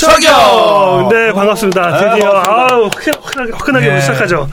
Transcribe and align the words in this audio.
적용. 0.00 1.08
네 1.10 1.30
반갑습니다. 1.32 1.98
드디어 2.14 2.30
아, 2.30 2.68
아우 2.70 2.84
화끈하게, 2.84 3.52
화끈하게 3.52 3.86
네. 3.86 4.00
시작하죠. 4.00 4.48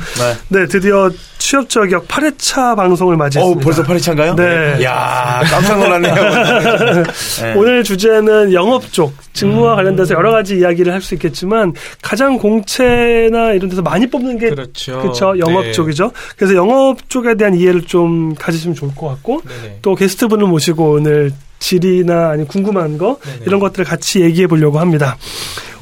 네. 0.49 0.59
네 0.59 0.67
드디어 0.67 1.09
취업 1.47 1.69
저격 1.69 2.09
8회차 2.09 2.75
방송을 2.75 3.13
어 3.13 3.17
맞이했습니다. 3.17 3.63
벌써 3.63 3.81
8회차인가요? 3.83 4.35
네. 4.35 4.83
야 4.83 5.41
깜짝 5.49 5.79
놀랐네요. 5.79 6.13
네. 7.41 7.53
오늘 7.55 7.85
주제는 7.85 8.51
영업 8.51 8.91
쪽 8.91 9.13
직무와 9.31 9.75
관련돼서 9.75 10.13
여러 10.13 10.31
가지 10.31 10.57
이야기를 10.57 10.91
할 10.91 10.97
수 11.01 11.13
있겠지만 11.13 11.71
가장 12.01 12.37
공채나 12.37 13.53
이런 13.53 13.69
데서 13.69 13.81
많이 13.81 14.07
뽑는 14.09 14.39
게 14.39 14.49
그렇죠. 14.49 14.99
그렇죠 14.99 15.39
영업 15.39 15.63
네. 15.63 15.71
쪽이죠. 15.71 16.11
그래서 16.35 16.53
영업 16.53 17.09
쪽에 17.09 17.35
대한 17.35 17.53
이해를 17.55 17.83
좀 17.83 18.35
가지시면 18.35 18.75
좋을 18.75 18.93
것 18.93 19.07
같고 19.07 19.41
네네. 19.47 19.77
또 19.83 19.95
게스트 19.95 20.27
분을 20.27 20.47
모시고 20.47 20.91
오늘 20.95 21.31
질의나 21.59 22.31
아니 22.31 22.45
궁금한 22.45 22.97
거 22.97 23.19
네네. 23.23 23.45
이런 23.45 23.61
것들을 23.61 23.85
같이 23.85 24.19
얘기해 24.19 24.47
보려고 24.47 24.79
합니다. 24.79 25.15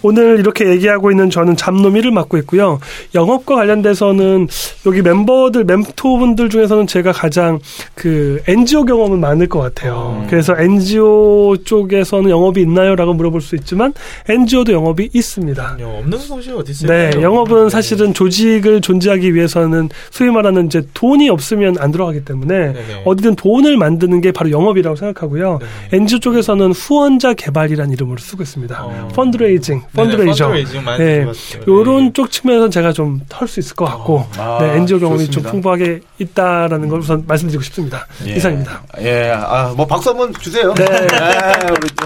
오늘 0.05 0.38
이렇게 0.38 0.70
얘기하고 0.70 1.09
있는 1.09 1.32
저는 1.32 1.58
잡노미를 1.58 2.12
맡고 2.12 2.38
있고요. 2.40 2.80
영업과 3.16 3.55
관련돼서는 3.55 4.48
여기 4.86 5.02
멤버들 5.02 5.64
멘토분들 5.64 6.50
중에서는 6.50 6.86
제가 6.86 7.12
가장 7.12 7.58
그 7.95 8.40
NGO 8.48 8.86
경험은 8.86 9.20
많을 9.20 9.50
것 9.50 9.59
같아요. 9.59 10.22
음. 10.22 10.28
그래서 10.30 10.55
NGO 10.55 11.58
쪽에서는 11.66 12.30
영업이 12.30 12.62
있나요?라고 12.62 13.16
물어볼 13.16 13.42
수 13.42 13.56
있지만 13.56 13.95
NGO도 14.30 14.73
영업이 14.73 15.09
있습니다. 15.12 15.78
영 15.80 15.95
없는 15.97 16.19
곳이 16.19 16.52
어디 16.52 16.72
있어요? 16.72 16.92
네, 16.92 17.12
영업은 17.19 17.69
사실은 17.69 18.14
조직을 18.14 18.81
존재하기 18.81 19.34
위해서는 19.34 19.90
소위 20.12 20.30
말하는 20.30 20.67
이제 20.67 20.84
돈이 20.94 21.30
없으면 21.30 21.78
안 21.80 21.92
들어가기 21.92 22.25
때문에 22.25 22.73
네네. 22.73 23.02
어디든 23.06 23.36
돈을 23.38 23.75
만드는 23.78 24.22
게 24.22 24.31
바로 24.31 24.52
영업이라고 24.52 24.95
생각하고요. 24.95 25.58
네네. 25.90 26.03
NGO 26.03 26.19
쪽에서는 26.19 26.73
후원자 26.73 27.34
개발이라는 27.34 27.92
이름으로 27.92 28.19
쓰고 28.19 28.44
있습니다. 28.44 28.86
어. 28.86 29.08
펀드레이징, 29.16 29.81
펀드레이저. 29.95 30.49
많이 30.49 30.63
네, 30.99 31.19
들어봤어요. 31.19 31.63
요런 31.67 32.13
쪽 32.13 32.29
측면에서는 32.31 32.71
제가 32.71 32.93
좀할수 32.93 33.59
있을 33.59 33.75
것 33.75 33.85
같고, 33.85 34.25
아, 34.38 34.59
네, 34.61 34.75
NGO 34.77 34.99
경험이 34.99 35.29
좀. 35.29 35.43
풍부하게 35.43 36.01
있다라는 36.19 36.89
걸 36.89 36.99
우선 36.99 37.23
말씀드리고 37.27 37.63
싶습니다. 37.63 38.05
예. 38.27 38.35
이상입니다. 38.35 38.83
예, 39.01 39.31
아, 39.35 39.73
뭐 39.75 39.85
박수 39.85 40.09
한번 40.09 40.33
주세요. 40.33 40.73
네. 40.73 40.83
예, 40.85 41.71
우리 41.71 41.88
또. 41.95 42.05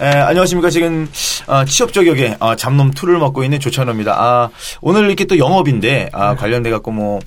예, 0.00 0.06
안녕하십니까. 0.06 0.70
지금 0.70 1.08
아, 1.46 1.64
취업 1.64 1.92
저격에 1.92 2.36
아, 2.38 2.54
잡놈 2.54 2.92
2를 2.92 3.18
맡고 3.18 3.42
있는 3.42 3.58
조찬호입니다. 3.58 4.14
아, 4.16 4.48
오늘 4.80 5.06
이렇게 5.06 5.24
또 5.24 5.38
영업인데 5.38 6.10
아, 6.12 6.36
관련돼 6.36 6.70
갖고 6.70 6.92
뭐 6.92 7.18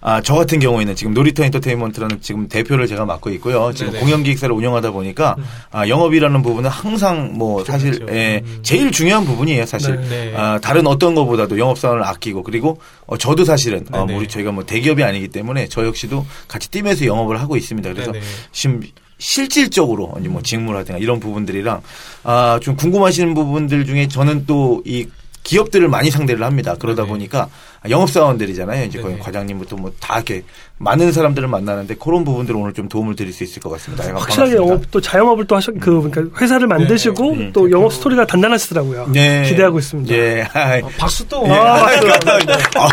아, 0.00 0.20
저 0.20 0.34
같은 0.34 0.58
경우에는 0.58 0.94
지금 0.94 1.14
놀이터 1.14 1.42
엔터테인먼트라는 1.44 2.20
지금 2.20 2.48
대표를 2.48 2.86
제가 2.86 3.04
맡고 3.04 3.30
있고요. 3.30 3.72
지금 3.74 3.92
네네. 3.92 4.04
공연기획사를 4.04 4.54
운영하다 4.54 4.90
보니까 4.92 5.36
아, 5.70 5.88
영업이라는 5.88 6.42
부분은 6.42 6.70
항상 6.70 7.32
뭐 7.34 7.64
사실 7.64 7.92
그렇죠. 7.92 8.14
예, 8.14 8.42
음. 8.44 8.60
제일 8.62 8.90
중요한 8.90 9.24
부분이에요, 9.24 9.66
사실. 9.66 9.96
네. 9.96 10.08
네. 10.08 10.36
아, 10.36 10.58
다른 10.60 10.86
어떤 10.86 11.14
것보다도 11.14 11.58
영업사원을 11.58 12.04
아끼고 12.04 12.42
그리고 12.42 12.78
어, 13.06 13.16
저도 13.16 13.44
사실은 13.44 13.84
어. 13.92 14.06
우리 14.10 14.28
저희가 14.28 14.52
뭐 14.52 14.64
대기업이 14.64 15.02
아니기 15.02 15.28
때문에 15.28 15.68
저 15.68 15.84
역시도 15.84 16.24
같이 16.46 16.70
뛰면서 16.70 17.06
영업을 17.06 17.40
하고 17.40 17.56
있습니다. 17.56 17.92
그래서 17.92 18.12
네네. 18.12 18.24
지금 18.52 18.80
실질적으로 19.18 20.14
이제 20.20 20.28
뭐 20.28 20.42
직무라든가 20.42 20.98
이런 20.98 21.20
부분들이랑 21.20 21.80
아, 22.24 22.58
좀 22.62 22.76
궁금하시는 22.76 23.34
부분들 23.34 23.86
중에 23.86 24.08
저는 24.08 24.46
또 24.46 24.82
이 24.84 25.06
기업들을 25.46 25.88
많이 25.88 26.10
상대를 26.10 26.44
합니다. 26.44 26.74
그러다 26.78 27.02
네네. 27.02 27.08
보니까 27.12 27.48
영업사원들이잖아요. 27.88 28.84
이제 28.84 29.00
거의. 29.00 29.18
과장님부터 29.18 29.76
뭐 29.76 29.92
다 30.00 30.16
이렇게 30.16 30.42
많은 30.78 31.10
사람들을 31.10 31.48
만나는데 31.48 31.94
그런 31.94 32.24
부분들을 32.24 32.60
오늘 32.60 32.74
좀 32.74 32.88
도움을 32.88 33.16
드릴 33.16 33.32
수 33.32 33.42
있을 33.44 33.62
것 33.62 33.70
같습니다. 33.70 34.04
예, 34.06 34.10
확실하게 34.10 34.56
반갑습니다. 34.56 34.62
영업 34.72 34.90
또 34.90 35.00
자영업을 35.00 35.46
또 35.46 35.56
하셨 35.56 35.74
그 35.80 36.10
그러니까 36.10 36.38
회사를 36.40 36.66
만드시고 36.66 37.36
네. 37.36 37.50
또 37.54 37.70
영업 37.70 37.92
스토리가 37.94 38.26
단단하시더라고요. 38.26 39.08
네. 39.12 39.42
기대하고 39.48 39.78
있습니다. 39.78 40.14
예. 40.14 40.42
어, 40.82 40.88
박수 40.98 41.26
또. 41.28 41.44
예. 41.46 41.52
아, 41.52 41.86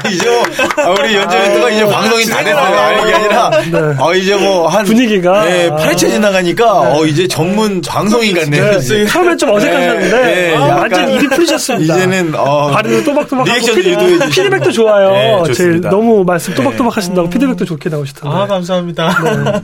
이제 0.10 0.26
뭐, 0.30 0.44
아, 0.86 0.90
우리 0.92 1.16
연주멘트가 1.16 1.70
이제 1.72 1.86
방송이 1.86 2.26
다 2.26 2.44
됐어요. 2.44 2.58
아, 2.58 2.92
이게 3.02 3.14
아니라, 3.14 3.50
네. 3.50 3.96
아, 4.00 4.14
이제 4.16 4.36
뭐, 4.36 4.68
한. 4.68 4.86
분위기가. 4.86 5.50
예, 5.50 5.70
8차 5.70 5.98
지나가니까, 6.10 6.94
어, 6.96 7.06
이제 7.06 7.28
전문 7.28 7.82
방송인 7.82 8.34
같네요. 8.36 8.80
네, 8.80 9.06
처음엔 9.08 9.38
좀 9.38 9.50
어색하셨는데 9.52 10.52
예, 10.52 10.56
아, 10.56 10.62
약간 10.62 10.78
완전 10.80 11.10
입이 11.16 11.28
풀리셨습니다. 11.28 11.96
이제는, 11.96 12.34
어. 12.36 12.72
발음도 12.72 13.04
또박또박 13.04 13.46
리액션도 13.46 13.84
유도해. 13.84 14.30
피드백도 14.30 14.72
좋 14.72 14.83
아요. 14.90 15.44
네, 15.46 15.54
제일. 15.54 15.82
너무 15.82 16.24
말씀 16.24 16.54
또박또박 16.54 16.98
하신다고 16.98 17.30
피드백도 17.30 17.66
좋게 17.66 17.90
나오시던데. 17.90 18.36
아, 18.36 18.48
감사합니다. 18.48 19.62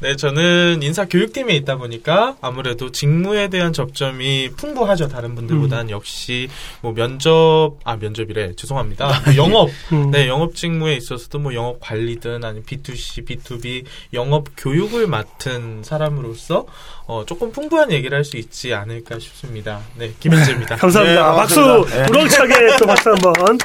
네, 0.00 0.16
저는 0.16 0.82
인사 0.82 1.06
교육팀에 1.06 1.54
있다 1.56 1.76
보니까 1.76 2.36
아무래도 2.42 2.92
직무에 2.92 3.48
대한 3.48 3.72
접점이 3.72 4.50
풍부하죠. 4.56 5.08
다른 5.08 5.34
분들보다는 5.34 5.88
역시 5.90 6.48
뭐 6.82 6.92
면접, 6.92 7.76
아, 7.84 7.96
면접이래. 7.96 8.54
죄송합니다. 8.54 9.22
뭐 9.24 9.36
영업. 9.36 9.70
음. 9.92 10.10
네, 10.10 10.28
영업 10.28 10.54
직무에 10.56 10.94
있어서도 10.96 11.38
뭐 11.38 11.54
영업 11.54 11.80
관리든 11.80 12.44
아니면 12.44 12.64
B2C, 12.64 13.26
B2B 13.26 13.84
영업 14.12 14.48
교육을 14.58 15.06
맡은 15.06 15.82
사람으로서 15.82 16.66
어, 17.06 17.22
조금 17.26 17.52
풍부한 17.52 17.92
얘기를 17.92 18.16
할 18.16 18.24
수 18.24 18.36
있지 18.38 18.72
않을까 18.72 19.18
싶습니다. 19.18 19.80
네, 19.96 20.12
김현재입니다. 20.20 20.76
감사합니다. 20.80 21.30
네, 21.30 21.36
박수 21.36 21.60
반갑습니다. 21.60 22.02
네. 22.06 22.10
우렁차게 22.10 22.76
또 22.78 22.86
박수 22.86 23.10
한 23.10 23.16
번. 23.16 23.58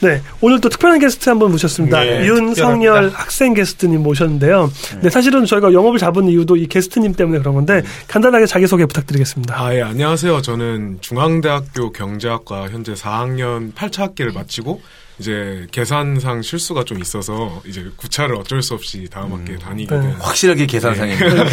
네, 0.00 0.22
오늘 0.40 0.60
또 0.60 0.68
특별한 0.70 0.98
게스트 0.98 1.28
한 1.28 1.38
분 1.38 1.50
모셨습니다. 1.52 2.00
네, 2.00 2.26
윤성열 2.26 2.54
특별합니다. 2.54 3.18
학생 3.18 3.52
게스트님 3.54 4.02
모셨는데요. 4.02 4.70
네, 5.02 5.10
사실은 5.10 5.44
저희가 5.44 5.72
영업을 5.74 5.98
잡은 5.98 6.26
이유도 6.28 6.56
이 6.56 6.66
게스트님 6.66 7.14
때문에 7.14 7.38
그런 7.38 7.54
건데 7.54 7.82
간단하게 8.08 8.46
자기 8.46 8.66
소개 8.66 8.86
부탁드리겠습니다. 8.86 9.54
아, 9.62 9.74
예, 9.74 9.82
안녕하세요. 9.82 10.40
저는 10.40 10.98
중앙대학교 11.02 11.92
경제학과 11.92 12.70
현재 12.70 12.94
4학년 12.94 13.74
8차 13.74 13.98
학기를 14.00 14.32
마치고 14.32 14.80
이제 15.20 15.66
계산상 15.70 16.42
실수가 16.42 16.84
좀 16.84 17.00
있어서 17.00 17.62
이제 17.66 17.88
구차를 17.96 18.34
어쩔 18.34 18.60
수 18.62 18.74
없이 18.74 19.06
다음 19.10 19.32
학기에 19.32 19.56
다니게 19.58 19.94
네. 19.94 20.00
된 20.00 20.10
확실하게 20.12 20.66
계산상입니다. 20.66 21.46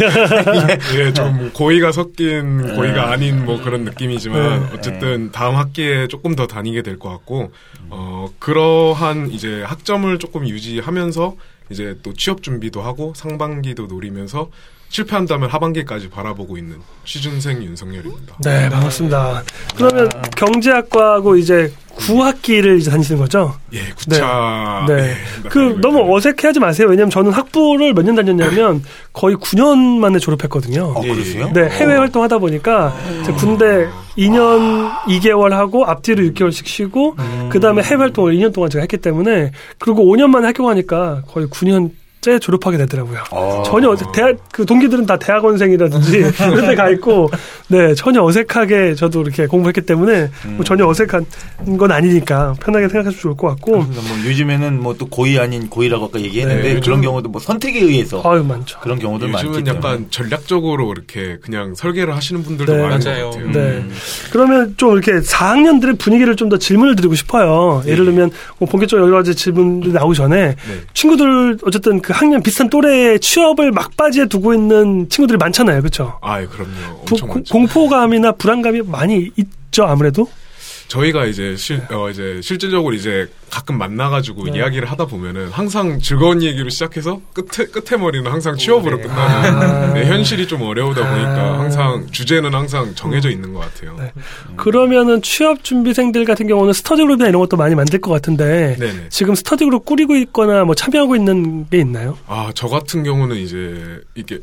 예, 0.98 1.12
좀 1.12 1.50
고의가 1.52 1.92
섞인 1.92 2.74
고의가 2.74 3.12
아닌 3.12 3.44
뭐 3.44 3.62
그런 3.62 3.84
느낌이지만 3.84 4.60
네. 4.70 4.76
어쨌든 4.76 5.30
다음 5.30 5.54
학기에 5.56 6.08
조금 6.08 6.34
더 6.34 6.46
다니게 6.46 6.82
될 6.82 6.98
것 6.98 7.08
같고 7.10 7.52
어 7.90 8.28
그러한 8.38 9.30
이제 9.30 9.62
학점을 9.62 10.18
조금 10.18 10.46
유지하면서 10.48 11.36
이제 11.70 11.96
또 12.02 12.12
취업 12.14 12.42
준비도 12.42 12.82
하고 12.82 13.12
상반기도 13.16 13.86
노리면서 13.86 14.50
실패한다면 14.92 15.48
하반기까지 15.48 16.10
바라보고 16.10 16.58
있는 16.58 16.76
취준생 17.06 17.62
윤석열입니다. 17.62 18.36
네, 18.44 18.68
반갑습니다. 18.68 19.42
그러면 19.74 20.10
경제학과하고 20.36 21.36
이제 21.36 21.72
9학기를 21.96 22.78
이제 22.78 22.90
다니시는 22.90 23.18
거죠? 23.20 23.54
예, 23.72 23.80
구차. 23.96 24.84
네. 24.86 24.94
예, 25.10 25.48
그 25.48 25.58
다니고 25.60 25.80
너무 25.80 25.98
있습니다. 26.00 26.12
어색해 26.14 26.46
하지 26.48 26.60
마세요. 26.60 26.88
왜냐면 26.90 27.08
저는 27.10 27.32
학부를 27.32 27.94
몇 27.94 28.02
년 28.04 28.16
다녔냐면 28.16 28.82
거의 29.14 29.34
9년 29.36 29.98
만에 29.98 30.18
졸업했거든요. 30.18 30.92
어, 30.94 31.00
그러세요? 31.00 31.50
네, 31.54 31.68
해외 31.70 31.94
활동하다 31.96 32.36
보니까 32.38 32.94
제가 33.24 33.36
군대 33.38 33.88
2년 34.18 34.90
2개월 35.06 35.50
하고 35.50 35.86
앞뒤로 35.86 36.22
6개월씩 36.24 36.66
쉬고 36.66 37.16
그 37.48 37.60
다음에 37.60 37.82
해외 37.82 38.00
활동을 38.00 38.34
2년 38.34 38.52
동안 38.52 38.68
제가 38.68 38.82
했기 38.82 38.98
때문에 38.98 39.52
그리고 39.78 40.04
5년 40.04 40.26
만에 40.28 40.48
학교 40.48 40.64
가니까 40.66 41.22
거의 41.28 41.46
9년 41.46 41.90
째 42.22 42.38
졸업하게 42.38 42.76
되더라고요. 42.78 43.18
어. 43.32 43.64
전혀 43.66 43.90
어색, 43.90 44.12
대학 44.12 44.36
그 44.52 44.64
동기들은 44.64 45.06
다 45.06 45.16
대학원생이라든지 45.16 46.22
그런 46.38 46.68
데가 46.68 46.88
있고 46.90 47.28
네 47.66 47.94
전혀 47.96 48.22
어색하게 48.22 48.94
저도 48.94 49.22
이렇게 49.22 49.48
공부했기 49.48 49.80
때문에 49.80 50.30
뭐 50.50 50.64
전혀 50.64 50.86
어색한 50.86 51.26
건 51.76 51.90
아니니까 51.90 52.54
편하게 52.62 52.86
생각하시면 52.88 53.20
좋을 53.20 53.36
것 53.36 53.48
같고 53.48 53.78
뭐 53.78 53.86
요즘에는 54.24 54.80
뭐 54.80 54.92
또 54.98 55.06
고의 55.08 55.40
아닌 55.40 55.68
고의라고 55.68 56.04
아까 56.04 56.20
얘기했는데 56.20 56.74
네, 56.74 56.80
그런 56.80 57.00
경우도 57.00 57.28
뭐 57.30 57.40
선택에 57.40 57.80
의해서 57.80 58.22
아유 58.24 58.44
많죠. 58.44 58.78
그런 58.80 58.98
경우들 59.00 59.26
많기 59.28 59.48
요즘은 59.48 59.64
때문에. 59.64 59.78
약간 59.84 60.06
전략적으로 60.10 60.92
이렇게 60.92 61.38
그냥 61.42 61.74
설계를 61.74 62.14
하시는 62.14 62.42
분들도 62.44 62.72
네. 62.72 62.82
많은 62.82 63.00
맞아요. 63.04 63.30
것 63.30 63.36
같아요. 63.38 63.50
네. 63.52 63.84
그러면 64.30 64.74
좀 64.76 64.92
이렇게 64.92 65.18
4학년들의 65.20 65.98
분위기를 65.98 66.36
좀 66.36 66.50
더 66.52 66.58
질문을 66.58 66.94
드리고 66.96 67.14
싶어요. 67.14 67.82
예를 67.86 68.04
들면 68.04 68.30
뭐 68.58 68.68
본격적으로 68.68 69.06
여러 69.08 69.16
가지 69.16 69.34
질문들이 69.34 69.92
나오기 69.94 70.14
전에 70.16 70.48
네. 70.48 70.56
친구들 70.92 71.56
어쨌든 71.64 72.00
그 72.02 72.11
학년 72.12 72.42
비슷한 72.42 72.68
또래의 72.70 73.20
취업을 73.20 73.72
막바지에 73.72 74.26
두고 74.26 74.54
있는 74.54 75.08
친구들이 75.08 75.36
많잖아요. 75.38 75.80
그렇죠? 75.80 76.18
아, 76.22 76.40
예, 76.40 76.46
그럼요. 76.46 76.70
부- 77.04 77.14
엄청 77.14 77.28
고- 77.28 77.34
많죠. 77.36 77.52
공포감이나 77.52 78.32
불안감이 78.32 78.82
많이 78.82 79.30
있죠, 79.36 79.84
아무래도. 79.84 80.28
저희가 80.92 81.24
이제 81.24 81.56
실, 81.56 81.80
어, 81.90 82.10
이제 82.10 82.40
실질적으로 82.42 82.94
이제 82.94 83.26
가끔 83.50 83.78
만나가지고 83.78 84.44
네. 84.44 84.58
이야기를 84.58 84.90
하다 84.90 85.06
보면은 85.06 85.48
항상 85.48 85.98
즐거운 85.98 86.42
얘기로 86.42 86.68
시작해서 86.68 87.18
끝에, 87.32 87.66
끝에 87.68 87.98
머리는 87.98 88.30
항상 88.30 88.58
취업으로 88.58 89.00
끝나는 89.00 89.54
아. 89.54 89.92
네, 89.94 90.04
현실이 90.04 90.46
좀 90.46 90.60
어려우다 90.60 91.08
보니까 91.08 91.54
아. 91.54 91.60
항상 91.60 92.06
주제는 92.10 92.54
항상 92.54 92.94
정해져 92.94 93.30
있는 93.30 93.54
것 93.54 93.60
같아요. 93.60 93.96
네. 93.98 94.12
그러면은 94.56 95.22
취업 95.22 95.64
준비생들 95.64 96.26
같은 96.26 96.46
경우는 96.46 96.74
스터디 96.74 97.00
그룹이나 97.02 97.30
이런 97.30 97.40
것도 97.40 97.56
많이 97.56 97.74
만들 97.74 97.98
것 97.98 98.10
같은데 98.10 98.76
네네. 98.78 99.06
지금 99.08 99.34
스터디 99.34 99.64
그룹 99.64 99.86
꾸리고 99.86 100.14
있거나 100.16 100.64
뭐 100.64 100.74
참여하고 100.74 101.16
있는 101.16 101.70
게 101.70 101.78
있나요? 101.78 102.18
아, 102.26 102.52
저 102.54 102.68
같은 102.68 103.02
경우는 103.02 103.36
이제 103.36 103.98
이게 104.14 104.40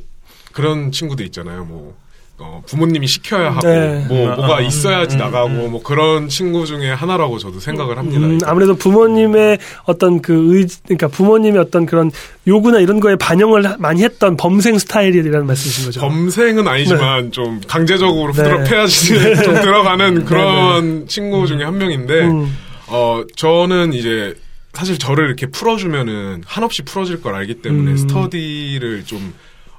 그런 0.51 0.91
친구들 0.91 1.27
있잖아요. 1.27 1.65
뭐 1.65 1.95
어, 2.41 2.61
부모님이 2.65 3.07
시켜야 3.07 3.51
하고 3.51 3.67
네. 3.67 4.05
뭐 4.07 4.29
음, 4.29 4.35
뭐가 4.35 4.59
음, 4.59 4.65
있어야지 4.65 5.15
음, 5.15 5.19
나가고 5.19 5.47
음. 5.49 5.71
뭐 5.71 5.83
그런 5.83 6.29
친구 6.29 6.65
중에 6.65 6.91
하나라고 6.91 7.37
저도 7.37 7.59
생각을 7.59 7.97
합니다. 7.97 8.25
음. 8.25 8.39
아무래도 8.45 8.75
부모님의 8.75 9.59
어떤 9.85 10.21
그 10.21 10.55
의, 10.57 10.67
그러니까 10.85 11.07
부모님의 11.09 11.59
어떤 11.59 11.85
그런 11.85 12.11
요구나 12.47 12.79
이런 12.79 12.99
거에 12.99 13.15
반영을 13.15 13.65
하- 13.65 13.75
많이 13.77 14.03
했던 14.03 14.37
범생 14.37 14.77
스타일이라는 14.79 15.45
말씀이신 15.45 15.85
거죠. 15.85 15.99
범생은 16.01 16.67
아니지만 16.67 17.31
좀 17.31 17.59
강제적으로 17.67 18.31
네. 18.33 18.41
후드러 18.41 18.63
패야지 18.63 19.13
좀 19.43 19.53
들어가는 19.55 20.25
그런 20.25 21.07
친구 21.07 21.45
중에 21.47 21.63
한 21.63 21.77
명인데 21.77 22.21
음, 22.21 22.55
어 22.87 23.21
저는 23.35 23.93
이제 23.93 24.33
사실 24.73 24.97
저를 24.97 25.25
이렇게 25.25 25.47
풀어주면은 25.47 26.43
한없이 26.45 26.83
풀어질 26.83 27.21
걸 27.21 27.35
알기 27.35 27.55
때문에 27.55 27.91
음. 27.91 27.97
스터디를 27.97 29.03
좀 29.05 29.33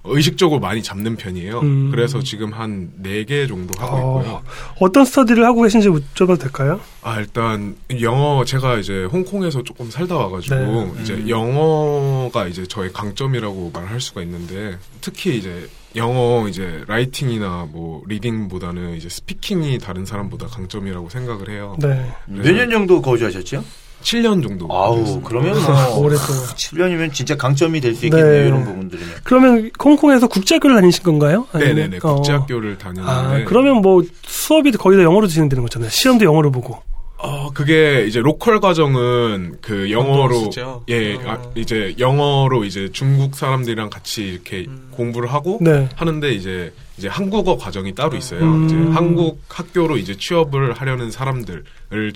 의식적으로 0.05 0.61
많이 0.61 0.83
잡는 0.83 1.17
편이에요. 1.17 1.61
음. 1.61 1.91
그래서 1.91 2.23
지금 2.23 2.53
한 2.53 2.91
네 3.03 3.25
개 3.25 3.47
정도 3.47 3.73
하고 3.79 3.97
어, 3.97 4.21
있고요. 4.23 4.43
어떤 4.81 5.05
스터디를 5.05 5.45
하고 5.45 5.63
계신지 5.63 5.89
여쭤봐도 5.89 6.41
될까요? 6.41 6.81
아 7.03 7.19
일단 7.21 7.77
영어 8.01 8.45
제가 8.45 8.79
이제 8.79 9.05
홍콩에서 9.05 9.63
조금 9.63 9.91
살다 9.91 10.17
와가지고 10.17 10.55
네. 10.57 10.93
이제 11.03 11.15
음. 11.15 11.29
영어가 11.29 12.47
이제 12.49 12.67
저의 12.67 12.93
강점이라고 12.93 13.71
말할 13.75 14.01
수가 14.01 14.23
있는데 14.23 14.79
특히 15.01 15.37
이제 15.37 15.69
영어 15.97 16.47
이제 16.49 16.83
라이팅이나 16.87 17.67
뭐 17.71 18.03
리딩보다는 18.07 18.97
이제 18.97 19.09
스피킹이 19.09 19.79
다른 19.79 20.07
사람보다 20.07 20.47
강점이라고 20.47 21.09
생각을 21.11 21.51
해요. 21.51 21.77
네. 21.81 22.11
몇 22.27 22.53
년 22.55 22.71
정도 22.71 23.03
거주하셨죠? 23.03 23.65
7년 24.03 24.43
정도. 24.43 24.67
아우. 24.71 25.21
그러면 25.23 25.55
뭐. 25.63 25.99
오랫동안. 25.99 26.43
7년이면 26.55 27.13
진짜 27.13 27.37
강점이 27.37 27.81
될 27.81 27.95
수 27.95 28.07
있겠네요, 28.07 28.31
네. 28.43 28.47
이런 28.49 28.65
부분들이면. 28.65 29.11
그러면 29.25 29.71
홍콩에서 29.83 30.27
국제학교를 30.27 30.77
다니신 30.77 31.03
건가요? 31.03 31.47
아니면- 31.53 31.75
네네네 31.77 31.99
어. 32.03 32.15
국제학교를 32.15 32.79
다녔는데 32.79 33.11
아, 33.11 33.45
그러면 33.47 33.77
뭐 33.83 34.03
수업이 34.23 34.71
거의 34.73 34.97
다 34.99 35.05
영어로 35.05 35.27
진행되는 35.27 35.63
거잖아요. 35.63 35.91
시험도 35.91 36.25
영어로 36.25 36.51
보고. 36.51 36.79
어 37.23 37.51
그게 37.53 38.07
이제 38.09 38.19
로컬 38.21 38.61
과정은 38.61 39.57
그 39.61 39.91
영어로. 39.91 40.51
예 40.89 41.17
어. 41.17 41.21
아, 41.27 41.39
이제 41.55 41.95
영어로 41.99 42.65
이제 42.65 42.89
중국 42.93 43.35
사람들이랑 43.37 43.91
같이 43.91 44.23
이렇게 44.23 44.65
음. 44.67 44.89
공부를 44.93 45.31
하고 45.31 45.59
네. 45.61 45.87
하는데 45.97 46.33
이제 46.33 46.73
이제 47.01 47.09
한국어 47.09 47.57
과정이 47.57 47.95
따로 47.95 48.15
있어요. 48.15 48.43
음. 48.43 48.67
이제 48.67 48.77
한국 48.77 49.43
학교로 49.49 49.97
이제 49.97 50.15
취업을 50.15 50.75
하려는 50.75 51.11
사람들을 51.11 51.65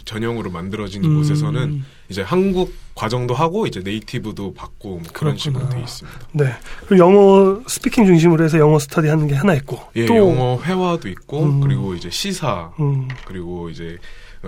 전형으로 0.05 0.51
만들어진 0.51 1.03
음. 1.03 1.17
곳에서는 1.17 1.83
이제 2.11 2.21
한국 2.21 2.75
과정도 2.95 3.33
하고 3.33 3.67
이제 3.67 3.81
native도 3.83 4.53
받고 4.53 4.89
뭐 4.89 5.03
그런. 5.15 5.39
식으로 5.39 5.71
돼 5.71 5.81
있습니다. 5.81 6.19
네. 6.33 6.53
그리고 6.87 6.99
영어 6.99 7.63
speaking 7.67 8.05
중심으로 8.05 8.45
해서 8.45 8.59
영어 8.59 8.79
스터디 8.79 9.09
하는 9.09 9.27
게 9.27 9.35
하나 9.35 9.55
있고. 9.55 9.81
예, 9.97 10.05
또 10.05 10.17
영어 10.17 10.61
회화도 10.63 11.09
있고 11.09 11.45
음. 11.45 11.61
그리고 11.61 11.95
이제 11.95 12.11
시사 12.11 12.71
음, 12.79 13.09
그리고 13.25 13.71
이제 13.71 13.97
어, 13.97 13.99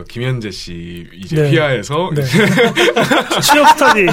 김현재 0.08 0.50
씨 0.50 1.06
이제 1.14 1.36
네. 1.42 1.50
피아에서 1.50 2.10
네. 2.14 2.22
취업 3.42 3.68
스터디. 3.70 4.06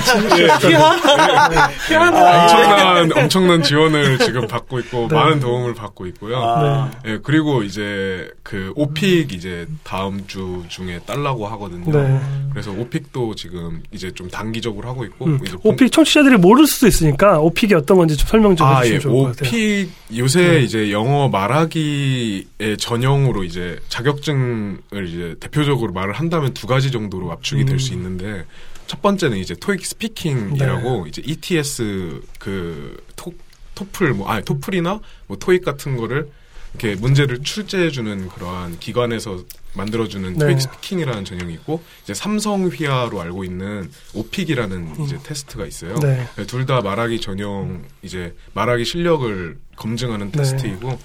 취업 0.61 0.95
스터디. 0.97 1.95
엄청난 1.95 3.11
엄청난 3.17 3.63
지원을 3.63 4.17
지금 4.19 4.47
받고 4.47 4.79
있고 4.79 5.07
네. 5.09 5.15
많은 5.15 5.39
도움을 5.39 5.73
받고 5.73 6.07
있고요. 6.07 6.37
아, 6.37 6.91
예, 7.05 7.19
그리고 7.23 7.63
이제 7.63 8.29
그 8.43 8.71
OPIc 8.75 9.33
이제 9.33 9.65
다음 9.83 10.25
주 10.27 10.63
중에 10.69 10.99
딸라고 11.05 11.47
하거든요. 11.47 11.91
네. 11.91 12.19
그래서 12.51 12.71
OPIc도 12.71 13.35
지금 13.35 13.81
이제 13.91 14.11
좀 14.11 14.29
단기적으로 14.29 14.87
하고 14.87 15.03
있고 15.05 15.25
음, 15.25 15.39
OPIc 15.63 15.91
청취자들이 15.91 16.37
모를 16.37 16.65
수도 16.67 16.87
있으니까 16.87 17.39
OPIc이 17.39 17.73
어떤 17.75 17.97
건지 17.97 18.15
좀 18.17 18.27
설명 18.27 18.55
좀 18.55 18.67
아, 18.67 18.79
해주시면 18.79 18.95
예. 18.95 18.99
좋을 19.01 19.23
것 19.23 19.35
같아요. 19.37 19.49
OPIc 19.49 19.89
요새 20.17 20.47
네. 20.47 20.59
이제 20.61 20.91
영어 20.91 21.27
말하기의 21.29 22.77
전형으로 22.77 23.43
이제 23.43 23.79
자격증을 23.89 25.07
이제 25.07 25.35
대표적으로 25.39 25.72
말을 25.91 26.13
한다면 26.13 26.53
두 26.53 26.67
가지 26.67 26.91
정도로 26.91 27.31
압축이 27.31 27.65
될수 27.65 27.93
음. 27.93 27.97
있는데 27.97 28.45
첫 28.87 29.01
번째는 29.01 29.37
이제 29.37 29.55
토익 29.55 29.79
네. 29.79 29.85
Speaking이라고 29.85 31.07
이제 31.07 31.21
ETS 31.25 32.21
그 32.39 33.03
토, 33.15 33.33
토플 33.75 34.13
뭐 34.13 34.27
아니 34.29 34.43
토플이나 34.45 34.99
뭐 35.27 35.37
토익 35.37 35.63
같은 35.63 35.97
거를 35.97 36.29
이렇게 36.75 36.99
문제를 36.99 37.43
출제해 37.43 37.91
주는 37.91 38.27
그러한 38.29 38.79
기관에서 38.79 39.43
만들어주는 39.75 40.33
네. 40.33 40.45
토익 40.45 40.61
Speaking이라는 40.61 41.23
전형이 41.25 41.53
있고 41.55 41.83
이제 42.03 42.13
삼성 42.13 42.67
휘하로 42.67 43.21
알고 43.21 43.43
있는 43.43 43.89
OPIc이라는 44.13 45.03
이제 45.03 45.17
테스트가 45.23 45.65
있어요. 45.65 45.95
네. 45.99 46.27
둘 46.47 46.65
다 46.65 46.81
말하기 46.81 47.19
전용 47.21 47.83
이제 48.01 48.35
말하기 48.53 48.85
실력을 48.85 49.57
검증하는 49.75 50.31
네. 50.31 50.37
테스트이고 50.39 50.97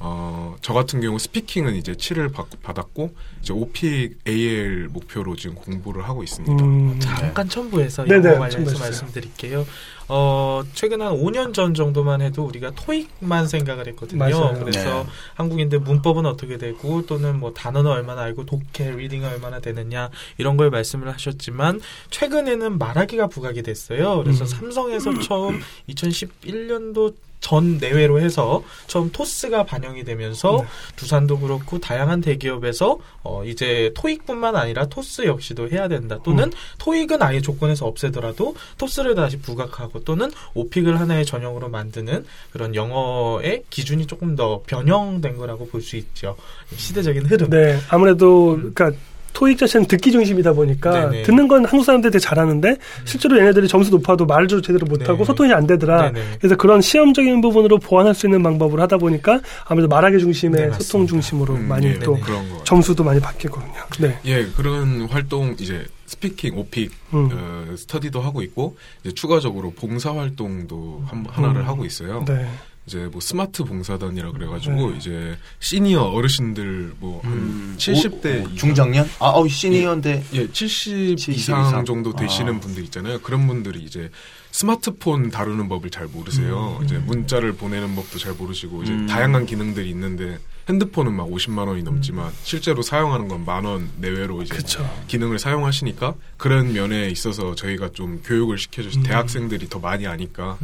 어, 0.00 0.56
저 0.60 0.74
같은 0.74 1.00
경우 1.00 1.18
Speaking은 1.18 1.76
이제 1.76 1.92
7을 1.92 2.32
받았고 2.62 3.14
이제 3.40 3.52
OPIc 3.52 4.18
AL 4.26 4.88
목표로 4.88 5.36
지금 5.36 5.54
공부를 5.54 6.06
하고 6.08 6.22
있습니다. 6.22 6.64
음, 6.64 6.98
잠깐 7.00 7.48
첨부해서 7.48 8.04
네네, 8.04 8.28
영어 8.28 8.38
관련해서. 8.40 8.78
말씀드릴게요. 8.78 9.64
어, 10.08 10.62
최근 10.74 11.00
한 11.00 11.14
5년 11.14 11.54
전 11.54 11.72
정도만 11.72 12.20
해도 12.20 12.44
우리가 12.44 12.72
토익만 12.72 13.48
생각을 13.48 13.86
했거든요. 13.88 14.18
맞아요. 14.18 14.58
그래서 14.58 15.04
네. 15.04 15.06
한국인들 15.34 15.80
문법은 15.80 16.26
어떻게 16.26 16.58
되고 16.58 17.06
또는 17.06 17.38
뭐 17.38 17.54
단어는 17.54 17.90
얼마나 17.90 18.22
알고 18.22 18.44
독해, 18.44 18.90
reading은 18.96 19.28
얼마나 19.28 19.60
되느냐 19.60 20.10
이런 20.36 20.56
걸 20.58 20.68
말씀을 20.70 21.10
하셨지만 21.12 21.80
최근에는 22.10 22.78
말하기가 22.78 23.28
부각이 23.28 23.62
됐어요. 23.62 24.22
그래서 24.22 24.44
음. 24.44 24.46
삼성에서 24.46 25.20
처음 25.20 25.60
2011년도 25.88 27.14
전 27.44 27.76
내외로 27.76 28.20
해서 28.20 28.64
처음 28.86 29.12
토스가 29.12 29.64
반영이 29.64 30.02
되면서 30.04 30.62
네. 30.62 30.66
두산도 30.96 31.40
그렇고 31.40 31.78
다양한 31.78 32.22
대기업에서 32.22 32.98
어 33.22 33.44
이제 33.44 33.92
토익뿐만 33.94 34.56
아니라 34.56 34.86
토스 34.86 35.26
역시도 35.26 35.68
해야 35.68 35.86
된다. 35.86 36.18
또는 36.24 36.44
음. 36.44 36.50
토익은 36.78 37.22
아예 37.22 37.42
조건에서 37.42 37.86
없애더라도 37.86 38.56
토스를 38.78 39.14
다시 39.14 39.38
부각하고 39.38 40.04
또는 40.04 40.30
OPIc을 40.54 40.98
하나의 40.98 41.26
전형으로 41.26 41.68
만드는 41.68 42.24
그런 42.50 42.74
영어의 42.74 43.64
기준이 43.68 44.06
조금 44.06 44.36
더 44.36 44.62
변형된 44.66 45.36
거라고 45.36 45.68
볼 45.68 45.84
수 45.84 45.96
있죠. 45.98 46.34
시대적인 46.74 47.26
흐름. 47.26 47.50
네, 47.50 47.78
아무래도 47.90 48.56
그러니까 48.56 48.92
토익 49.34 49.58
자체는 49.58 49.86
듣기 49.86 50.10
중심이다 50.12 50.52
보니까 50.54 51.10
네네. 51.10 51.22
듣는 51.24 51.48
건 51.48 51.64
한국 51.66 51.84
사람들이 51.84 52.10
되게 52.10 52.20
잘하는데 52.20 52.76
실제로 53.04 53.36
얘네들이 53.38 53.68
점수 53.68 53.90
높아도 53.90 54.24
말을 54.24 54.48
제대로 54.48 54.86
못하고 54.86 55.18
네. 55.18 55.24
소통이 55.24 55.52
안 55.52 55.66
되더라. 55.66 56.12
네네. 56.12 56.26
그래서 56.38 56.56
그런 56.56 56.80
시험적인 56.80 57.40
부분으로 57.42 57.78
보완할 57.78 58.14
수 58.14 58.26
있는 58.26 58.42
방법을 58.42 58.80
하다 58.80 58.96
보니까 58.98 59.40
아무래도 59.66 59.88
말하기 59.88 60.18
중심의 60.20 60.70
네. 60.70 60.78
소통 60.78 61.06
중심으로 61.06 61.54
음, 61.54 61.68
많이 61.68 61.86
예, 61.86 61.98
또. 61.98 62.14
같아요. 62.14 62.62
점수도 62.64 63.04
많이 63.04 63.20
바뀌거든요. 63.20 63.74
네. 64.00 64.18
예, 64.24 64.46
그런 64.56 65.02
활동 65.10 65.56
이제 65.58 65.84
speaking, 66.06 66.56
OPIc 66.56 66.92
음. 67.12 67.28
어, 67.32 67.76
스터디도 67.76 68.20
하고 68.20 68.40
있고 68.42 68.76
이제 69.02 69.12
추가적으로 69.14 69.72
봉사 69.72 70.14
활동도 70.14 71.02
한, 71.06 71.26
하나를 71.28 71.62
음. 71.62 71.66
하고 71.66 71.84
있어요. 71.84 72.24
네. 72.26 72.46
이제 72.86 73.08
뭐 73.10 73.20
스마트 73.20 73.64
봉사단이라 73.64 74.32
그래가지고 74.32 74.90
네. 74.90 74.96
이제 74.98 75.38
시니어 75.60 76.02
어르신들 76.02 76.94
뭐한 77.00 77.32
음, 77.32 77.74
70대 77.78 78.42
오, 78.46 78.50
오, 78.50 78.54
중장년? 78.54 79.08
아, 79.20 79.28
어, 79.30 79.48
시니어인데. 79.48 80.24
예, 80.34 80.48
70, 80.50 81.16
70 81.16 81.34
이상, 81.34 81.66
이상. 81.66 81.84
정도 81.86 82.14
되시는 82.14 82.56
아. 82.56 82.60
분들 82.60 82.82
있잖아요. 82.84 83.20
그런 83.20 83.46
분들이 83.46 83.82
이제 83.82 84.10
스마트폰 84.50 85.30
다루는 85.30 85.68
법을 85.68 85.90
잘 85.90 86.06
모르세요. 86.06 86.78
이제 86.84 86.98
문자를 86.98 87.54
보내는 87.54 87.94
법도 87.96 88.18
잘 88.18 88.34
모르시고 88.34 88.82
이제 88.82 88.92
음. 88.92 89.06
다양한 89.06 89.46
기능들이 89.46 89.88
있는데 89.90 90.38
핸드폰은 90.68 91.12
막 91.12 91.26
50만 91.28 91.66
원이 91.66 91.82
넘지만 91.82 92.32
실제로 92.42 92.80
사용하는 92.82 93.28
건 93.28 93.44
만 93.44 93.64
원 93.64 93.90
내외로 93.98 94.42
이제 94.42 94.54
그렇죠. 94.54 94.88
기능을 95.08 95.38
사용하시니까 95.38 96.14
그런 96.36 96.72
면에 96.72 97.08
있어서 97.08 97.54
저희가 97.54 97.90
좀 97.92 98.20
교육을 98.24 98.58
시켜줘서 98.58 99.00
음. 99.00 99.02
대학생들이 99.04 99.68
더 99.68 99.78
많이 99.78 100.06
아니까 100.06 100.58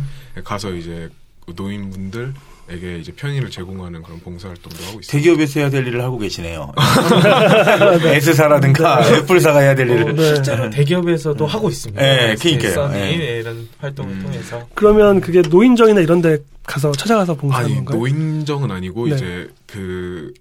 가서 0.45 0.73
이제 0.75 1.09
그 1.11 1.21
노인분들에게 1.55 2.99
이제 3.01 3.13
편의를 3.13 3.51
제공하는 3.51 4.03
그런 4.03 4.21
봉사활동도 4.21 4.77
하고 4.85 5.01
있습니다. 5.01 5.11
대기업에서 5.13 5.61
해야 5.61 5.71
될 5.71 5.87
일을 5.87 6.03
하고 6.03 6.19
계시네요. 6.19 6.73
S사라든가 8.05 9.07
애플사가 9.09 9.61
해야 9.61 9.75
될 9.75 9.89
일을. 9.91 10.15
네. 10.15 10.35
실제로 10.35 10.71
대기업에서도 10.71 11.47
하고 11.47 11.69
있습니다. 11.69 12.01
네, 12.01 12.35
그러니까요. 12.37 12.89
네. 12.89 13.17
네, 13.17 13.25
이런 13.41 13.69
활동을 13.79 14.13
음. 14.13 14.23
통해서 14.23 14.67
그러면 14.75 15.21
그게 15.21 15.43
노인정이나 15.43 16.01
이런 16.01 16.21
데 16.23 16.39
가서 16.65 16.93
찾아가서 16.93 17.35
봉사하는 17.35 17.67
아니 17.67 17.77
건가요? 17.77 17.99
노인정은 17.99 18.71
아니고 18.71 19.09
네. 19.09 19.15
이제 19.15 19.49
그 19.67 20.33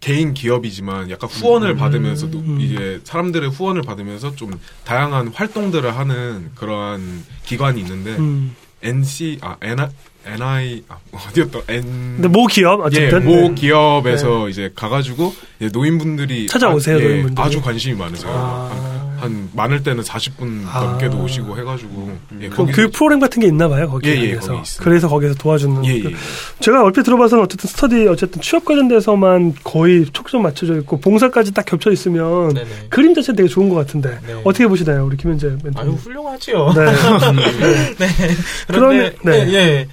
개인 0.00 0.34
기업이지만 0.34 1.10
약간 1.10 1.30
후원을 1.30 1.70
음. 1.70 1.76
받으면서 1.76 2.28
도 2.28 2.38
음. 2.40 2.60
이제 2.60 3.00
사람들의 3.04 3.50
후원을 3.50 3.82
받으면서 3.82 4.34
좀 4.34 4.58
다양한 4.84 5.28
활동들을 5.28 5.96
하는 5.96 6.50
그러한 6.56 7.24
기관이 7.44 7.80
있는데 7.80 8.16
음. 8.16 8.56
NC 8.82 9.38
아 9.42 9.56
NI 9.62 9.86
NI 10.26 10.82
아 10.88 10.96
어디였다 11.12 11.58
N 11.68 11.82
근데 12.16 12.28
모 12.28 12.46
기업 12.46 12.80
예, 12.80 12.84
어쨌든 12.84 13.24
모 13.24 13.48
네. 13.48 13.54
기업에서 13.54 14.48
이제 14.48 14.70
가가지고 14.74 15.34
이제 15.60 15.70
노인분들이 15.72 16.46
찾아오세요, 16.46 16.96
아, 16.96 17.00
예, 17.00 17.04
노인분들이. 17.08 17.44
아주 17.46 17.60
관심이 17.60 17.96
많으세요. 17.96 18.30
아. 18.32 18.70
한, 18.72 18.92
한 19.22 19.50
많을 19.54 19.84
때는 19.84 20.02
40분 20.02 20.64
아. 20.66 20.80
넘게도 20.80 21.16
오시고 21.22 21.56
해가지고 21.58 22.18
예, 22.40 22.48
그럼 22.48 22.72
그 22.72 22.90
프로그램 22.90 23.20
같은 23.20 23.40
게 23.40 23.46
있나 23.46 23.68
봐요, 23.68 23.88
거기에. 23.88 24.16
예, 24.16 24.20
예, 24.22 24.30
그래서. 24.30 24.52
거기. 24.56 24.68
그래서 24.78 25.08
거기서 25.08 25.34
도와주는. 25.34 25.84
예, 25.84 26.00
그- 26.00 26.10
예. 26.10 26.14
제가 26.58 26.82
얼핏 26.82 27.04
들어봐서는 27.04 27.44
어쨌든 27.44 27.68
스터디, 27.68 28.08
어쨌든 28.08 28.40
취업 28.42 28.64
관련돼서만 28.64 29.54
거의 29.62 30.06
초점 30.12 30.42
맞춰져 30.42 30.76
있고, 30.78 30.98
봉사까지 31.00 31.52
딱 31.52 31.64
겹쳐 31.66 31.92
있으면 31.92 32.52
네네. 32.54 32.68
그림 32.90 33.14
자체는 33.14 33.36
되게 33.36 33.48
좋은 33.48 33.68
것 33.68 33.76
같은데. 33.76 34.18
네. 34.26 34.40
어떻게 34.44 34.66
보시나요, 34.66 35.06
우리 35.06 35.16
김현재 35.16 35.56
멘토님? 35.62 35.78
아유 35.78 35.90
훌륭하지요. 35.92 36.72
네. 36.74 36.84
네. 37.98 38.08
그러면- 38.66 39.12
그런데 39.12 39.16
네. 39.22 39.44
네. 39.44 39.54
예. 39.54 39.88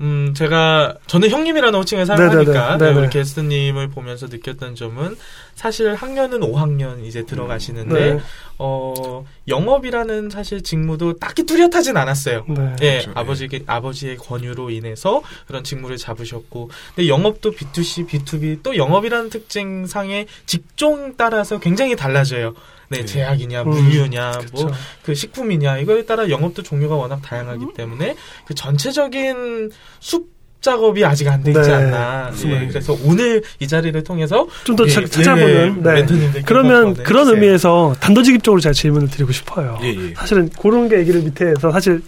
음, 0.00 0.34
제가 0.34 0.96
저는 1.06 1.30
형님이라는 1.30 1.78
호칭을 1.78 2.06
사용하니까 2.06 2.52
네네네. 2.52 2.76
네, 2.78 2.78
네네. 2.78 3.00
우리 3.00 3.10
게스트님을 3.10 3.88
보면서 3.88 4.26
느꼈던 4.26 4.74
점은 4.74 5.16
사실 5.54 5.94
학년은 5.94 6.40
5학년 6.40 7.04
이제 7.04 7.24
들어가시는데 7.24 8.14
네. 8.14 8.20
어, 8.58 9.24
영업이라는 9.46 10.30
사실 10.30 10.62
직무도 10.62 11.18
딱히 11.18 11.44
뚜렷하진 11.44 11.96
않았어요. 11.96 12.44
네. 12.48 12.76
예, 12.82 12.98
그렇죠. 12.98 13.12
아버지 13.14 13.48
아버지의 13.66 14.16
권유로 14.16 14.70
인해서 14.70 15.22
그런 15.46 15.62
직무를 15.64 15.96
잡으셨고, 15.96 16.70
근데 16.94 17.08
영업도 17.08 17.52
B2C, 17.52 18.08
B2B 18.08 18.62
또 18.62 18.76
영업이라는 18.76 19.30
특징상의 19.30 20.26
직종 20.46 21.14
따라서 21.16 21.58
굉장히 21.58 21.94
달라져요. 21.96 22.54
네, 22.94 23.00
네. 23.00 23.06
제약이냐, 23.06 23.62
음, 23.62 23.68
물류냐, 23.70 24.32
뭐 24.52 24.66
그쵸. 24.66 24.72
그 25.02 25.14
식품이냐 25.14 25.78
이거에 25.78 26.04
따라 26.04 26.28
영업도 26.28 26.62
종류가 26.62 26.94
워낙 26.94 27.20
다양하기 27.22 27.66
때문에 27.76 28.16
그 28.46 28.54
전체적인 28.54 29.70
숲 30.00 30.34
작업이 30.60 31.04
아직 31.04 31.28
안 31.28 31.42
돼 31.42 31.50
있지 31.50 31.68
네. 31.68 31.74
않나. 31.74 32.32
예. 32.46 32.66
그래서 32.68 32.96
오늘 33.04 33.42
이 33.60 33.68
자리를 33.68 34.02
통해서 34.02 34.46
좀더 34.64 34.86
예, 34.86 34.90
찾아보는. 35.06 35.82
예, 35.84 36.06
네. 36.06 36.42
그러면 36.46 36.94
네, 36.94 37.02
그런 37.02 37.26
해주세요. 37.26 37.34
의미에서 37.42 37.96
단도직입적으로 38.00 38.62
제가 38.62 38.72
질문을 38.72 39.10
드리고 39.10 39.30
싶어요. 39.32 39.78
예, 39.82 39.88
예. 39.88 40.14
사실은 40.14 40.48
그런 40.58 40.88
게 40.88 40.98
얘기를 41.00 41.20
밑에서 41.20 41.70
사실 41.70 42.02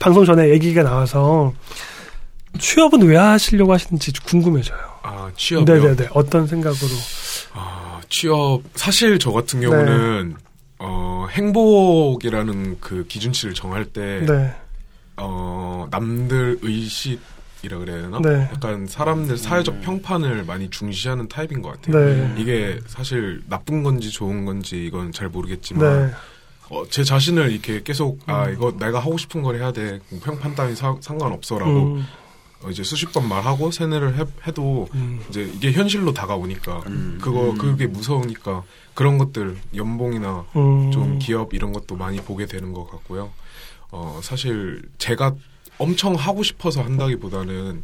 방송 0.00 0.24
전에 0.24 0.48
얘기가 0.48 0.82
나와서 0.82 1.52
취업은 2.58 3.02
왜 3.02 3.16
하시려고 3.16 3.72
하시는지 3.72 4.12
궁금해져요. 4.24 4.78
아 5.04 5.30
취업이요. 5.36 5.76
네네네. 5.76 6.08
어떤 6.10 6.48
생각으로. 6.48 6.90
아, 7.54 7.89
취업 8.20 8.62
사실 8.74 9.18
저 9.18 9.30
네. 9.30 9.34
같은 9.36 9.60
경우는 9.60 10.36
어, 10.78 11.26
행복이라는 11.30 12.78
그 12.80 13.06
기준치를 13.06 13.54
정할 13.54 13.84
때 13.86 14.20
네. 14.26 14.54
어, 15.16 15.86
남들 15.90 16.58
의식 16.62 17.20
이라 17.62 17.78
그래야 17.78 18.00
되나? 18.02 18.18
네. 18.20 18.48
약간 18.54 18.86
사람들 18.86 19.36
사회적 19.36 19.82
평판을 19.82 20.44
많이 20.44 20.70
중시하는 20.70 21.28
타입인 21.28 21.60
것 21.60 21.72
같아요. 21.82 22.04
네. 22.06 22.34
이게 22.38 22.80
사실 22.86 23.42
나쁜 23.48 23.82
건지 23.82 24.10
좋은 24.10 24.46
건지 24.46 24.84
이건 24.86 25.12
잘 25.12 25.28
모르겠지만 25.28 26.06
네. 26.08 26.12
어, 26.70 26.84
제 26.88 27.04
자신을 27.04 27.52
이렇게 27.52 27.82
계속 27.82 28.18
아 28.26 28.44
음. 28.46 28.54
이거 28.54 28.72
내가 28.78 29.00
하고 29.00 29.18
싶은 29.18 29.42
걸 29.42 29.56
해야 29.56 29.72
돼 29.72 29.98
평판 30.22 30.54
따위 30.54 30.74
사- 30.74 30.96
상관없어라고 31.00 31.70
음, 31.70 31.98
어, 32.00 32.02
이제 32.68 32.82
수십 32.82 33.12
번 33.12 33.26
말하고 33.28 33.70
세뇌를 33.70 34.18
해, 34.18 34.24
해도 34.46 34.88
음. 34.94 35.20
이제 35.30 35.50
이게 35.54 35.72
현실로 35.72 36.12
다가오니까 36.12 36.82
음. 36.86 37.18
그거 37.20 37.54
그게 37.54 37.86
무서우니까 37.86 38.64
그런 38.92 39.16
것들 39.16 39.56
연봉이나 39.74 40.44
음. 40.56 40.90
좀 40.90 41.18
기업 41.18 41.54
이런 41.54 41.72
것도 41.72 41.96
많이 41.96 42.20
보게 42.20 42.44
되는 42.46 42.72
것 42.72 42.86
같고요. 42.90 43.30
어 43.90 44.20
사실 44.22 44.82
제가 44.98 45.34
엄청 45.78 46.14
하고 46.14 46.42
싶어서 46.42 46.82
한다기보다는 46.82 47.82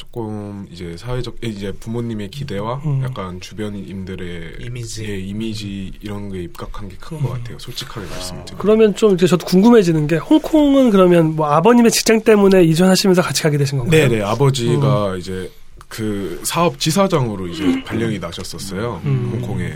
조금 0.00 0.66
이제 0.72 0.96
사회적 0.96 1.36
이제 1.44 1.72
부모님의 1.72 2.30
기대와 2.30 2.80
음. 2.86 3.02
약간 3.04 3.38
주변인들의 3.38 4.56
이미지. 4.60 5.04
예, 5.04 5.18
이미지 5.18 5.92
이런 6.00 6.32
게 6.32 6.42
입각한 6.44 6.88
게 6.88 6.96
큰것 6.98 7.30
같아요. 7.30 7.58
솔직하게 7.58 8.06
말씀드리면. 8.08 8.58
그러면 8.58 8.94
좀 8.94 9.14
이제 9.14 9.26
저도 9.26 9.44
궁금해지는 9.44 10.06
게 10.06 10.16
홍콩은 10.16 10.88
그러면 10.88 11.36
뭐 11.36 11.48
아버님의 11.48 11.90
직장 11.90 12.22
때문에 12.22 12.64
이전하시면서 12.64 13.20
같이 13.20 13.42
가게 13.42 13.58
되신 13.58 13.76
건가요? 13.76 14.08
네네 14.08 14.22
아버지가 14.22 15.16
이제 15.18 15.50
그 15.90 16.40
사업 16.44 16.78
지사장으로 16.78 17.48
이제 17.48 17.82
발령이 17.82 18.20
나셨었어요 18.20 19.02
음. 19.04 19.30
홍콩에 19.32 19.72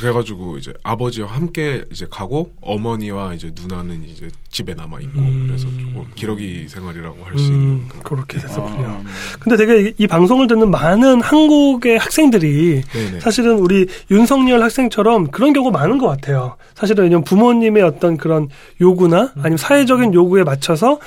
그래가지고 0.00 0.56
이제 0.56 0.72
아버지와 0.82 1.28
함께 1.28 1.84
이제 1.92 2.06
가고 2.10 2.50
어머니와 2.62 3.34
이제 3.34 3.52
누나는 3.54 4.02
이제 4.08 4.28
집에 4.48 4.72
남아 4.72 5.00
있고 5.00 5.20
음. 5.20 5.44
그래서 5.46 5.66
조금 5.68 6.06
기러기 6.14 6.66
생활이라고 6.66 7.24
할수 7.24 7.44
있는 7.44 7.60
음, 7.60 7.88
그런 7.90 8.02
그렇게 8.02 8.38
됐었군요. 8.38 8.86
아, 8.86 9.02
근데 9.38 9.56
되게 9.58 9.88
이, 9.88 9.94
이 9.98 10.06
방송을 10.06 10.46
듣는 10.46 10.70
많은 10.70 11.20
한국의 11.20 11.98
학생들이 11.98 12.82
네네 12.82 13.20
사실은 13.20 13.58
우리 13.58 13.86
윤석열 14.10 14.62
학생처럼 14.62 15.30
그런 15.30 15.52
경우가 15.52 15.78
많은 15.78 15.98
것 15.98 16.08
같아요. 16.08 16.56
사실은 16.74 17.04
왜냐면 17.04 17.22
부모님의 17.24 17.82
어떤 17.82 18.16
그런 18.16 18.48
요구나 18.80 19.32
아니면 19.36 19.58
사회적인 19.58 20.14
요구에 20.14 20.42
맞춰서 20.42 20.98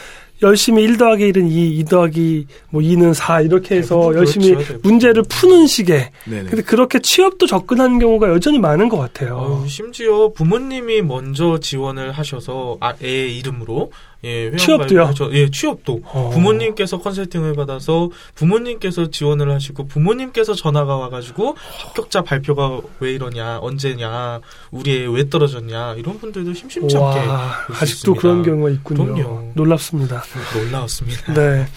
열심히 0.41 0.83
1 0.83 0.97
더하기 0.97 1.31
1은 1.31 1.49
2, 1.51 1.77
2 1.79 1.85
더하기 1.85 2.47
뭐 2.69 2.81
2는 2.81 3.13
4 3.13 3.41
이렇게 3.41 3.75
해서 3.75 3.95
대부분 3.95 4.17
열심히 4.17 4.47
그렇죠, 4.49 4.67
대부분. 4.67 4.91
문제를 4.91 5.23
푸는 5.29 5.67
식의 5.67 6.09
네네 6.25 6.49
근데 6.49 6.61
그렇게 6.63 6.99
취업도 6.99 7.47
접근하는 7.47 7.99
경우가 7.99 8.29
여전히 8.29 8.59
많은 8.59 8.89
것 8.89 8.97
같아요. 8.97 9.35
어우, 9.37 9.67
심지어 9.67 10.29
부모님이 10.33 11.01
먼저 11.01 11.59
지원을 11.59 12.11
하셔서 12.11 12.77
아, 12.81 12.93
애 13.03 13.27
이름으로 13.29 13.91
예, 14.25 14.55
취업도요? 14.55 15.05
발급하셔- 15.07 15.33
예, 15.33 15.49
취업도. 15.49 16.01
어. 16.05 16.29
부모님께서 16.33 16.99
컨설팅을 16.99 17.55
받아서 17.55 18.09
부모님께서 18.35 19.09
지원을 19.09 19.51
하시고 19.51 19.87
부모님께서 19.87 20.53
전화가 20.53 20.95
와가지고 20.95 21.55
합격자 21.57 22.21
발표가 22.21 22.79
왜 23.01 23.11
이러냐, 23.13 23.59
언제냐, 23.61 24.39
우리 24.71 24.91
애 25.01 25.05
왜 25.07 25.29
떨어졌냐 25.29 25.95
이런 25.95 26.17
분들도 26.19 26.53
심심치 26.53 26.95
않게 26.97 27.19
아직도 27.19 27.83
있습니다. 28.13 28.21
그런 28.21 28.43
경우가 28.43 28.69
있군요. 28.69 29.13
그럼요. 29.13 29.51
놀랍습니다. 29.55 30.23
놀라웠습니다. 30.55 31.33
네. 31.33 31.67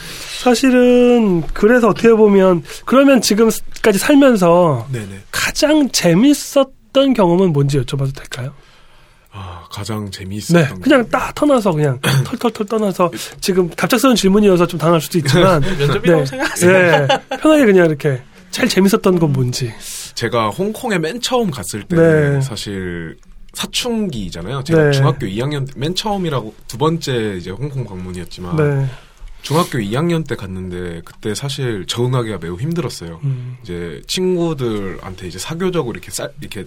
사실은 0.42 1.42
그래서 1.52 1.88
어떻게 1.88 2.08
보면 2.10 2.62
그러면 2.84 3.20
지금까지 3.20 3.98
살면서 3.98 4.86
네네 4.92 5.22
가장 5.32 5.90
재밌었던 5.90 7.14
경험은 7.14 7.52
뭔지 7.52 7.78
여쭤봐도 7.80 8.14
될까요? 8.14 8.54
아 9.38 9.66
가장 9.70 10.10
재미있었던 10.10 10.62
네. 10.62 10.80
그냥 10.80 11.06
딱 11.10 11.34
터나서 11.34 11.72
그냥 11.72 12.00
털털털 12.24 12.66
떠나서 12.66 13.10
지금 13.40 13.68
갑작스러운 13.68 14.16
질문이어서 14.16 14.66
좀 14.66 14.80
당할 14.80 14.98
수도 14.98 15.18
있지만 15.18 15.60
면접이라고 15.78 16.20
네. 16.20 16.26
생각하세요. 16.26 17.06
네. 17.06 17.06
편하게 17.36 17.66
그냥 17.66 17.86
이렇게 17.86 18.22
제일 18.50 18.68
재밌었던 18.68 19.18
건 19.18 19.32
뭔지. 19.34 19.70
제가 20.14 20.48
홍콩에 20.48 20.98
맨 20.98 21.20
처음 21.20 21.50
갔을 21.50 21.82
때 21.82 21.96
네. 21.96 22.40
사실 22.40 23.18
사춘기잖아요. 23.52 24.64
제가 24.64 24.84
네. 24.84 24.92
중학교 24.92 25.26
2학년 25.26 25.70
때맨 25.70 25.94
처음이라고 25.94 26.54
두 26.66 26.78
번째 26.78 27.36
이제 27.38 27.50
홍콩 27.50 27.84
방문이었지만 27.84 28.56
네. 28.56 28.86
중학교 29.42 29.78
2학년 29.78 30.26
때 30.26 30.34
갔는데 30.34 31.02
그때 31.04 31.34
사실 31.34 31.84
적응하기가 31.86 32.38
매우 32.38 32.58
힘들었어요. 32.58 33.20
음. 33.24 33.58
이제 33.62 34.00
친구들한테 34.06 35.28
이제 35.28 35.38
사교적으로 35.38 35.92
이렇게 35.92 36.10
쌀 36.10 36.32
이렇게 36.40 36.66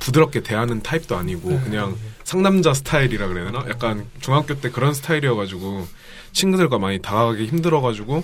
부드럽게 0.00 0.42
대하는 0.42 0.82
타입도 0.82 1.16
아니고 1.16 1.50
네. 1.50 1.60
그냥 1.60 1.96
상남자 2.24 2.74
스타일이라 2.74 3.28
그래야 3.28 3.46
되나? 3.46 3.64
약간 3.68 4.06
중학교 4.20 4.60
때 4.60 4.70
그런 4.70 4.92
스타일이어가지고 4.92 5.86
친구들과 6.32 6.78
많이 6.78 7.00
다가가기 7.00 7.46
힘들어가지고 7.46 8.22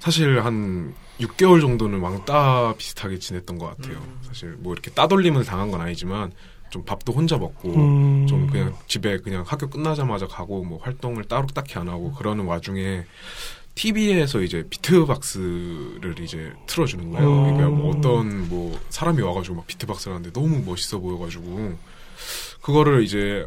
사실 0.00 0.44
한 0.44 0.94
6개월 1.20 1.60
정도는 1.60 2.00
왕따 2.00 2.74
비슷하게 2.76 3.18
지냈던 3.18 3.58
것 3.58 3.76
같아요. 3.76 4.02
사실 4.22 4.56
뭐 4.58 4.72
이렇게 4.72 4.90
따돌림을 4.90 5.44
당한 5.44 5.70
건 5.70 5.80
아니지만 5.80 6.32
좀 6.70 6.84
밥도 6.84 7.12
혼자 7.12 7.38
먹고 7.38 7.74
음. 7.74 8.26
좀 8.26 8.48
그냥 8.48 8.74
집에 8.88 9.18
그냥 9.18 9.44
학교 9.46 9.68
끝나자마자 9.70 10.26
가고 10.26 10.64
뭐 10.64 10.80
활동을 10.82 11.24
따로 11.24 11.46
딱히 11.46 11.78
안 11.78 11.88
하고 11.88 12.12
그러는 12.12 12.46
와중에 12.46 13.04
TV에서 13.74 14.40
이제 14.42 14.64
비트박스를 14.70 16.14
이제 16.20 16.52
틀어주는 16.66 17.10
거예요. 17.10 17.28
음. 17.28 17.56
그러니까 17.56 17.68
뭐 17.76 17.94
어떤 17.96 18.48
뭐 18.48 18.78
사람이 18.90 19.20
와가지고 19.20 19.56
막 19.56 19.66
비트박스를 19.66 20.14
하는데 20.16 20.32
너무 20.32 20.62
멋있어 20.64 20.98
보여가지고 20.98 21.74
그거를 22.62 23.02
이제 23.02 23.44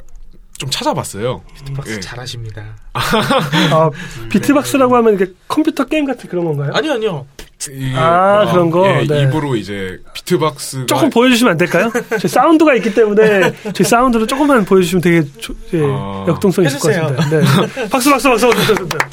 좀 0.57 0.69
찾아봤어요. 0.69 1.43
박스 1.75 1.91
예. 1.95 1.99
잘하십니다. 1.99 2.75
아, 2.93 3.89
비트박스라고 4.29 4.95
하면 4.97 5.13
이게 5.13 5.27
컴퓨터 5.47 5.85
게임 5.85 6.05
같은 6.05 6.27
그런 6.29 6.45
건가요? 6.45 6.71
아니요, 6.73 6.93
아니요. 6.93 7.27
이- 7.69 7.93
아, 7.95 8.45
그런 8.51 8.69
거? 8.69 8.87
예, 8.87 9.05
네. 9.05 9.23
입으로 9.23 9.55
이제 9.55 9.99
비트박스가 10.13 10.85
조금 10.87 11.09
보여주시면 11.09 11.51
안 11.51 11.57
될까요? 11.57 11.91
저희 12.19 12.27
사운드가 12.27 12.73
있기 12.75 12.93
때문에 12.93 13.53
저희 13.73 13.87
사운드로 13.87 14.25
조금만 14.27 14.65
보여주시면 14.65 15.01
되게 15.01 15.23
조- 15.39 15.53
예, 15.73 15.81
아. 15.83 16.25
역동성 16.27 16.65
있을 16.65 16.79
것 16.79 16.89
해주세요. 16.89 17.15
같은데. 17.15 17.39
네. 17.81 17.89
박수 17.89 18.09
박수 18.11 18.29
박수. 18.29 18.49
박수, 18.49 18.75
박수. 18.87 19.07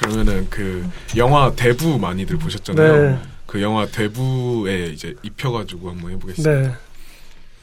그러면은 0.00 0.46
그 0.48 0.88
영화 1.16 1.52
대부 1.54 1.98
많이들 1.98 2.38
보셨잖아요. 2.38 3.10
네. 3.10 3.18
그 3.46 3.60
영화 3.60 3.86
대부에 3.86 4.86
이제 4.86 5.14
입혀가지고 5.22 5.90
한번 5.90 6.12
해보겠습니다. 6.12 6.50
네. 6.50 6.72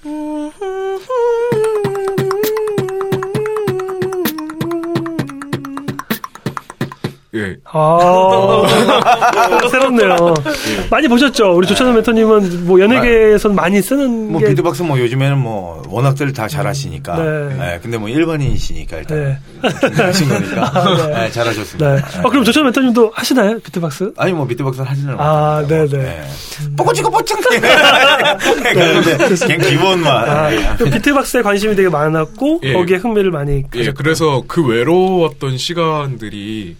예. 7.33 7.55
아, 7.65 8.63
새롭네요. 9.69 10.33
많이 10.89 11.07
보셨죠? 11.09 11.55
우리 11.55 11.67
조찬호 11.67 11.91
멘토님은 11.93 12.65
뭐 12.65 12.79
연예계에서는 12.79 13.55
많이 13.55 13.81
쓰는 13.81 14.31
뭐 14.31 14.39
게 14.39 14.47
비트박스 14.47 14.81
뭐 14.83 14.97
요즘에는 14.97 15.37
뭐 15.37 15.83
워낙들 15.89 16.31
다 16.33 16.47
잘하시니까. 16.47 17.15
네. 17.17 17.55
네, 17.57 17.79
근데 17.81 17.97
뭐 17.97 18.07
일반인이시니까 18.07 18.97
일단 18.97 19.17
네. 19.17 20.01
하신 20.03 20.29
거니까 20.29 20.71
네. 21.07 21.13
네, 21.13 21.31
잘하셨습니다. 21.31 21.95
네. 21.95 22.01
어, 22.23 22.29
그럼 22.29 22.43
조찬호 22.45 22.63
멘토님도 22.65 23.11
하시나요? 23.13 23.59
비트박스? 23.59 24.13
아니 24.17 24.31
뭐 24.31 24.47
비트박스는 24.47 24.87
하지는 24.87 25.15
아, 25.19 25.61
못해요. 25.61 25.87
네네. 25.89 26.21
뽀꼬치고. 26.77 27.11
그런데 28.73 29.17
그냥 29.35 29.59
기본만. 29.59 30.29
아, 30.29 30.49
네. 30.49 30.69
그 30.77 30.85
비트박스에 30.85 31.41
관심이 31.41 31.75
되게 31.75 31.89
많았고 31.89 32.61
예. 32.63 32.73
거기에 32.73 32.97
흥미를 32.97 33.31
많이 33.31 33.63
예, 33.75 33.79
가졌다. 33.79 33.93
그래서 33.97 34.43
그 34.47 34.65
외로웠던 34.65 35.57
시간들이 35.57 36.75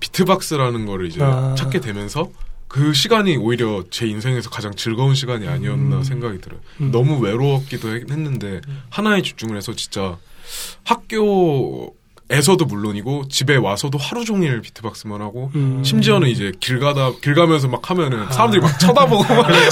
비트박스라는 0.00 0.86
거를 0.86 1.06
이제 1.06 1.20
아. 1.22 1.54
찾게 1.56 1.80
되면서 1.80 2.30
그 2.68 2.92
시간이 2.92 3.36
오히려 3.36 3.84
제 3.90 4.06
인생에서 4.06 4.50
가장 4.50 4.74
즐거운 4.74 5.14
시간이 5.14 5.46
아니었나 5.46 6.02
생각이 6.02 6.40
들어요. 6.40 6.60
음. 6.80 6.90
너무 6.90 7.18
외로웠기도 7.20 7.88
했- 7.94 8.10
했는데 8.10 8.60
하나에 8.90 9.22
집중을 9.22 9.56
해서 9.56 9.72
진짜 9.74 10.16
학교에서도 10.82 12.64
물론이고 12.66 13.28
집에 13.28 13.56
와서도 13.56 13.98
하루 13.98 14.24
종일 14.24 14.60
비트박스만 14.60 15.20
하고 15.20 15.50
음. 15.54 15.82
심지어는 15.84 16.28
이제 16.28 16.52
길 16.60 16.80
가다 16.80 17.12
길 17.22 17.34
가면서 17.34 17.68
막 17.68 17.88
하면은 17.90 18.30
사람들이 18.30 18.60
막 18.62 18.76
쳐다보고 18.78 19.22
막 19.22 19.46
그럴 19.46 19.70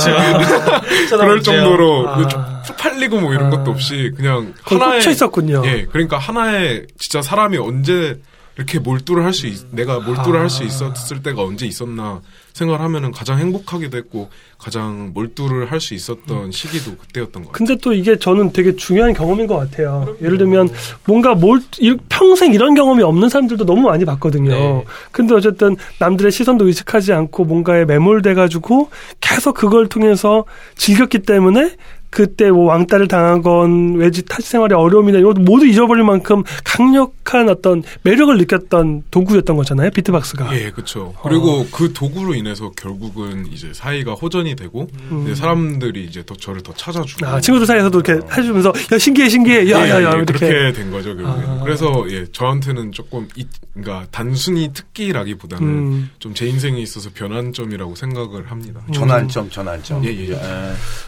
쳐다보세요. 1.08 1.42
정도로 1.42 2.08
아. 2.08 2.62
쪽 2.62 2.76
팔리고 2.76 3.20
뭐 3.20 3.32
이런 3.34 3.46
아. 3.46 3.50
것도 3.56 3.70
없이 3.72 4.12
그냥 4.16 4.54
꽂혀 4.64 5.10
있었군요. 5.10 5.62
예, 5.66 5.86
그러니까 5.90 6.18
하나의 6.18 6.86
진짜 6.98 7.20
사람이 7.22 7.58
언제 7.58 8.20
이렇게 8.62 8.78
몰두를 8.78 9.24
할 9.24 9.32
수 9.32 9.46
내가 9.70 9.98
몰두를 9.98 10.38
할수 10.40 10.62
있었을 10.62 11.22
때가 11.22 11.42
언제 11.42 11.66
있었나 11.66 12.20
생각을 12.52 12.80
하면은 12.82 13.10
가장 13.12 13.38
행복하기도 13.38 13.96
했고 13.96 14.28
가장 14.58 15.10
몰두를 15.14 15.70
할 15.72 15.80
수 15.80 15.94
있었던 15.94 16.52
시기도 16.52 16.96
그때였던 16.96 17.42
것 17.42 17.48
같아요. 17.48 17.52
근데 17.52 17.74
또 17.82 17.92
이게 17.92 18.16
저는 18.18 18.52
되게 18.52 18.76
중요한 18.76 19.12
경험인 19.14 19.46
것 19.48 19.56
같아요. 19.56 20.14
예를 20.22 20.38
들면 20.38 20.68
뭔가 21.06 21.34
몰 21.34 21.60
이- 21.80 21.96
평생 22.08 22.52
이런 22.54 22.74
경험이 22.74 23.02
없는 23.02 23.28
사람들도 23.30 23.64
너무 23.66 23.82
많이 23.88 24.04
봤거든요. 24.04 24.50
네. 24.50 24.84
근데 25.10 25.34
어쨌든 25.34 25.76
남들의 25.98 26.30
시선도 26.30 26.66
의식하지 26.68 27.12
않고 27.12 27.44
뭔가에 27.46 27.84
매몰돼 27.84 28.34
가지고 28.34 28.90
계속 29.20 29.54
그걸 29.54 29.88
통해서 29.88 30.44
즐겼기 30.76 31.20
때문에 31.20 31.74
그때 32.12 32.50
뭐 32.50 32.66
왕따를 32.66 33.08
당하건 33.08 33.94
외지 33.94 34.22
타지 34.26 34.46
생활의 34.46 34.76
어려움이나 34.76 35.18
이런 35.18 35.32
것도 35.32 35.42
모두 35.42 35.66
잊어버릴 35.66 36.04
만큼 36.04 36.42
강력한 36.62 37.48
어떤 37.48 37.82
매력을 38.02 38.36
느꼈던 38.36 39.04
도구였던 39.10 39.56
거잖아요. 39.56 39.88
비트박스가. 39.90 40.54
예, 40.54 40.70
그렇죠. 40.70 41.14
그리고 41.22 41.66
그 41.72 41.94
도구로 41.94 42.34
인해서 42.34 42.70
결국은 42.76 43.46
이제 43.50 43.72
사이가 43.72 44.12
호전이 44.12 44.56
되고 44.56 44.88
이제 45.24 45.34
사람들이 45.34 46.04
이제 46.04 46.22
더 46.26 46.34
저를 46.34 46.62
더 46.62 46.74
찾아주고 46.74 47.26
아, 47.26 47.40
친구들 47.40 47.66
사이에서도 47.66 47.98
이렇게 48.00 48.26
해주면서 48.36 48.74
야 48.92 48.98
신기해 48.98 49.30
신기해 49.30 49.66
예, 49.68 49.70
야 49.70 49.88
야야 49.88 50.12
예, 50.12 50.16
이렇게 50.18 50.32
그렇게 50.34 50.72
된 50.74 50.90
거죠 50.90 51.16
결국에. 51.16 51.46
아. 51.46 51.60
그래서 51.64 52.04
예 52.10 52.26
저한테는 52.26 52.92
조금 52.92 53.26
이, 53.36 53.46
그러니까 53.72 54.06
단순히 54.10 54.70
특기라기보다는 54.74 55.66
음. 55.66 56.10
좀제 56.18 56.46
인생에 56.46 56.78
있어서 56.82 57.08
변환점이라고 57.14 57.94
생각을 57.94 58.50
합니다. 58.50 58.82
전환점, 58.92 59.48
전환점. 59.48 60.04
예, 60.04 60.08
예, 60.08 60.28
예. 60.28 60.38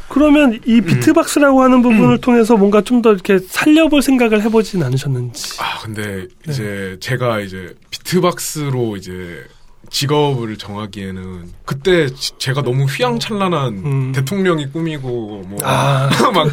그러면 0.08 0.58
이 0.64 0.80
음. 0.80 0.93
비트박스라고 0.94 1.62
하는 1.62 1.82
부분을 1.82 2.18
통해서 2.20 2.56
뭔가 2.56 2.80
좀 2.82 3.02
더 3.02 3.12
이렇게 3.12 3.38
살려볼 3.38 4.00
생각을 4.02 4.40
해보진 4.42 4.82
않으셨는지. 4.82 5.60
아 5.60 5.78
근데 5.82 6.26
네. 6.46 6.52
이제 6.52 6.96
제가 7.00 7.40
이제 7.40 7.74
비트박스로 7.90 8.96
이제 8.96 9.44
직업을 9.90 10.56
정하기에는 10.56 11.50
그때 11.66 12.08
지- 12.08 12.32
제가 12.38 12.62
너무 12.62 12.84
휘황찬란한 12.84 13.72
음. 13.84 14.12
대통령이 14.12 14.70
꿈이고 14.70 15.42
뭐 15.46 15.58
막 15.62 15.66
아, 15.66 16.08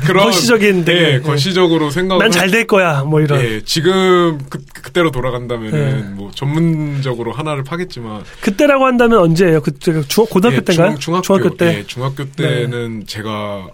그런 0.05 0.25
거시적인 0.25 0.83
되게, 0.83 1.13
예, 1.13 1.19
거시적으로 1.21 1.89
생각을 1.89 2.23
난잘 2.25 2.51
될 2.51 2.67
거야, 2.67 3.03
뭐 3.03 3.21
이런. 3.21 3.39
예, 3.41 3.61
지금 3.63 4.37
그, 4.49 4.59
그때로 4.73 5.09
돌아간다면은 5.11 6.01
네. 6.01 6.07
뭐 6.15 6.29
전문적으로 6.35 7.31
하나를 7.31 7.63
파겠지만 7.63 8.23
그때라고 8.41 8.85
한다면 8.85 9.19
언제예요? 9.19 9.61
그때 9.61 10.01
중 10.07 10.25
고등학교 10.25 10.57
예, 10.57 10.61
때인가요? 10.61 10.97
중, 10.99 11.21
중학교, 11.21 11.55
때. 11.55 11.65
네. 11.65 11.77
예, 11.79 11.83
중학교 11.85 12.25
때는 12.31 13.05
제가 13.07 13.67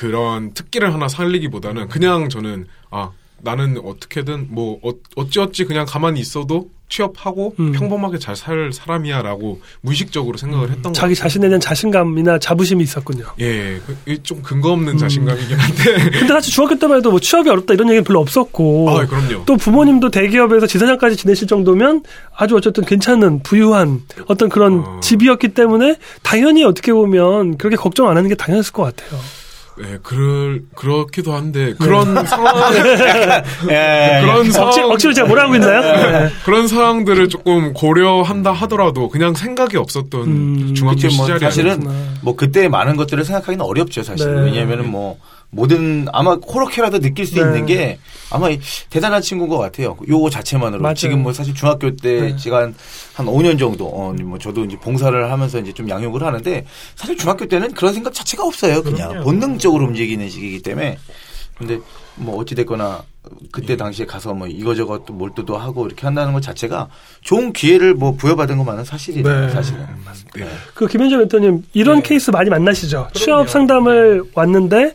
그런 0.00 0.54
특기를 0.54 0.94
하나 0.94 1.08
살리기보다는 1.08 1.88
그냥 1.88 2.30
저는 2.30 2.66
아 2.90 3.10
나는 3.42 3.78
어떻게든 3.84 4.46
뭐 4.48 4.78
어, 4.82 4.92
어찌어찌 5.16 5.64
그냥 5.66 5.84
가만히 5.86 6.20
있어도 6.20 6.70
취업하고 6.88 7.54
음. 7.60 7.70
평범하게 7.72 8.18
잘 8.18 8.34
살 8.34 8.72
사람이야라고 8.72 9.60
무의식적으로 9.82 10.38
생각을 10.38 10.70
했던 10.70 10.84
것 10.84 10.94
자기 10.94 11.14
같아요. 11.14 11.22
자신에 11.28 11.48
대한 11.48 11.60
자신감이나 11.60 12.38
자부심이 12.38 12.82
있었군요. 12.82 13.26
예, 13.40 13.78
그- 14.06 14.22
좀 14.22 14.42
근거 14.42 14.72
없는 14.72 14.94
음. 14.94 14.98
자신감이긴 14.98 15.56
한데. 15.58 16.10
근데 16.18 16.26
사실 16.28 16.52
중학교 16.54 16.78
때만 16.78 16.96
해도 16.98 17.10
뭐 17.10 17.20
취업이 17.20 17.48
어렵다 17.50 17.74
이런 17.74 17.88
얘기는 17.88 18.02
별로 18.02 18.20
없었고. 18.20 18.88
아, 18.90 19.06
그럼요. 19.06 19.44
또 19.44 19.56
부모님도 19.58 20.10
대기업에서 20.10 20.66
지사장까지 20.66 21.16
지내실 21.16 21.46
정도면 21.46 22.02
아주 22.34 22.56
어쨌든 22.56 22.84
괜찮은 22.86 23.42
부유한 23.42 24.00
어떤 24.28 24.48
그런 24.48 24.80
어. 24.80 25.00
집이었기 25.00 25.48
때문에 25.48 25.96
당연히 26.22 26.64
어떻게 26.64 26.92
보면 26.94 27.58
그렇게 27.58 27.76
걱정 27.76 28.08
안 28.08 28.16
하는 28.16 28.28
게 28.30 28.34
당연했을 28.34 28.72
것 28.72 28.82
같아요. 28.84 29.20
예, 29.82 29.98
그럴 30.02 30.62
그렇기도 30.74 31.32
한데 31.34 31.66
네. 31.66 31.74
그런 31.78 32.14
상황 32.26 32.74
예, 33.70 34.20
그런 34.20 34.50
상황 34.50 34.68
억지, 34.68 34.80
억지로 34.80 35.12
제가 35.14 35.28
뭐라 35.28 35.44
하고 35.44 35.54
있나요? 35.54 35.80
네. 35.80 36.30
그런 36.44 36.68
상황들을 36.68 37.28
조금 37.28 37.72
고려한다 37.72 38.52
하더라도 38.52 39.08
그냥 39.08 39.34
생각이 39.34 39.76
없었던 39.76 40.20
음, 40.22 40.74
중학교 40.74 41.00
뭐 41.02 41.10
시절이 41.10 41.40
사실은 41.40 41.72
아니었구나. 41.72 41.94
뭐 42.22 42.36
그때 42.36 42.68
많은 42.68 42.96
것들을 42.96 43.24
생각하기는 43.24 43.64
어렵죠 43.64 44.02
사실. 44.02 44.34
네. 44.34 44.42
왜냐하면은 44.42 44.90
뭐 44.90 45.18
모든 45.50 46.06
아마 46.12 46.36
그렇게라도 46.36 47.00
느낄 47.00 47.26
수 47.26 47.34
네. 47.34 47.40
있는 47.40 47.66
게 47.66 47.98
아마 48.30 48.50
이 48.50 48.60
대단한 48.88 49.20
친구인 49.20 49.48
것 49.50 49.58
같아요. 49.58 49.96
요거 50.08 50.30
자체만으로 50.30 50.80
맞아요. 50.80 50.94
지금 50.94 51.22
뭐 51.22 51.32
사실 51.32 51.54
중학교 51.54 51.94
때 51.96 52.20
네. 52.20 52.36
제가 52.36 52.62
한, 52.62 52.74
한 53.14 53.26
5년 53.26 53.58
정도 53.58 53.86
어, 53.86 54.12
뭐 54.22 54.38
저도 54.38 54.64
이제 54.64 54.76
봉사를 54.76 55.30
하면서 55.30 55.58
이제 55.58 55.72
좀 55.72 55.88
양육을 55.88 56.22
하는데 56.22 56.64
사실 56.94 57.16
중학교 57.16 57.46
때는 57.46 57.72
그런 57.72 57.92
생각 57.92 58.14
자체가 58.14 58.44
없어요. 58.44 58.82
그냥 58.82 59.08
그럼요. 59.08 59.24
본능적으로 59.24 59.86
움직이는 59.86 60.28
시기이기 60.28 60.62
때문에 60.62 60.98
근데 61.58 61.78
뭐 62.14 62.38
어찌 62.38 62.54
됐거나 62.54 63.02
그때 63.52 63.76
당시에 63.76 64.06
가서 64.06 64.32
뭐 64.32 64.46
이거저거 64.46 65.00
또 65.04 65.12
몰두도 65.12 65.58
하고 65.58 65.86
이렇게 65.86 66.06
한다는 66.06 66.32
것 66.32 66.40
자체가 66.40 66.88
좋은 67.20 67.52
기회를 67.52 67.94
뭐 67.94 68.12
부여받은 68.12 68.56
것만은 68.56 68.84
사실이에요. 68.84 69.28
네. 69.28 69.48
사실은. 69.50 69.86
네. 70.36 70.48
그 70.74 70.86
김현정 70.86 71.18
멘토님 71.18 71.64
이런 71.74 72.02
네. 72.02 72.08
케이스 72.08 72.30
많이 72.30 72.48
만나시죠? 72.48 73.08
그럼요. 73.12 73.12
취업 73.12 73.50
상담을 73.50 74.24
왔는데 74.34 74.94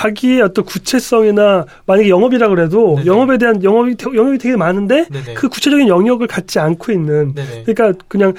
자기의 0.00 0.40
어떤 0.40 0.64
구체성이나 0.64 1.66
만약에 1.84 2.08
영업이라 2.08 2.48
그래도 2.48 2.94
네네. 2.96 3.06
영업에 3.06 3.36
대한 3.36 3.62
영업이 3.62 3.96
되- 3.96 4.06
영역이 4.16 4.38
되게 4.38 4.56
많은데 4.56 5.04
네네. 5.10 5.34
그 5.34 5.48
구체적인 5.50 5.88
영역을 5.88 6.26
갖지 6.26 6.58
않고 6.58 6.90
있는 6.90 7.34
네네. 7.34 7.64
그러니까 7.66 7.92
그냥 8.08 8.32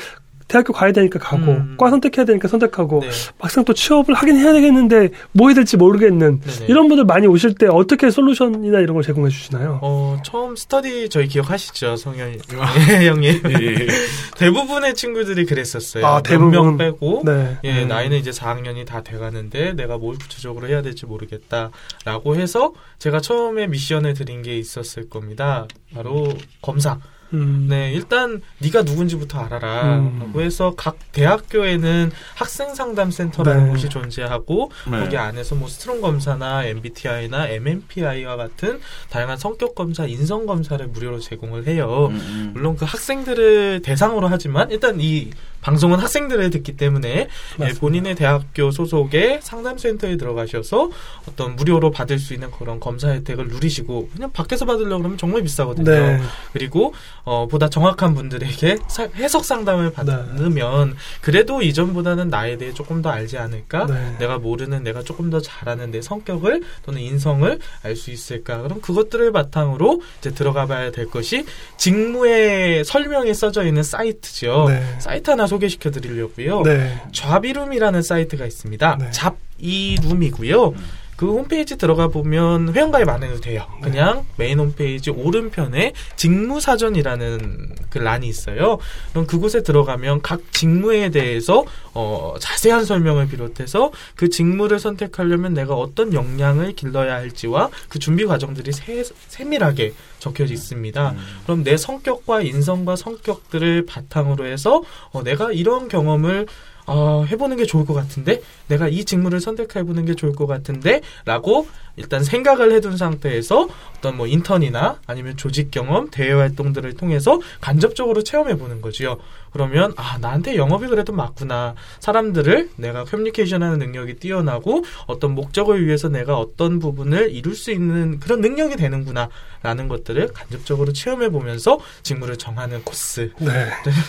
대학교 0.52 0.74
가야 0.74 0.92
되니까 0.92 1.18
가고 1.18 1.54
음. 1.54 1.76
과 1.78 1.90
선택해야 1.90 2.26
되니까 2.26 2.50
선택하고 2.50 3.00
네. 3.00 3.10
막상 3.40 3.64
또 3.64 3.74
취업을 3.74 4.14
하긴 4.14 4.36
해야 4.36 4.52
되겠는데 4.52 5.10
뭐 5.32 5.48
해야 5.48 5.56
될지 5.56 5.78
모르겠는 5.78 6.42
네네. 6.42 6.66
이런 6.68 6.90
분들 6.90 7.06
많이 7.06 7.26
오실 7.26 7.56
때 7.56 7.68
어떻게 7.68 8.12
솔루션이나 8.12 8.80
이런 8.80 8.96
걸 8.96 9.02
제공해 9.04 9.30
주시나요? 9.30 9.80
어, 9.82 10.18
처음 10.26 10.58
스터디 10.58 11.08
저희 11.08 11.30
기억하시죠, 11.30 11.96
성현 11.96 12.34
예, 12.92 13.08
형님. 13.08 13.42
예. 13.46 13.88
대부분의 14.38 14.94
친구들이 14.94 15.46
그랬었어요. 15.46 16.06
아, 16.06 16.16
몇 16.16 16.24
대부분. 16.24 16.52
명 16.52 16.78
빼고 16.78 17.22
네. 17.26 17.58
예, 17.64 17.84
음. 17.84 17.88
나이는 17.88 18.18
이제 18.18 18.32
4학년이 18.32 18.86
다 18.86 19.04
돼가는데 19.04 19.72
내가 19.74 19.98
뭘 19.98 20.18
구체적으로 20.18 20.68
해야 20.68 20.82
될지 20.82 21.06
모르겠다라고 21.06 22.36
해서 22.36 22.74
제가 23.00 23.22
처음에 23.22 23.68
미션을 23.68 24.16
드린 24.16 24.42
게 24.42 24.58
있었을 24.58 25.10
겁니다. 25.10 25.66
바로 25.96 26.28
검사. 26.62 27.00
음. 27.34 27.68
네, 27.70 27.92
일단 27.94 28.42
네가 28.60 28.84
누군지부터 28.84 29.40
알아라. 29.40 30.00
음. 30.00 30.20
라고 30.20 30.42
해서 30.42 30.74
각 30.76 30.98
대학교에는 31.12 32.12
학생 32.36 32.76
상담 32.76 33.12
센터라는 33.12 33.66
네. 33.66 33.70
곳이 33.72 33.90
존재하고 33.90 34.72
네. 34.90 35.00
거기 35.00 35.18
안에서 35.18 35.56
뭐 35.56 35.68
Strong 35.68 36.02
검사나 36.02 36.66
MBTI나 36.66 37.48
MMPI와 37.48 38.36
같은 38.36 38.80
다양한 39.10 39.38
성격 39.38 39.76
검사, 39.76 40.06
인성 40.06 40.46
검사를 40.46 40.86
무료로 40.86 41.20
제공을 41.20 41.68
해요. 41.68 42.08
음, 42.12 42.16
음. 42.16 42.52
물론 42.54 42.76
그 42.76 42.86
학생들을 42.86 43.82
대상으로 43.82 44.28
하지만 44.28 44.72
일단 44.72 45.00
이 45.00 45.30
방송은 45.62 46.00
학생들을 46.00 46.50
듣기 46.50 46.76
때문에 46.78 47.28
예. 47.62 47.68
본인의 47.80 48.16
대학교 48.16 48.72
소속의 48.72 49.40
상담센터에 49.42 50.18
들어가셔서 50.18 50.90
어떤 51.30 51.56
무료로 51.56 51.92
받을 51.92 52.20
수 52.20 52.34
있는 52.34 52.50
그런 52.52 52.80
검사 52.80 53.10
혜택을 53.10 53.48
누리시고 53.48 54.10
그냥 54.14 54.32
밖에서 54.32 54.66
받으려고 54.66 54.98
그러면 55.00 55.18
정말 55.18 55.44
비싸거든요. 55.44 55.90
네. 55.90 56.20
그리고 56.54 56.94
어, 57.24 57.48
보다 57.48 57.70
정확한 57.70 58.14
분들에게 58.16 58.78
사- 58.88 59.08
해석 59.16 59.46
상담을 59.46 59.92
받으면 59.94 60.96
그래도 61.22 61.62
이전보다는 61.62 62.30
나에 62.30 62.58
대해 62.58 62.74
조금 62.74 63.02
더 63.02 63.10
알지 63.10 63.38
않을까? 63.38 63.86
네. 63.86 64.16
내가 64.20 64.38
모르는 64.40 64.84
내가 64.84 65.04
조금 65.04 65.30
더 65.30 65.40
잘하는 65.40 65.92
내 65.92 66.02
성격을 66.02 66.64
또는 66.86 67.02
인성을 67.02 67.60
알 67.84 67.96
수 67.96 68.10
있을까? 68.10 68.62
그럼 68.64 68.82
그것들을 68.82 69.32
바탕으로 69.32 70.02
이제 70.20 70.32
들어가 70.34 70.66
봐야 70.66 70.92
될 70.92 71.06
것이 71.08 71.46
직무의 71.78 72.84
설명에 72.86 73.34
써져 73.34 73.64
있는 73.66 73.84
사이트죠. 73.84 74.66
네. 74.70 74.82
사이트 75.00 75.30
하나 75.30 75.46
소개시켜 75.52 75.92
드리려고요. 75.92 76.64
네. 76.64 76.98
좌비룸이라는 77.12 78.02
사이트가 78.02 78.46
있습니다. 78.46 78.98
네. 79.00 79.12
잡이룸이고요. 79.12 80.74
그 81.22 81.32
홈페이지 81.32 81.78
들어가 81.78 82.08
보면 82.08 82.74
회원가입 82.74 83.08
안 83.08 83.22
해도 83.22 83.40
돼요. 83.40 83.68
그냥 83.84 84.26
메인 84.38 84.58
홈페이지 84.58 85.12
오른편에 85.12 85.94
직무사전이라는 86.16 87.76
그 87.92 88.00
란이 88.00 88.28
있어요. 88.28 88.80
그럼 89.12 89.28
그곳에 89.28 89.62
들어가면 89.62 90.24
각 90.24 90.42
직무에 90.52 91.12
대해서 91.12 91.64
어, 91.94 92.34
자세한 92.40 92.86
설명을 92.86 93.28
비롯해서 93.28 93.92
그 94.16 94.30
직무를 94.30 94.80
선택하려면 94.80 95.54
내가 95.54 95.76
어떤 95.76 96.12
역량을 96.12 96.74
길러야 96.74 97.14
할지와 97.14 97.70
그 97.88 98.00
준비 98.00 98.26
과정들이 98.26 98.72
세, 98.72 99.04
세밀하게 99.28 99.94
적혀 100.18 100.46
있습니다. 100.46 101.16
그럼 101.44 101.64
내 101.64 101.78
성격과 101.78 102.42
인성과 102.42 102.96
성격들을 102.96 103.86
바탕으로 103.86 104.48
해서 104.48 104.82
어, 105.12 105.22
내가 105.22 105.52
이런 105.52 105.88
경험을 105.88 106.48
어, 106.88 107.26
해보는 107.30 107.58
게 107.58 107.66
좋을 107.66 107.86
것 107.86 107.94
같은데 107.94 108.42
내가 108.68 108.88
이 108.88 109.06
직무를 109.06 109.40
선택해보는 109.40 110.06
게 110.06 110.16
좋을 110.16 110.34
것 110.34 110.48
같은데 110.48 111.02
라고 111.26 111.68
일단 111.98 112.24
생각을 112.24 112.72
해둔 112.72 112.98
상태에서 112.98 113.68
어떤 113.98 114.18
뭐 114.18 114.28
인턴이나 114.28 115.00
아니면 115.06 115.38
조직 115.38 115.72
경험, 115.72 116.10
대외 116.10 116.34
활동들을 116.34 116.96
통해서 116.96 117.40
간접적으로 117.60 118.24
체험해보는 118.24 118.82
거지요. 118.82 119.18
그러면 119.52 119.94
아 119.98 120.18
나한테 120.20 120.56
영업이 120.56 120.88
그래도 120.88 121.14
맞구나. 121.14 121.76
사람들을 122.00 122.70
내가 122.78 123.04
커뮤니케이션하는 123.04 123.80
능력이 123.80 124.16
뛰어나고 124.16 124.84
어떤 125.08 125.36
목적을 125.36 125.86
위해서 125.86 126.10
내가 126.10 126.38
어떤 126.38 126.80
부분을 126.80 127.32
이룰 127.32 127.56
수 127.56 127.72
있는 127.72 128.20
그런 128.20 128.42
능력이 128.42 128.76
되는구나. 128.78 129.30
라는 129.64 129.88
것들을 129.88 130.30
간접적으로 130.34 130.92
체험해 130.92 131.30
보면서 131.30 131.80
직무를 132.02 132.36
정하는 132.36 132.82
코스. 132.84 133.30
네. 133.38 133.68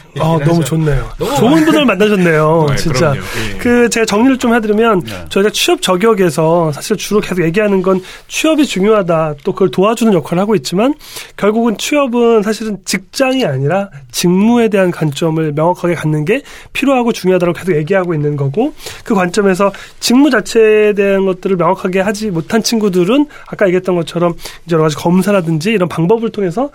얘기를 0.08 0.22
아, 0.22 0.38
너무 0.38 0.60
하죠. 0.60 0.64
좋네요. 0.64 1.10
너무 1.18 1.36
좋은 1.36 1.64
분을 1.66 1.84
만나셨네요. 1.84 2.66
네, 2.70 2.76
진짜. 2.76 3.10
그럼요. 3.10 3.20
예. 3.52 3.58
그 3.58 3.90
제가 3.90 4.06
정리를 4.06 4.38
좀 4.38 4.54
해드리면 4.54 5.00
네. 5.00 5.24
저희가 5.28 5.50
취업 5.50 5.82
저격에서 5.82 6.72
사실 6.72 6.96
주로 6.96 7.20
계속 7.20 7.44
얘기하는 7.44 7.82
건 7.82 8.02
취업이 8.28 8.64
중요하다 8.64 9.34
또 9.44 9.52
그걸 9.52 9.70
도와주는 9.70 10.14
역할을 10.14 10.40
하고 10.40 10.54
있지만 10.54 10.94
결국은 11.36 11.76
취업은 11.76 12.42
사실은 12.42 12.78
직장이 12.86 13.44
아니라 13.44 13.90
직무에 14.10 14.68
대한 14.68 14.90
관점 14.90 15.31
을 15.38 15.52
명확하게 15.52 15.94
갖는 15.94 16.24
게 16.24 16.42
필요하고 16.72 17.12
중요하다고 17.12 17.52
계속 17.52 17.76
얘기하고 17.76 18.14
있는 18.14 18.36
거고 18.36 18.74
그 19.04 19.14
관점에서 19.14 19.72
직무 20.00 20.30
자체에 20.30 20.92
대한 20.92 21.24
것들을 21.26 21.56
명확하게 21.56 22.00
하지 22.00 22.30
못한 22.30 22.62
친구들은 22.62 23.26
아까 23.46 23.66
얘기했던 23.66 23.96
것처럼 23.96 24.34
여러 24.70 24.82
가지 24.82 24.96
검사라든지 24.96 25.70
이런 25.72 25.88
방법을 25.88 26.30
통해서 26.30 26.70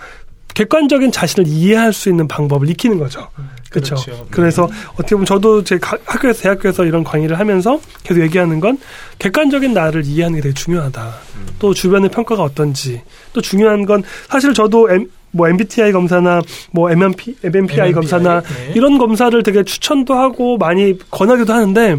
객관적인 0.61 1.11
자신을 1.11 1.47
이해할 1.47 1.93
수 1.93 2.09
있는 2.09 2.27
방법을 2.27 2.67
익히는 2.71 2.97
거죠. 2.97 3.27
그렇죠. 3.69 3.93
그렇죠. 3.93 4.27
그래서 4.31 4.67
어떻게 4.93 5.09
보면 5.13 5.27
저도 5.27 5.63
제 5.63 5.77
가- 5.77 5.99
학교에서 6.03 6.41
대학교에서 6.41 6.83
이런 6.83 7.03
강의를 7.03 7.37
하면서 7.37 7.79
계속 8.01 8.21
얘기하는 8.23 8.59
건 8.59 8.79
객관적인 9.19 9.71
나를 9.75 10.03
이해하는 10.03 10.37
게 10.37 10.41
되게 10.41 10.55
중요하다. 10.55 11.13
또 11.59 11.75
주변의 11.75 12.09
평가가 12.09 12.41
어떤지. 12.41 12.99
또 13.33 13.41
중요한 13.41 13.85
건 13.85 14.01
사실 14.29 14.51
저도 14.55 14.89
M, 14.89 15.07
뭐 15.29 15.47
MBTI 15.47 15.91
검사나 15.91 16.41
뭐 16.71 16.89
MMP, 16.89 17.35
MMPI 17.43 17.91
검사나 17.91 18.41
네. 18.41 18.71
이런 18.73 18.97
검사를 18.97 19.43
되게 19.43 19.63
추천도 19.63 20.15
하고 20.15 20.57
많이 20.57 20.97
권하기도 21.11 21.53
하는데 21.53 21.97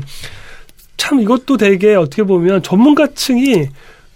참 0.97 1.21
이것도 1.21 1.59
되게 1.59 1.95
어떻게 1.95 2.25
보면 2.25 2.65
전문가층이 2.65 3.69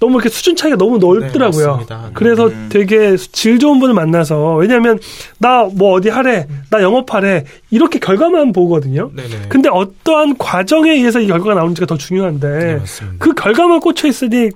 너무 0.02 0.14
이렇게 0.16 0.30
수준 0.30 0.56
차이가 0.56 0.76
너무 0.76 0.98
넓더라고요. 0.98 1.60
네, 1.60 1.66
맞습니다. 1.68 2.10
그래서 2.12 2.48
음. 2.48 2.68
되게 2.72 3.16
질 3.16 3.60
좋은 3.60 3.78
분을 3.78 3.94
만나서 3.94 4.56
왜냐하면 4.56 4.98
나 5.38 5.62
뭐 5.74 5.92
어디 5.94 6.08
하래, 6.08 6.48
나 6.70 6.82
영업하래 6.82 7.44
이렇게 7.70 8.00
결과만 8.00 8.52
보거든요. 8.52 9.12
네네. 9.14 9.46
근데 9.48 9.68
어떠한 9.70 10.38
과정에 10.38 10.90
의해서 10.90 11.20
이 11.20 11.28
결과가 11.28 11.54
나오는지가 11.54 11.86
더 11.86 11.96
중요한데 11.96 12.48
네. 12.48 12.80
그 13.18 13.32
결과만 13.34 13.78
꽂혀 13.80 14.08
있으니 14.08 14.50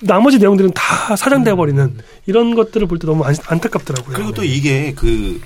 나머지 0.00 0.38
내용들은 0.38 0.72
다 0.74 1.16
사장돼 1.16 1.54
버리는 1.54 1.94
이런 2.26 2.54
것들을 2.54 2.86
볼 2.86 2.98
때 2.98 3.06
너무 3.06 3.24
안, 3.24 3.34
안타깝더라고요. 3.46 4.14
그리고 4.14 4.32
또 4.32 4.44
이게 4.44 4.92
그, 4.94 5.40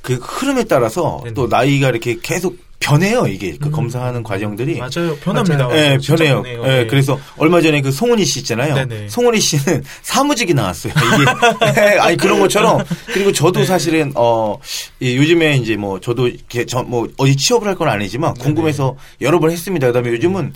그 0.00 0.14
흐름에 0.14 0.64
따라서 0.64 1.20
네네. 1.24 1.34
또 1.34 1.46
나이가 1.48 1.90
이렇게 1.90 2.16
계속 2.22 2.56
변해요, 2.78 3.26
이게. 3.26 3.56
그 3.60 3.70
검사하는 3.70 4.22
과정들이. 4.22 4.78
맞아요. 4.78 5.16
변합니다. 5.16 5.68
예, 5.72 5.98
진짜 5.98 6.24
변해요. 6.24 6.42
예, 6.46 6.56
네. 6.82 6.86
그래서 6.86 7.18
얼마 7.36 7.60
전에 7.60 7.80
그 7.80 7.90
송은이 7.90 8.24
씨 8.24 8.40
있잖아요. 8.40 8.74
네네. 8.74 9.08
송은이 9.08 9.40
씨는 9.40 9.82
사무직이 10.02 10.54
나왔어요. 10.54 10.92
이게 10.92 11.80
예, 11.94 11.98
아니 11.98 12.16
그런 12.16 12.38
것처럼 12.40 12.84
그리고 13.06 13.32
저도 13.32 13.60
네. 13.60 13.66
사실은 13.66 14.12
어 14.14 14.56
이, 15.00 15.16
요즘에 15.16 15.56
이제 15.56 15.76
뭐 15.76 15.98
저도 16.00 16.28
이렇게 16.28 16.64
저, 16.66 16.82
뭐 16.82 17.08
어디 17.16 17.36
취업을 17.36 17.66
할 17.68 17.76
건 17.76 17.88
아니지만 17.88 18.32
궁금해서 18.34 18.96
여러 19.20 19.38
번 19.38 19.50
했습니다. 19.50 19.86
그다음에 19.88 20.08
요즘은 20.10 20.54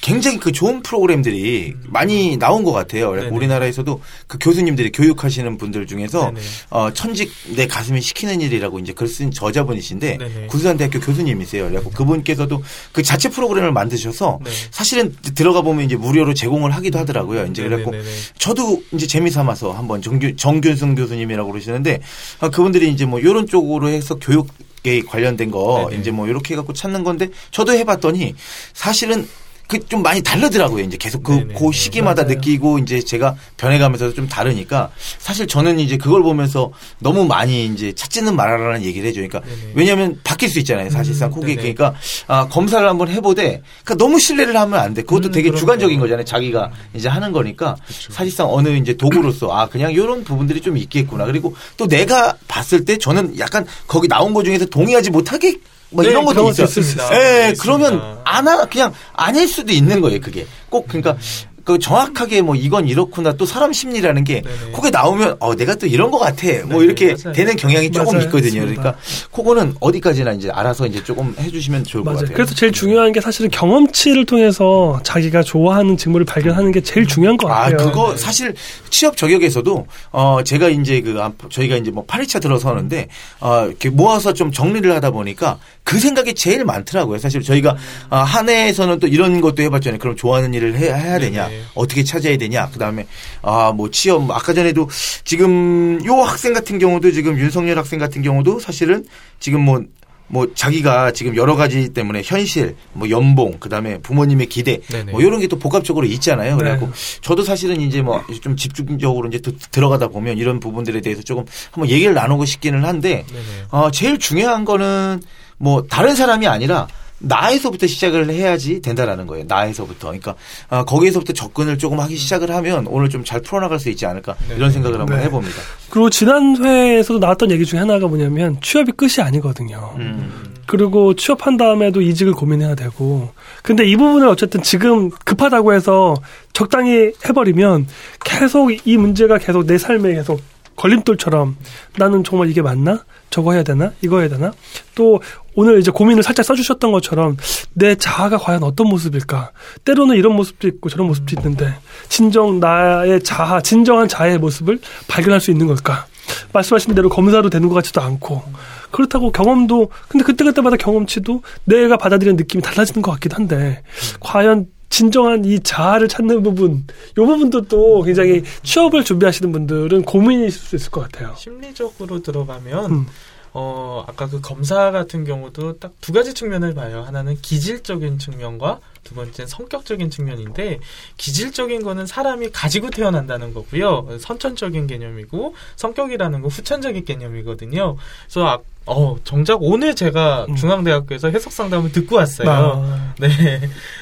굉장히 0.00 0.38
그 0.38 0.52
좋은 0.52 0.82
프로그램들이 0.82 1.74
많이 1.86 2.36
나온 2.36 2.62
것 2.62 2.72
같아요. 2.72 3.12
네네. 3.14 3.28
우리나라에서도 3.28 4.00
그 4.28 4.38
교수님들이 4.40 4.92
교육하시는 4.92 5.58
분들 5.58 5.86
중에서 5.88 6.26
네네. 6.26 6.40
어 6.70 6.92
천직 6.92 7.32
내 7.56 7.66
가슴이 7.66 8.00
시키는 8.00 8.40
일이라고 8.40 8.78
이제 8.78 8.92
글 8.92 9.10
쓴 9.10 9.32
저자분이신데 9.32 10.18
네네. 10.18 10.46
구수산대학교 10.46 11.00
교수님이세요. 11.00 11.59
그래갖고 11.68 11.90
그분께서도 11.90 12.62
그 12.92 13.02
자체 13.02 13.28
프로그램을 13.28 13.72
만드셔서 13.72 14.40
네. 14.42 14.50
사실은 14.70 15.14
들어가 15.34 15.62
보면 15.62 15.84
이제 15.84 15.96
무료로 15.96 16.34
제공을 16.34 16.70
하기도 16.72 16.98
하더라고요. 16.98 17.46
이제 17.46 17.62
그래갖고 17.62 17.90
네네네네. 17.90 18.16
저도 18.38 18.82
이제 18.92 19.06
재미 19.06 19.30
삼아서 19.30 19.72
한번 19.72 20.02
정규, 20.02 20.34
정균승 20.36 20.94
교수님이라고 20.94 21.50
그러시는데 21.50 22.00
아, 22.40 22.48
그분들이 22.48 22.90
이제 22.90 23.04
뭐 23.04 23.20
이런 23.20 23.46
쪽으로 23.46 23.88
해서 23.88 24.14
교육 24.16 24.48
에 24.82 25.02
관련된 25.02 25.50
거 25.50 25.88
네네. 25.90 26.00
이제 26.00 26.10
뭐 26.10 26.26
이렇게 26.26 26.54
해갖고 26.54 26.72
찾는 26.72 27.04
건데 27.04 27.28
저도 27.50 27.74
해봤더니 27.74 28.34
사실은 28.72 29.28
그 29.70 29.80
좀 29.90 30.02
많이 30.02 30.22
다르더라고요. 30.22 30.84
이제 30.84 30.96
계속 30.96 31.22
그, 31.22 31.32
네네. 31.32 31.54
그 31.54 31.72
시기마다 31.72 32.22
맞아요. 32.22 32.34
느끼고 32.36 32.78
이제 32.78 33.00
제가 33.00 33.34
변해가면서 33.56 34.12
좀 34.14 34.28
다르니까 34.28 34.90
사실 35.18 35.46
저는 35.46 35.78
이제 35.80 35.96
그걸 35.96 36.22
보면서 36.22 36.70
너무 36.98 37.24
많이 37.24 37.66
이제 37.66 37.92
찾지는 37.92 38.36
말아라는 38.36 38.84
얘기를 38.84 39.08
해줘요. 39.08 39.26
그러니까. 39.28 39.50
왜냐하면 39.74 40.18
바뀔 40.22 40.48
수 40.48 40.58
있잖아요. 40.60 40.90
사실상 40.90 41.30
음, 41.30 41.40
그게. 41.40 41.54
그러니까 41.56 41.94
아, 42.26 42.46
검사를 42.48 42.86
한번 42.88 43.08
해보되 43.08 43.62
그러니까 43.84 43.94
너무 43.96 44.18
신뢰를 44.18 44.56
하면 44.56 44.78
안 44.80 44.94
돼. 44.94 45.02
그것도 45.02 45.28
음, 45.28 45.32
되게 45.32 45.48
그럼요. 45.48 45.58
주관적인 45.60 45.98
거잖아요. 46.00 46.24
자기가 46.24 46.70
이제 46.94 47.08
하는 47.08 47.32
거니까 47.32 47.76
사실상 48.10 48.52
어느 48.52 48.68
이제 48.70 48.94
도구로서 48.94 49.52
아 49.52 49.66
그냥 49.66 49.92
이런 49.92 50.22
부분들이 50.24 50.60
좀 50.60 50.76
있겠구나. 50.76 51.24
그리고 51.26 51.54
또 51.76 51.86
내가 51.86 52.36
봤을 52.48 52.84
때 52.84 52.96
저는 52.98 53.38
약간 53.38 53.66
거기 53.86 54.08
나온 54.08 54.34
것 54.34 54.44
중에서 54.44 54.66
동의하지 54.66 55.10
못하게 55.10 55.56
뭐 55.90 56.04
네, 56.04 56.10
이런 56.10 56.24
것도 56.24 56.50
있어요. 56.50 57.08
예, 57.12 57.18
네, 57.18 57.54
그러면. 57.58 58.20
안 58.24 58.46
하, 58.46 58.64
그냥 58.64 58.92
아닐 59.12 59.48
수도 59.48 59.72
있는 59.72 60.00
거예요. 60.00 60.20
그게 60.20 60.46
꼭 60.68 60.86
그러니까. 60.86 61.16
그 61.64 61.78
정확하게 61.78 62.42
뭐 62.42 62.54
이건 62.54 62.88
이렇구나 62.88 63.32
또 63.34 63.44
사람 63.46 63.72
심리라는 63.72 64.24
게 64.24 64.42
네네. 64.42 64.72
그게 64.72 64.90
나오면 64.90 65.36
어 65.40 65.54
내가 65.54 65.74
또 65.74 65.86
이런 65.86 66.10
것 66.10 66.18
같아 66.18 66.46
뭐 66.66 66.78
네네, 66.80 66.84
이렇게 66.84 67.06
맞아요. 67.22 67.32
되는 67.34 67.56
경향이 67.56 67.90
조금 67.90 68.14
맞아요. 68.14 68.26
있거든요. 68.26 68.60
맞습니다. 68.62 68.82
그러니까 68.82 68.98
그거는 69.32 69.74
어디까지나 69.80 70.32
이제 70.32 70.50
알아서 70.50 70.86
이제 70.86 71.02
조금 71.04 71.34
해주시면 71.38 71.84
좋을 71.84 72.04
것 72.04 72.10
맞아요. 72.10 72.20
같아요. 72.22 72.36
그래서 72.36 72.54
제일 72.54 72.72
중요한 72.72 73.12
게 73.12 73.20
사실은 73.20 73.50
경험치를 73.50 74.26
통해서 74.26 75.00
자기가 75.02 75.42
좋아하는 75.42 75.96
직무를 75.96 76.24
발견하는 76.26 76.72
게 76.72 76.80
제일 76.80 77.06
중요한 77.06 77.36
것 77.36 77.48
아, 77.50 77.70
같아요. 77.70 77.76
그거 77.90 78.16
사실 78.16 78.54
취업 78.90 79.16
저격에서도 79.16 79.86
어 80.12 80.38
제가 80.44 80.68
이제 80.68 81.00
그 81.00 81.16
아, 81.20 81.32
저희가 81.50 81.76
이제 81.76 81.90
뭐 81.90 82.06
8회차 82.06 82.40
들어서는데 82.40 83.08
어 83.40 83.66
이렇게 83.66 83.90
모아서 83.90 84.32
좀 84.32 84.50
정리를 84.52 84.90
하다 84.94 85.10
보니까 85.10 85.58
그 85.84 85.98
생각이 85.98 86.34
제일 86.34 86.64
많더라고요. 86.64 87.18
사실 87.18 87.42
저희가 87.42 87.76
아, 88.10 88.18
한 88.18 88.48
해에서는 88.48 88.98
또 89.00 89.06
이런 89.06 89.40
것도 89.40 89.62
해봤잖아요. 89.62 89.98
그럼 89.98 90.16
좋아하는 90.16 90.54
일을 90.54 90.76
해야, 90.76 90.94
해야 90.96 91.18
되냐, 91.18 91.48
네네. 91.48 91.59
어떻게 91.74 92.02
찾아야 92.04 92.36
되냐. 92.36 92.68
그다음에 92.70 93.06
아 93.42 93.72
뭐 93.72 93.90
취업 93.90 94.24
뭐 94.24 94.34
아까 94.36 94.52
전에도 94.52 94.88
지금 95.24 96.04
요 96.04 96.14
학생 96.22 96.52
같은 96.52 96.78
경우도 96.78 97.12
지금 97.12 97.38
윤석열 97.38 97.78
학생 97.78 97.98
같은 97.98 98.22
경우도 98.22 98.58
사실은 98.60 99.04
지금 99.38 99.60
뭐뭐 99.62 100.54
자기가 100.54 101.12
지금 101.12 101.36
여러 101.36 101.54
가지 101.56 101.88
때문에 101.90 102.22
현실, 102.24 102.76
뭐 102.92 103.08
연봉, 103.10 103.58
그다음에 103.60 103.98
부모님의 103.98 104.46
기대, 104.46 104.80
네네. 104.90 105.12
뭐 105.12 105.20
이런 105.22 105.38
게 105.40 105.46
또 105.48 105.58
복합적으로 105.58 106.06
있잖아요. 106.06 106.56
네. 106.56 106.62
그래갖고 106.62 106.90
저도 107.22 107.42
사실은 107.44 107.80
이제 107.80 108.02
뭐 108.02 108.22
좀 108.42 108.56
집중적으로 108.56 109.28
이제 109.28 109.38
드- 109.38 109.56
들어가다 109.70 110.08
보면 110.08 110.38
이런 110.38 110.60
부분들에 110.60 111.00
대해서 111.00 111.22
조금 111.22 111.44
한번 111.70 111.88
얘기를 111.90 112.14
나누고 112.14 112.44
싶기는 112.44 112.84
한데 112.84 113.24
네네. 113.28 113.44
어, 113.70 113.90
제일 113.90 114.18
중요한 114.18 114.64
거는 114.64 115.22
뭐 115.58 115.82
다른 115.88 116.14
사람이 116.14 116.46
아니라 116.46 116.88
나에서부터 117.20 117.86
시작을 117.86 118.30
해야지 118.30 118.80
된다라는 118.82 119.26
거예요. 119.26 119.44
나에서부터. 119.46 120.08
그러니까 120.08 120.34
아, 120.68 120.84
거기에서부터 120.84 121.32
접근을 121.32 121.78
조금 121.78 122.00
하기 122.00 122.16
시작을 122.16 122.50
하면 122.50 122.86
오늘 122.86 123.08
좀 123.08 123.20
잘 123.30 123.40
풀어나갈 123.42 123.78
수 123.78 123.90
있지 123.90 124.06
않을까 124.06 124.34
네. 124.48 124.56
이런 124.56 124.70
생각을 124.72 124.98
한번 124.98 125.18
네. 125.18 125.24
해봅니다. 125.24 125.56
그리고 125.90 126.10
지난 126.10 126.56
회에서도 126.56 127.20
나왔던 127.20 127.50
얘기 127.50 127.64
중에 127.64 127.78
하나가 127.78 128.08
뭐냐면 128.08 128.58
취업이 128.60 128.92
끝이 128.92 129.20
아니거든요. 129.20 129.94
음. 129.98 130.54
그리고 130.66 131.14
취업한 131.14 131.56
다음에도 131.56 132.00
이직을 132.00 132.32
고민해야 132.32 132.74
되고. 132.74 133.30
근데 133.62 133.84
이 133.84 133.96
부분을 133.96 134.26
어쨌든 134.28 134.62
지금 134.62 135.10
급하다고 135.10 135.74
해서 135.74 136.16
적당히 136.52 137.12
해버리면 137.24 137.86
계속 138.24 138.70
이 138.86 138.96
문제가 138.96 139.38
계속 139.38 139.66
내 139.66 139.78
삶에 139.78 140.14
계속 140.14 140.40
걸림돌처럼 140.80 141.56
나는 141.98 142.24
정말 142.24 142.48
이게 142.48 142.62
맞나? 142.62 143.04
저거 143.28 143.52
해야 143.52 143.62
되나? 143.62 143.92
이거 144.00 144.20
해야 144.20 144.28
되나? 144.28 144.52
또 144.94 145.20
오늘 145.54 145.78
이제 145.78 145.90
고민을 145.90 146.22
살짝 146.22 146.44
써주셨던 146.46 146.90
것처럼 146.90 147.36
내 147.74 147.94
자아가 147.94 148.38
과연 148.38 148.62
어떤 148.62 148.88
모습일까? 148.88 149.50
때로는 149.84 150.16
이런 150.16 150.34
모습도 150.34 150.66
있고 150.68 150.88
저런 150.88 151.06
모습도 151.06 151.34
있는데 151.38 151.74
진정 152.08 152.60
나의 152.60 153.22
자아, 153.22 153.60
진정한 153.60 154.08
자아의 154.08 154.38
모습을 154.38 154.80
발견할 155.06 155.40
수 155.40 155.50
있는 155.50 155.66
걸까? 155.66 156.06
말씀하신 156.54 156.94
대로 156.94 157.10
검사로 157.10 157.50
되는 157.50 157.68
것 157.68 157.74
같지도 157.74 158.00
않고 158.00 158.42
그렇다고 158.90 159.32
경험도 159.32 159.90
근데 160.08 160.24
그때그때마다 160.24 160.76
경험치도 160.76 161.42
내가 161.64 161.98
받아들이는 161.98 162.36
느낌이 162.36 162.62
달라지는 162.62 163.02
것 163.02 163.10
같기도 163.12 163.36
한데 163.36 163.82
과연 164.20 164.66
진정한 164.90 165.44
이 165.44 165.60
자아를 165.60 166.08
찾는 166.08 166.42
부분 166.42 166.84
이 167.12 167.14
부분도 167.14 167.62
또 167.62 168.02
굉장히 168.02 168.42
취업을 168.62 169.04
준비하시는 169.04 169.50
분들은 169.50 170.02
고민이 170.02 170.48
있을 170.48 170.60
수 170.60 170.76
있을 170.76 170.90
것 170.90 171.00
같아요. 171.00 171.34
심리적으로 171.38 172.20
들어가면 172.20 172.90
음. 172.90 173.06
어 173.52 174.04
아까 174.06 174.28
그 174.28 174.40
검사 174.40 174.90
같은 174.90 175.24
경우도 175.24 175.78
딱 175.78 175.90
두 176.00 176.12
가지 176.12 176.34
측면을 176.34 176.74
봐요. 176.74 177.02
하나는 177.06 177.36
기질적인 177.40 178.18
측면과 178.18 178.80
두 179.04 179.14
번째는 179.14 179.48
성격적인 179.48 180.10
측면인데 180.10 180.80
기질적인 181.16 181.82
거는 181.84 182.06
사람이 182.06 182.50
가지고 182.50 182.90
태어난다는 182.90 183.54
거고요. 183.54 184.18
선천적인 184.20 184.88
개념이고 184.88 185.54
성격이라는 185.76 186.42
건 186.42 186.50
후천적인 186.50 187.04
개념이거든요. 187.04 187.96
그래서 188.24 188.46
아, 188.46 188.58
어 188.86 189.16
정작 189.24 189.62
오늘 189.62 189.94
제가 189.94 190.46
음. 190.48 190.56
중앙대학교에서 190.56 191.30
해석 191.30 191.52
상담을 191.52 191.92
듣고 191.92 192.16
왔어요. 192.16 192.50
아, 192.50 193.14
네. 193.18 193.28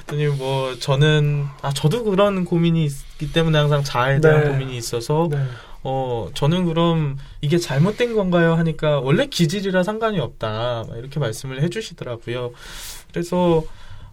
그랬더니 0.07 0.27
뭐 0.39 0.75
저는 0.79 1.47
아 1.63 1.73
저도 1.73 2.05
그런 2.05 2.45
고민이 2.45 2.85
있기 2.85 3.33
때문에 3.33 3.59
항상 3.59 3.83
자아에 3.83 4.21
대한 4.21 4.45
네. 4.45 4.51
고민이 4.51 4.77
있어서 4.77 5.29
네. 5.31 5.45
어 5.83 6.29
저는 6.35 6.65
그럼 6.65 7.19
이게 7.41 7.59
잘못된 7.59 8.15
건가요 8.15 8.55
하니까 8.55 9.01
원래 9.01 9.27
기질이라 9.27 9.83
상관이 9.83 10.19
없다 10.21 10.85
막 10.89 10.97
이렇게 10.97 11.21
말씀을 11.21 11.63
해주시더라고요. 11.63 12.53
그래서 13.11 13.65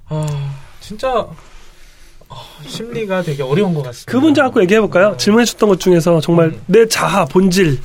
아 0.08 0.56
진짜 0.80 1.12
어, 1.12 1.36
심리가 2.67 3.21
되게 3.21 3.43
어려운 3.43 3.74
것 3.74 3.84
같습니다. 3.84 4.12
그 4.12 4.17
문제 4.17 4.41
갖고 4.41 4.62
얘기해 4.62 4.80
볼까요? 4.82 5.15
질문해 5.17 5.45
주셨던 5.45 5.69
것 5.69 5.80
중에서 5.80 6.19
정말 6.21 6.48
음. 6.48 6.62
내 6.65 6.88
자아 6.88 7.26
본질 7.26 7.80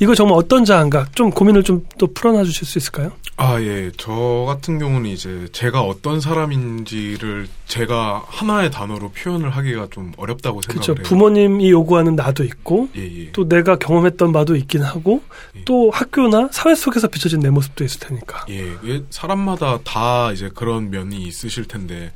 이거 0.00 0.14
정말 0.14 0.36
어떤 0.38 0.64
자아인가 0.64 1.06
좀 1.14 1.30
고민을 1.30 1.62
좀 1.62 1.82
또 1.98 2.12
풀어놔 2.12 2.44
주실 2.44 2.66
수 2.66 2.78
있을까요? 2.78 3.12
아, 3.36 3.60
예. 3.60 3.90
저 3.96 4.44
같은 4.46 4.78
경우는 4.78 5.10
이제 5.10 5.46
제가 5.52 5.82
어떤 5.82 6.20
사람인지를 6.20 7.46
제가 7.66 8.24
하나의 8.26 8.70
단어로 8.70 9.10
표현을 9.12 9.50
하기가 9.50 9.88
좀 9.90 10.12
어렵다고 10.16 10.60
그렇죠. 10.60 10.82
생각을 10.82 10.98
해요. 10.98 11.02
부모님이 11.08 11.70
요구하는 11.70 12.16
나도 12.16 12.44
있고 12.44 12.88
예, 12.96 13.02
예. 13.02 13.32
또 13.32 13.48
내가 13.48 13.76
경험했던 13.76 14.32
바도 14.32 14.56
있긴 14.56 14.82
하고 14.82 15.22
예. 15.56 15.62
또 15.64 15.90
학교나 15.90 16.48
사회 16.52 16.74
속에서 16.74 17.08
비춰진 17.08 17.40
내 17.40 17.50
모습도 17.50 17.84
있을 17.84 18.00
테니까. 18.00 18.46
예, 18.50 18.72
예, 18.84 19.02
사람마다 19.10 19.78
다 19.84 20.32
이제 20.32 20.50
그런 20.54 20.90
면이 20.90 21.22
있으실 21.22 21.66
텐데 21.66 22.12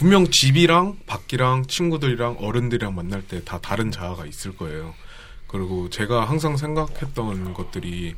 분명 0.00 0.30
집이랑 0.30 0.96
밖이랑 1.04 1.66
친구들이랑 1.66 2.38
어른들이랑 2.40 2.94
만날 2.94 3.20
때 3.20 3.44
다 3.44 3.58
다른 3.58 3.90
자아가 3.90 4.24
있을 4.24 4.56
거예요. 4.56 4.94
그리고 5.46 5.90
제가 5.90 6.24
항상 6.24 6.56
생각했던 6.56 7.52
것들이 7.52 8.14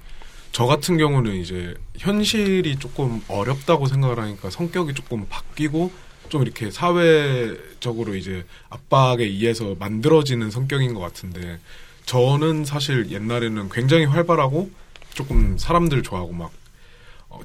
저 0.52 0.66
같은 0.66 0.96
경우는 0.96 1.34
이제 1.34 1.74
현실이 1.98 2.76
조금 2.76 3.20
어렵다고 3.26 3.86
생각을 3.86 4.20
하니까 4.20 4.48
성격이 4.48 4.94
조금 4.94 5.26
바뀌고 5.28 5.90
좀 6.28 6.42
이렇게 6.42 6.70
사회적으로 6.70 8.14
이제 8.14 8.46
압박에 8.70 9.24
의해서 9.24 9.74
만들어지는 9.76 10.52
성격인 10.52 10.94
것 10.94 11.00
같은데 11.00 11.58
저는 12.06 12.64
사실 12.64 13.10
옛날에는 13.10 13.70
굉장히 13.70 14.04
활발하고 14.04 14.70
조금 15.14 15.58
사람들 15.58 16.04
좋아하고 16.04 16.32
막 16.32 16.46
어, 16.46 16.61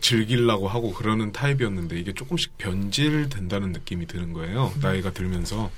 즐기려고 0.01 0.67
하고 0.67 0.93
그러는 0.93 1.31
타입이었는데 1.31 1.99
이게 1.99 2.13
조금씩 2.13 2.57
변질된다는 2.57 3.71
느낌이 3.71 4.07
드는 4.07 4.33
거예요. 4.33 4.71
나이가 4.81 5.11
들면서 5.11 5.71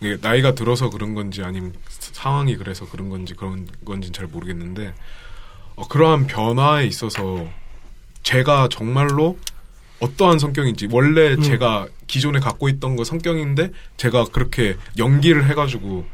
이게 0.00 0.18
나이가 0.20 0.54
들어서 0.54 0.90
그런 0.90 1.14
건지 1.14 1.42
아니면 1.42 1.72
상황이 1.88 2.56
그래서 2.56 2.88
그런 2.88 3.08
건지 3.08 3.34
그런 3.34 3.68
건지는 3.84 4.12
잘 4.12 4.26
모르겠는데 4.26 4.94
어, 5.76 5.88
그러한 5.88 6.26
변화에 6.26 6.86
있어서 6.86 7.48
제가 8.22 8.68
정말로 8.70 9.38
어떠한 10.00 10.38
성격인지 10.38 10.88
원래 10.90 11.34
음. 11.34 11.42
제가 11.42 11.86
기존에 12.08 12.40
갖고 12.40 12.68
있던 12.68 12.96
거 12.96 13.04
성격인데 13.04 13.70
제가 13.96 14.24
그렇게 14.32 14.76
연기를 14.98 15.48
해가지고 15.48 16.04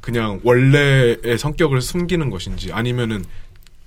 그냥 0.00 0.40
원래의 0.42 1.38
성격을 1.38 1.80
숨기는 1.80 2.28
것인지 2.28 2.72
아니면은 2.72 3.24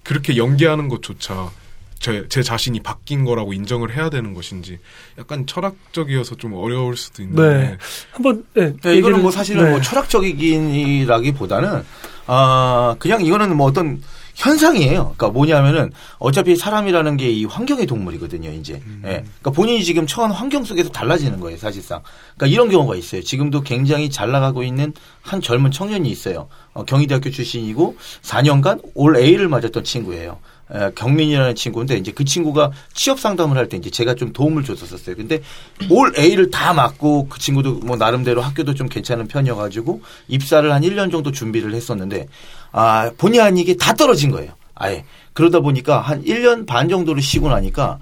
그렇게 0.03 0.37
연기하는 0.37 0.87
것조차 0.87 1.51
제, 1.99 2.25
제 2.29 2.43
자신이 2.43 2.81
바뀐 2.81 3.25
거라고 3.25 3.53
인정을 3.53 3.95
해야 3.95 4.09
되는 4.09 4.33
것인지 4.33 4.79
약간 5.17 5.45
철학적이어서 5.45 6.35
좀 6.35 6.53
어려울 6.53 6.95
수도 6.97 7.21
있는데 7.23 7.57
네. 7.57 7.77
한번 8.11 8.45
네, 8.53 8.73
네, 8.81 8.95
이거는 8.95 9.21
뭐 9.21 9.31
사실은 9.31 9.63
네. 9.65 9.71
뭐 9.71 9.81
철학적이라기보다는 9.81 11.83
아 12.27 12.95
그냥 12.99 13.23
이거는 13.25 13.55
뭐 13.55 13.67
어떤 13.67 14.01
현상이에요. 14.35 15.15
그러니까 15.17 15.29
뭐냐면은 15.29 15.91
어차피 16.19 16.55
사람이라는 16.55 17.17
게 17.17 17.31
이 17.31 17.45
환경의 17.45 17.85
동물이거든요. 17.87 18.51
이제, 18.51 18.73
예. 18.75 19.01
그러니까 19.01 19.49
본인이 19.51 19.83
지금 19.83 20.05
처한 20.07 20.31
환경 20.31 20.63
속에서 20.63 20.89
달라지는 20.89 21.39
거예요. 21.39 21.57
사실상. 21.57 22.01
그러니까 22.35 22.53
이런 22.53 22.69
경우가 22.69 22.95
있어요. 22.95 23.21
지금도 23.23 23.61
굉장히 23.61 24.09
잘 24.11 24.31
나가고 24.31 24.63
있는 24.63 24.93
한 25.21 25.41
젊은 25.41 25.71
청년이 25.71 26.07
있어요. 26.09 26.47
어, 26.73 26.83
경희대학교 26.85 27.31
출신이고 27.31 27.97
4년간 28.21 28.81
올 28.93 29.17
A를 29.17 29.47
맞았던 29.49 29.83
친구예요. 29.83 30.37
에, 30.73 30.91
경민이라는 30.95 31.55
친구인데 31.55 31.95
이제 31.97 32.11
그 32.11 32.25
친구가 32.25 32.71
취업 32.93 33.19
상담을 33.19 33.57
할 33.57 33.67
때 33.69 33.77
이제 33.77 33.89
제가 33.89 34.15
좀 34.15 34.33
도움을 34.33 34.63
줬었어요. 34.63 35.15
근데 35.15 35.41
올 35.89 36.13
A를 36.17 36.51
다 36.51 36.73
맞고 36.73 37.27
그 37.29 37.39
친구도 37.39 37.79
뭐 37.83 37.95
나름대로 37.97 38.41
학교도 38.41 38.73
좀 38.73 38.87
괜찮은 38.89 39.27
편이어가지고 39.27 40.01
입사를 40.27 40.71
한 40.71 40.81
1년 40.81 41.11
정도 41.11 41.31
준비를 41.31 41.73
했었는데 41.73 42.27
아 42.71 43.11
본의 43.17 43.39
아니게 43.41 43.75
다 43.77 43.93
떨어진 43.93 44.31
거예요. 44.31 44.51
아예 44.75 45.05
그러다 45.33 45.59
보니까 45.61 45.99
한 46.01 46.23
1년 46.23 46.65
반 46.67 46.89
정도를 46.89 47.21
쉬고 47.21 47.49
나니까 47.49 47.99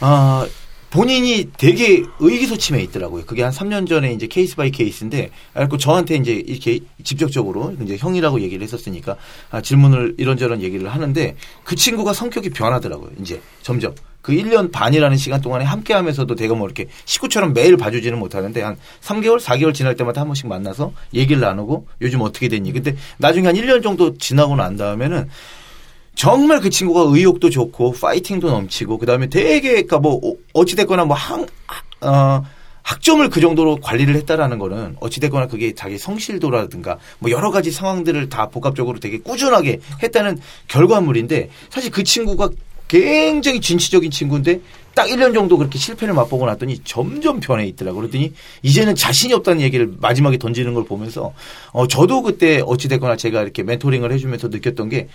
아 0.00 0.46
본인이 0.90 1.50
되게 1.56 2.02
의기소침해 2.18 2.82
있더라고요. 2.84 3.24
그게 3.26 3.42
한 3.42 3.52
3년 3.52 3.88
전에 3.88 4.12
이제 4.12 4.26
case 4.26 4.56
by 4.56 4.70
case인데, 4.70 5.30
그래고 5.52 5.76
저한테 5.76 6.16
이제 6.16 6.32
이렇게 6.32 6.80
직접적으로 7.04 7.74
이제 7.82 7.96
형이라고 7.96 8.40
얘기를 8.40 8.62
했었으니까 8.62 9.16
아, 9.50 9.60
질문을 9.60 10.14
이런저런 10.18 10.62
얘기를 10.62 10.88
하는데 10.88 11.36
그 11.64 11.76
친구가 11.76 12.12
성격이 12.12 12.50
변하더라고요. 12.50 13.10
이제 13.20 13.40
점점. 13.62 13.94
그 14.22 14.32
1년 14.32 14.70
반이라는 14.72 15.16
시간 15.16 15.40
동안에 15.40 15.64
함께 15.64 15.94
하면서도 15.94 16.34
내가 16.34 16.54
뭐 16.54 16.66
이렇게 16.66 16.86
식구처럼 17.04 17.54
매일 17.54 17.76
봐주지는 17.76 18.18
못하는데 18.18 18.60
한 18.60 18.76
3개월, 19.00 19.40
4개월 19.40 19.72
지날 19.72 19.94
때마다 19.94 20.20
한 20.20 20.28
번씩 20.28 20.48
만나서 20.48 20.92
얘기를 21.14 21.40
나누고 21.40 21.86
요즘 22.02 22.20
어떻게 22.22 22.48
됐니? 22.48 22.72
근데 22.72 22.96
나중에 23.18 23.46
한 23.46 23.56
1년 23.56 23.82
정도 23.82 24.18
지나고 24.18 24.56
난 24.56 24.76
다음에는 24.76 25.28
정말 26.18 26.60
그 26.60 26.68
친구가 26.68 27.14
의욕도 27.14 27.48
좋고 27.48 27.92
파이팅도 27.92 28.50
넘치고 28.50 28.98
그다음에 28.98 29.28
되게 29.28 29.70
그러니까 29.70 30.00
뭐 30.00 30.20
어찌 30.52 30.74
됐거나 30.74 31.04
뭐한 31.04 31.46
어, 32.00 32.42
학점을 32.82 33.30
그 33.30 33.40
정도로 33.40 33.76
관리를 33.76 34.16
했다라는 34.16 34.58
거는 34.58 34.96
어찌 34.98 35.20
됐거나 35.20 35.46
그게 35.46 35.76
자기 35.76 35.96
성실도라든가 35.96 36.98
뭐 37.20 37.30
여러 37.30 37.52
가지 37.52 37.70
상황들을 37.70 38.30
다 38.30 38.48
복합적으로 38.48 38.98
되게 38.98 39.18
꾸준하게 39.18 39.78
했다는 40.02 40.40
결과물인데 40.66 41.50
사실 41.70 41.92
그 41.92 42.02
친구가 42.02 42.48
굉장히 42.88 43.60
진취적인 43.60 44.10
친구인데 44.10 44.60
딱 44.98 45.06
1년 45.06 45.32
정도 45.32 45.56
그렇게 45.56 45.78
실패를 45.78 46.12
맛보고 46.12 46.44
났더니 46.46 46.80
점점 46.82 47.38
변해 47.38 47.64
있더라고. 47.66 48.00
그랬더니 48.00 48.32
이제는 48.62 48.96
자신이 48.96 49.32
없다는 49.32 49.60
얘기를 49.60 49.92
마지막에 50.00 50.38
던지는 50.38 50.74
걸 50.74 50.84
보면서 50.84 51.34
어, 51.70 51.86
저도 51.86 52.22
그때 52.22 52.60
어찌됐거나 52.66 53.14
제가 53.14 53.42
이렇게 53.42 53.62
멘토링을 53.62 54.10
해주면서 54.10 54.48
느꼈던 54.48 54.88
게 54.88 55.06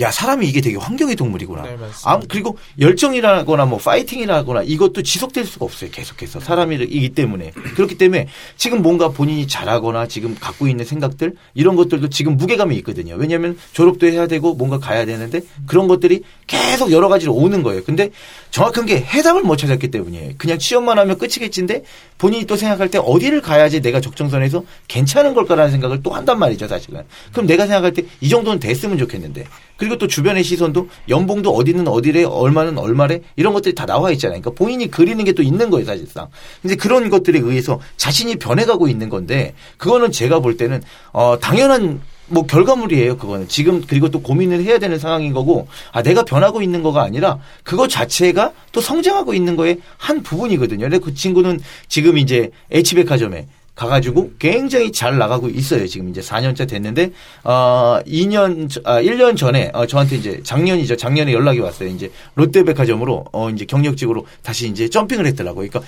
야, 0.00 0.10
사람이 0.10 0.48
이게 0.48 0.60
되게 0.60 0.76
환경의 0.76 1.16
동물이구나. 1.16 1.62
네. 1.62 1.76
아, 2.04 2.20
그리고 2.28 2.56
열정이라거나 2.78 3.66
뭐 3.66 3.78
파이팅이라거나 3.78 4.62
이것도 4.62 5.02
지속될 5.02 5.44
수가 5.44 5.64
없어요. 5.66 5.90
계속해서. 5.90 6.40
사람이기 6.40 7.10
때문에. 7.10 7.50
그렇기 7.74 7.98
때문에 7.98 8.28
지금 8.56 8.80
뭔가 8.80 9.08
본인이 9.08 9.46
잘하거나 9.46 10.06
지금 10.06 10.34
갖고 10.38 10.66
있는 10.66 10.84
생각들 10.84 11.34
이런 11.54 11.76
것들도 11.76 12.08
지금 12.08 12.36
무게감이 12.36 12.74
있거든요. 12.76 13.16
왜냐하면 13.16 13.58
졸업도 13.74 14.06
해야 14.06 14.26
되고 14.26 14.54
뭔가 14.54 14.78
가야 14.78 15.04
되는데 15.04 15.40
그런 15.66 15.88
것들이 15.88 16.22
계속 16.46 16.90
여러 16.90 17.08
가지로 17.08 17.34
오는 17.34 17.62
거예요. 17.62 17.82
근데 17.84 18.10
정확한 18.52 18.84
게 18.84 18.96
해답을 19.00 19.42
못 19.42 19.56
찾았기 19.56 19.90
때문이에요. 19.90 20.32
그냥 20.36 20.58
취업만 20.58 20.98
하면 20.98 21.16
끝이겠지인데 21.16 21.84
본인이 22.18 22.44
또 22.44 22.54
생각할 22.54 22.90
때 22.90 22.98
어디를 22.98 23.40
가야지 23.40 23.80
내가 23.80 24.00
적정선에서 24.00 24.62
괜찮은 24.88 25.32
걸까라는 25.32 25.72
생각을 25.72 26.02
또 26.02 26.10
한단 26.10 26.38
말이죠, 26.38 26.68
사실은. 26.68 27.02
그럼 27.32 27.46
내가 27.46 27.66
생각할 27.66 27.94
때 27.94 28.02
이 28.20 28.28
정도는 28.28 28.60
됐으면 28.60 28.98
좋겠는데. 28.98 29.44
그리고 29.78 29.96
또 29.96 30.06
주변의 30.06 30.44
시선도 30.44 30.88
연봉도 31.08 31.50
어디는 31.50 31.88
어디래, 31.88 32.24
얼마는 32.24 32.76
얼마래 32.78 33.20
이런 33.36 33.54
것들이 33.54 33.74
다 33.74 33.86
나와 33.86 34.10
있잖아요. 34.12 34.40
그러니까 34.40 34.56
본인이 34.56 34.88
그리는 34.88 35.24
게 35.24 35.32
또 35.32 35.42
있는 35.42 35.70
거예요, 35.70 35.86
사실상. 35.86 36.28
근데 36.60 36.76
그런 36.76 37.08
것들에 37.08 37.38
의해서 37.38 37.80
자신이 37.96 38.36
변해가고 38.36 38.86
있는 38.86 39.08
건데 39.08 39.54
그거는 39.78 40.12
제가 40.12 40.40
볼 40.40 40.58
때는 40.58 40.82
어 41.14 41.38
당연한 41.40 42.02
뭐 42.32 42.46
결과물이에요 42.46 43.18
그거는 43.18 43.46
지금 43.46 43.82
그리고 43.86 44.08
또 44.08 44.22
고민을 44.22 44.62
해야 44.64 44.78
되는 44.78 44.98
상황인 44.98 45.32
거고 45.32 45.68
아 45.92 46.02
내가 46.02 46.24
변하고 46.24 46.62
있는 46.62 46.82
거가 46.82 47.02
아니라 47.02 47.38
그거 47.62 47.86
자체가 47.86 48.52
또 48.72 48.80
성장하고 48.80 49.34
있는 49.34 49.54
거의 49.54 49.78
한 49.98 50.22
부분이거든요. 50.22 50.80
근데 50.80 50.98
그 50.98 51.14
친구는 51.14 51.60
지금 51.88 52.16
이제 52.16 52.50
H백화점에 52.70 53.46
가가지고 53.74 54.32
굉장히 54.38 54.92
잘 54.92 55.16
나가고 55.18 55.48
있어요. 55.48 55.86
지금 55.86 56.10
이제 56.10 56.20
4년차 56.20 56.68
됐는데, 56.68 57.10
어, 57.42 58.00
2년, 58.06 58.68
아, 58.84 59.00
1년 59.00 59.34
전에, 59.34 59.70
어, 59.72 59.86
저한테 59.86 60.16
이제 60.16 60.40
작년이죠. 60.42 60.96
작년에 60.96 61.32
연락이 61.32 61.58
왔어요. 61.58 61.88
이제 61.88 62.10
롯데백화점으로, 62.34 63.24
어, 63.32 63.50
이제 63.50 63.64
경력직으로 63.64 64.26
다시 64.42 64.68
이제 64.68 64.90
점핑을 64.90 65.24
했더라고요. 65.26 65.68
그러니까 65.70 65.80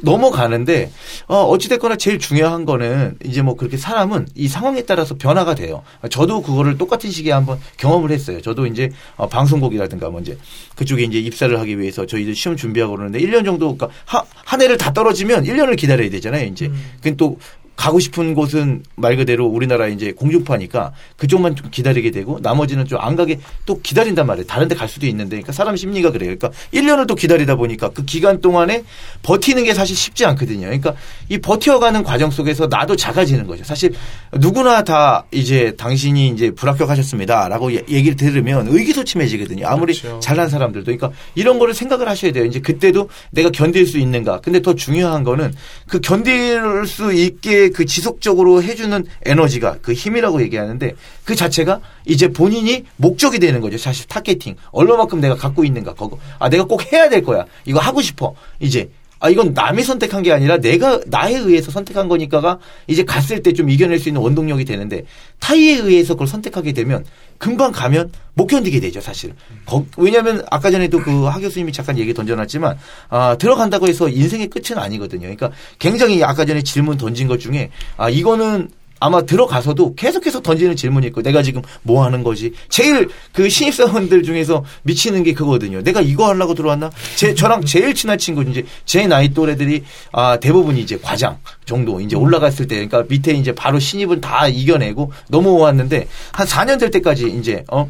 넘어가는데 0.00 0.90
어 1.26 1.42
어찌됐거나 1.44 1.96
제일 1.96 2.18
중요한 2.18 2.64
거는 2.64 3.18
이제 3.24 3.42
뭐 3.42 3.54
그렇게 3.56 3.76
사람은 3.76 4.28
이 4.34 4.48
상황에 4.48 4.82
따라서 4.82 5.16
변화가 5.16 5.54
돼요. 5.54 5.82
저도 6.10 6.42
그거를 6.42 6.78
똑같은 6.78 7.10
시기에 7.10 7.32
한번 7.32 7.58
경험을 7.76 8.10
했어요. 8.10 8.40
저도 8.40 8.66
이제 8.66 8.90
어 9.16 9.28
방송국이라든가 9.28 10.10
뭐 10.10 10.20
이제 10.20 10.38
그쪽에 10.76 11.02
이제 11.04 11.18
입사를 11.18 11.58
하기 11.58 11.78
위해서 11.78 12.06
저희들 12.06 12.34
시험 12.34 12.56
준비하고 12.56 12.96
그러는데 12.96 13.18
1년 13.20 13.44
정도 13.44 13.76
그러니까 13.76 13.88
하, 14.04 14.24
한 14.44 14.62
해를 14.62 14.76
다 14.76 14.92
떨어지면 14.92 15.44
1년을 15.44 15.76
기다려야 15.76 16.10
되잖아요. 16.10 16.46
이제 16.46 16.66
음. 16.66 16.92
그또 17.02 17.38
가고 17.78 18.00
싶은 18.00 18.34
곳은 18.34 18.82
말 18.96 19.16
그대로 19.16 19.46
우리나라 19.46 19.86
이제 19.86 20.10
공중파니까 20.10 20.92
그쪽만 21.16 21.54
좀 21.54 21.70
기다리게 21.70 22.10
되고 22.10 22.38
나머지는 22.42 22.84
좀 22.84 22.98
안 23.00 23.14
가게 23.14 23.38
또 23.64 23.80
기다린단 23.80 24.26
말이에요. 24.26 24.46
다른 24.48 24.66
데 24.66 24.74
갈 24.74 24.88
수도 24.88 25.06
있는데 25.06 25.36
그러니까 25.36 25.52
사람 25.52 25.76
심리가 25.76 26.10
그래요. 26.10 26.34
그러니까 26.36 26.50
1년을 26.74 27.06
또 27.06 27.14
기다리다 27.14 27.54
보니까 27.54 27.90
그 27.90 28.04
기간 28.04 28.40
동안에 28.40 28.82
버티는 29.22 29.62
게 29.62 29.72
사실 29.74 29.94
쉽지 29.96 30.24
않거든요. 30.26 30.62
그러니까 30.66 30.94
이 31.28 31.38
버텨가는 31.38 32.02
과정 32.02 32.30
속에서 32.32 32.66
나도 32.66 32.96
작아지는 32.96 33.46
거죠. 33.46 33.62
사실 33.62 33.94
누구나 34.32 34.82
다 34.82 35.24
이제 35.30 35.74
당신이 35.78 36.28
이제 36.30 36.50
불합격하셨습니다라고 36.50 37.72
얘기를 37.72 38.16
들으면 38.16 38.66
의기소침해지거든요. 38.68 39.66
아무리 39.68 39.94
그렇죠. 39.94 40.18
잘난 40.20 40.48
사람들도. 40.48 40.84
그러니까 40.84 41.10
이런 41.36 41.58
거를 41.60 41.72
생각을 41.74 42.08
하셔야 42.08 42.32
돼요. 42.32 42.44
이제 42.44 42.58
그때도 42.60 43.08
내가 43.30 43.50
견딜 43.50 43.86
수 43.86 43.98
있는가. 43.98 44.40
근데 44.40 44.60
더 44.60 44.74
중요한 44.74 45.22
거는 45.22 45.54
그 45.86 46.00
견딜 46.00 46.60
수 46.86 47.12
있게 47.12 47.67
그 47.70 47.84
지속적으로 47.84 48.62
해주는 48.62 49.04
에너지가 49.24 49.78
그 49.82 49.92
힘이라고 49.92 50.42
얘기하는데 50.42 50.94
그 51.24 51.34
자체가 51.34 51.80
이제 52.04 52.28
본인이 52.28 52.84
목적이 52.96 53.38
되는 53.38 53.60
거죠. 53.60 53.78
사실 53.78 54.06
targeting. 54.06 54.56
얼마만큼 54.70 55.20
내가 55.20 55.34
갖고 55.34 55.64
있는가. 55.64 55.94
그거. 55.94 56.18
아, 56.38 56.48
내가 56.48 56.64
꼭 56.64 56.92
해야 56.92 57.08
될 57.08 57.22
거야. 57.22 57.44
이거 57.64 57.80
하고 57.80 58.00
싶어. 58.02 58.34
이제. 58.60 58.90
아, 59.20 59.28
이건 59.28 59.52
남이 59.52 59.82
선택한 59.82 60.22
게 60.22 60.32
아니라 60.32 60.58
내가, 60.58 61.00
나에 61.06 61.34
의해서 61.34 61.70
선택한 61.70 62.08
거니까가 62.08 62.58
이제 62.86 63.04
갔을 63.04 63.42
때 63.42 63.52
좀 63.52 63.68
이겨낼 63.70 63.98
수 63.98 64.08
있는 64.08 64.20
원동력이 64.20 64.64
되는데 64.64 65.04
타의에 65.40 65.76
의해서 65.78 66.14
그걸 66.14 66.26
선택하게 66.28 66.72
되면 66.72 67.04
금방 67.38 67.72
가면 67.72 68.12
못 68.34 68.46
견디게 68.46 68.78
되죠, 68.80 69.00
사실. 69.00 69.32
거, 69.66 69.84
왜냐하면 69.96 70.44
아까 70.50 70.70
전에도 70.70 71.00
그 71.00 71.28
하 71.28 71.38
교수님이 71.40 71.72
잠깐 71.72 71.98
얘기 71.98 72.14
던져놨지만 72.14 72.78
아, 73.08 73.36
들어간다고 73.38 73.88
해서 73.88 74.08
인생의 74.08 74.48
끝은 74.48 74.78
아니거든요. 74.78 75.22
그러니까 75.22 75.50
굉장히 75.78 76.22
아까 76.22 76.44
전에 76.44 76.62
질문 76.62 76.96
던진 76.96 77.26
것 77.26 77.40
중에 77.40 77.70
아 77.96 78.08
이거는 78.08 78.68
아마 79.00 79.22
들어가서도 79.22 79.94
계속해서 79.94 80.40
던지는 80.40 80.76
질문이 80.76 81.06
있고 81.08 81.22
내가 81.22 81.42
지금 81.42 81.62
뭐 81.82 82.04
하는 82.04 82.22
거지? 82.22 82.52
제일 82.68 83.08
그 83.32 83.48
신입사원들 83.48 84.22
중에서 84.22 84.64
미치는 84.82 85.22
게 85.22 85.32
그거거든요. 85.32 85.82
내가 85.82 86.00
이거 86.00 86.28
하려고 86.28 86.54
들어왔나? 86.54 86.90
제 87.16 87.34
저랑 87.34 87.64
제일 87.64 87.94
친한 87.94 88.18
친구 88.18 88.42
이제 88.42 88.64
제 88.84 89.06
나이 89.06 89.32
또래들이 89.32 89.84
아 90.12 90.38
대부분이 90.38 90.80
이제 90.80 90.98
과장 91.00 91.38
정도 91.64 92.00
이제 92.00 92.16
올라갔을 92.16 92.66
때 92.66 92.74
그러니까 92.74 93.04
밑에 93.08 93.32
이제 93.32 93.52
바로 93.52 93.78
신입은 93.78 94.20
다 94.20 94.48
이겨내고 94.48 95.12
넘어왔는데 95.28 96.08
한 96.32 96.46
4년 96.46 96.78
될 96.78 96.90
때까지 96.90 97.28
이제 97.38 97.64
어 97.70 97.88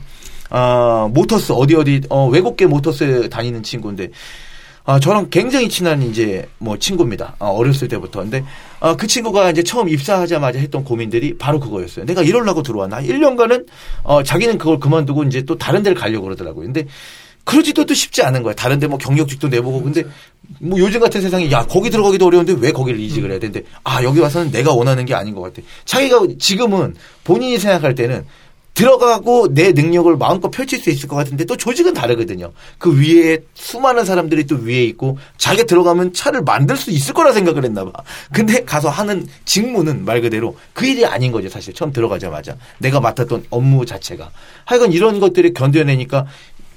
아, 0.51 1.09
모터스 1.13 1.53
어디 1.53 1.75
어디 1.75 2.01
어 2.09 2.27
외국계 2.29 2.67
모터스 2.67 3.29
다니는 3.31 3.63
친구인데 3.63 4.09
아, 4.89 4.99
저랑 4.99 5.29
굉장히 5.29 5.69
친한 5.69 6.03
이제 6.03 6.49
뭐 6.57 6.79
친구입니다. 6.79 7.37
아, 7.39 7.49
어렸을 7.49 7.89
때부터. 7.89 8.21
근데 8.21 8.43
아, 8.81 8.97
그 8.97 9.07
친구가 9.07 9.51
이제 9.51 9.63
처음 9.63 9.87
입사하자마자 9.87 10.59
했던 10.59 10.83
고민들이 10.83 11.37
바로 11.37 11.61
그거였어요. 11.61 12.07
내가 12.07 12.23
이럴라고 12.23 12.63
들어왔나? 12.63 13.03
1년간은 13.03 13.67
어, 14.03 14.23
자기는 14.23 14.57
그걸 14.57 14.81
그만두고 14.81 15.25
이제 15.25 15.43
또 15.43 15.59
다른 15.59 15.83
데를 15.83 15.95
가려고 15.95 16.25
그러더라고요. 16.25 16.65
근데 16.65 16.87
그러지도 17.45 17.85
또 17.85 17.93
쉽지 17.93 18.23
않은 18.23 18.43
거야. 18.43 18.55
다른데 18.55 18.87
뭐 18.87 18.97
경력직도 18.97 19.49
내보고 19.49 19.83
근데 19.83 20.05
뭐 20.59 20.79
요즘 20.79 21.01
같은 21.01 21.21
세상에 21.21 21.51
야 21.51 21.67
거기 21.67 21.91
들어가기도 21.91 22.25
어려운데 22.25 22.55
왜 22.59 22.73
거기를 22.73 22.99
이직을 22.99 23.31
해야 23.31 23.39
되는데 23.39 23.65
아 23.85 24.03
여기 24.03 24.21
와서는 24.21 24.51
내가 24.51 24.73
원하는 24.73 25.05
게 25.05 25.13
아닌 25.13 25.35
것 25.35 25.43
같아. 25.43 25.61
자기가 25.85 26.23
지금은 26.39 26.95
본인이 27.25 27.59
생각할 27.59 27.95
때는 27.95 28.25
들어가고 28.79 29.55
내 29.55 29.73
능력을 29.73 30.17
마음껏 30.19 30.51
펼칠 30.51 30.79
수 30.79 30.89
있을 30.91 31.09
것 31.09 31.17
같은데 31.17 31.45
또 31.45 31.57
조직은 31.57 31.95
다르거든요. 31.95 32.53
그 32.79 32.97
위에 32.97 33.39
수많은 33.55 34.05
사람들이 34.05 34.47
또 34.47 34.55
위에 34.55 34.85
있고 34.85 35.19
자기가 35.37 35.67
들어가면 35.67 36.13
차를 36.13 36.43
만들 36.43 36.77
수 36.77 36.93
있을 36.93 37.13
거라 37.13 37.33
생각을 37.33 37.65
했나 37.65 37.85
봐. 37.85 37.91
근데 38.33 38.63
가서 38.65 38.89
하는 38.89 39.27
직무는 39.45 40.05
말 40.05 40.21
그대로 40.21 40.57
그 40.75 40.87
일이 40.87 41.05
아닌 41.05 41.33
거죠. 41.33 41.49
사실 41.49 41.75
처음 41.75 41.93
들어가자마자 41.93 42.57
내가 42.79 43.01
맡았던 43.01 43.47
업무 43.51 43.85
자체가. 43.85 44.31
하여간 44.65 44.93
이런 44.93 45.19
것들이 45.19 45.55
견뎌내니까 45.55 46.27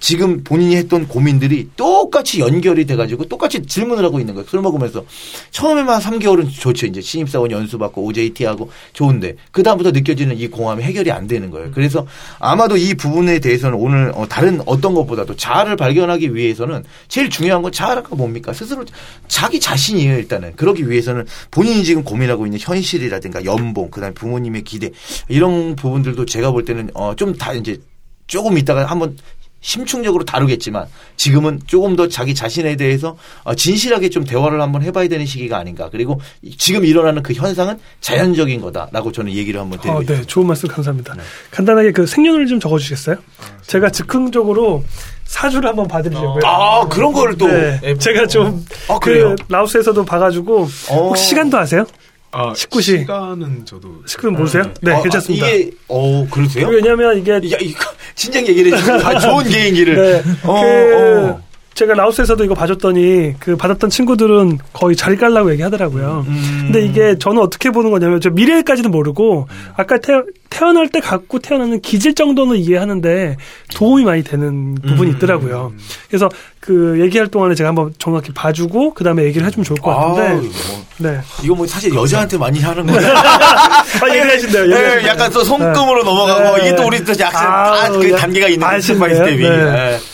지금 0.01 0.43
본인이 0.43 0.75
했던 0.75 1.07
고민들이 1.07 1.69
똑같이 1.75 2.39
연결이 2.39 2.85
돼가지고 2.85 3.25
똑같이 3.25 3.61
질문을 3.61 4.03
하고 4.03 4.19
있는 4.19 4.33
거예요. 4.33 4.47
술 4.49 4.61
먹으면서. 4.61 5.05
처음에만 5.51 6.01
3개월은 6.01 6.51
좋죠. 6.51 6.87
이제 6.87 7.01
신입사원 7.01 7.51
연수받고 7.51 8.03
OJT하고 8.05 8.71
좋은데. 8.93 9.35
그다음부터 9.51 9.91
느껴지는 9.91 10.37
이 10.37 10.47
공함이 10.47 10.83
해결이 10.83 11.11
안 11.11 11.27
되는 11.27 11.51
거예요. 11.51 11.69
그래서 11.71 12.07
아마도 12.39 12.77
이 12.77 12.95
부분에 12.95 13.39
대해서는 13.39 13.77
오늘 13.77 14.11
어, 14.15 14.27
다른 14.27 14.59
어떤 14.65 14.95
것보다도 14.95 15.35
자아를 15.35 15.75
발견하기 15.75 16.33
위해서는 16.33 16.83
제일 17.07 17.29
중요한 17.29 17.61
건 17.61 17.71
자아가 17.71 18.15
뭡니까? 18.15 18.53
스스로 18.53 18.83
자기 19.27 19.59
자신이에요. 19.59 20.17
일단은. 20.17 20.55
그러기 20.55 20.89
위해서는 20.89 21.25
본인이 21.51 21.83
지금 21.83 22.03
고민하고 22.03 22.47
있는 22.47 22.57
현실이라든가 22.59 23.45
연봉, 23.45 23.91
그 23.91 24.01
다음에 24.01 24.13
부모님의 24.15 24.63
기대 24.63 24.89
이런 25.29 25.75
부분들도 25.75 26.25
제가 26.25 26.49
볼 26.51 26.65
때는 26.65 26.89
어, 26.93 27.15
좀 27.15 27.31
다 27.37 27.53
이제 27.53 27.79
조금 28.27 28.57
있다가 28.57 28.85
한번 28.85 29.17
심층적으로 29.61 30.25
다루겠지만 30.25 30.87
지금은 31.15 31.61
조금 31.67 31.95
더 31.95 32.07
자기 32.07 32.33
자신에 32.35 32.75
대해서 32.75 33.15
어, 33.43 33.55
진실하게 33.55 34.09
좀 34.09 34.23
대화를 34.23 34.59
한번 34.59 34.81
해봐야 34.81 35.07
되는 35.07 35.25
시기가 35.25 35.57
아닌가. 35.57 35.89
그리고 35.91 36.19
지금 36.57 36.83
일어나는 36.83 37.23
그 37.23 37.33
현상은 37.33 37.79
자연적인 38.01 38.59
거다라고 38.61 39.11
저는 39.11 39.31
얘기를 39.33 39.59
한번 39.59 39.79
드리고 39.79 39.99
어, 39.99 40.03
네, 40.03 40.21
좋은 40.23 40.47
말씀 40.47 40.67
감사합니다. 40.67 41.13
네. 41.13 41.21
간단하게 41.51 41.91
그 41.91 42.05
생년을 42.05 42.47
좀 42.47 42.59
적어주시겠어요? 42.59 43.15
아, 43.15 43.61
제가 43.67 43.89
즉흥적으로 43.91 44.83
사주를 45.25 45.69
한번 45.69 45.87
봐드리려고요. 45.87 46.41
아 46.43 46.87
그런 46.89 47.13
거를 47.13 47.37
또 47.37 47.47
네, 47.47 47.79
제가 47.97 48.27
좀그 48.27 48.55
아, 48.89 49.35
라오스에서도 49.47 50.03
봐가지고 50.03 50.67
어. 50.89 51.07
혹시 51.07 51.29
시간도 51.29 51.57
아세요? 51.57 51.85
아, 52.31 52.53
19시. 52.53 52.99
시간은 52.99 53.65
저도. 53.65 54.03
시간 54.05 54.33
모르세요? 54.33 54.63
네, 54.81 54.93
네 54.93 55.01
괜찮습니다. 55.01 55.45
아, 55.45 55.49
이게, 55.49 55.71
어, 55.87 56.27
그러세요? 56.29 56.67
왜냐면 56.67 57.17
이게. 57.17 57.33
야, 57.33 57.39
이거, 57.59 57.83
진작 58.15 58.47
얘기를 58.47 58.73
해주세요. 58.73 58.97
아, 58.97 59.19
좋은 59.19 59.43
개인기를. 59.49 59.95
네. 59.95 60.23
어, 60.43 60.61
그, 60.61 61.27
어. 61.29 61.50
제가 61.73 61.93
라오스에서도 61.93 62.43
이거 62.43 62.53
봐줬더니 62.53 63.35
그 63.39 63.55
받았던 63.55 63.89
친구들은 63.89 64.59
거의 64.73 64.95
자리 64.95 65.15
깔라고 65.15 65.51
얘기하더라고요. 65.53 66.25
음. 66.27 66.59
근데 66.65 66.85
이게 66.85 67.17
저는 67.17 67.41
어떻게 67.41 67.71
보는 67.71 67.91
거냐면 67.91 68.19
저 68.19 68.29
미래까지는 68.29 68.91
모르고 68.91 69.47
아까 69.77 69.97
태, 69.97 70.13
태어날 70.49 70.89
때 70.89 70.99
갖고 70.99 71.39
태어나는 71.39 71.79
기질 71.81 72.13
정도는 72.13 72.57
이해하는데 72.57 73.37
도움이 73.73 74.03
많이 74.03 74.23
되는 74.23 74.75
부분이 74.75 75.11
음. 75.11 75.15
있더라고요. 75.15 75.71
그래서 76.09 76.29
그 76.59 76.99
얘기할 76.99 77.27
동안에 77.27 77.55
제가 77.55 77.69
한번 77.69 77.93
정확히 77.97 78.33
봐주고 78.33 78.93
그 78.93 79.03
다음에 79.03 79.23
얘기를 79.23 79.47
해주면 79.47 79.63
좋을 79.63 79.79
것 79.79 79.95
같은데. 79.95 80.21
아, 80.21 80.33
뭐, 80.33 80.51
네. 80.97 81.19
이거 81.41 81.55
뭐 81.55 81.65
사실 81.65 81.95
여자한테 81.95 82.37
많이 82.37 82.59
하는 82.59 82.85
거예요. 82.85 83.11
아, 83.15 84.09
얘기하신대요. 84.09 84.67
네, 84.67 85.07
약간 85.07 85.31
또 85.31 85.43
손금으로 85.43 86.03
네. 86.03 86.09
넘어가고 86.09 86.57
네. 86.57 86.67
이게 86.67 86.75
또 86.75 86.85
우리 86.85 87.03
또 87.03 87.13
약간 87.17 87.47
아, 87.47 87.89
그 87.89 88.15
단계가 88.15 88.47
있는 88.49 88.81
step 88.81 88.99
by 88.99 89.15
step이. 89.15 90.10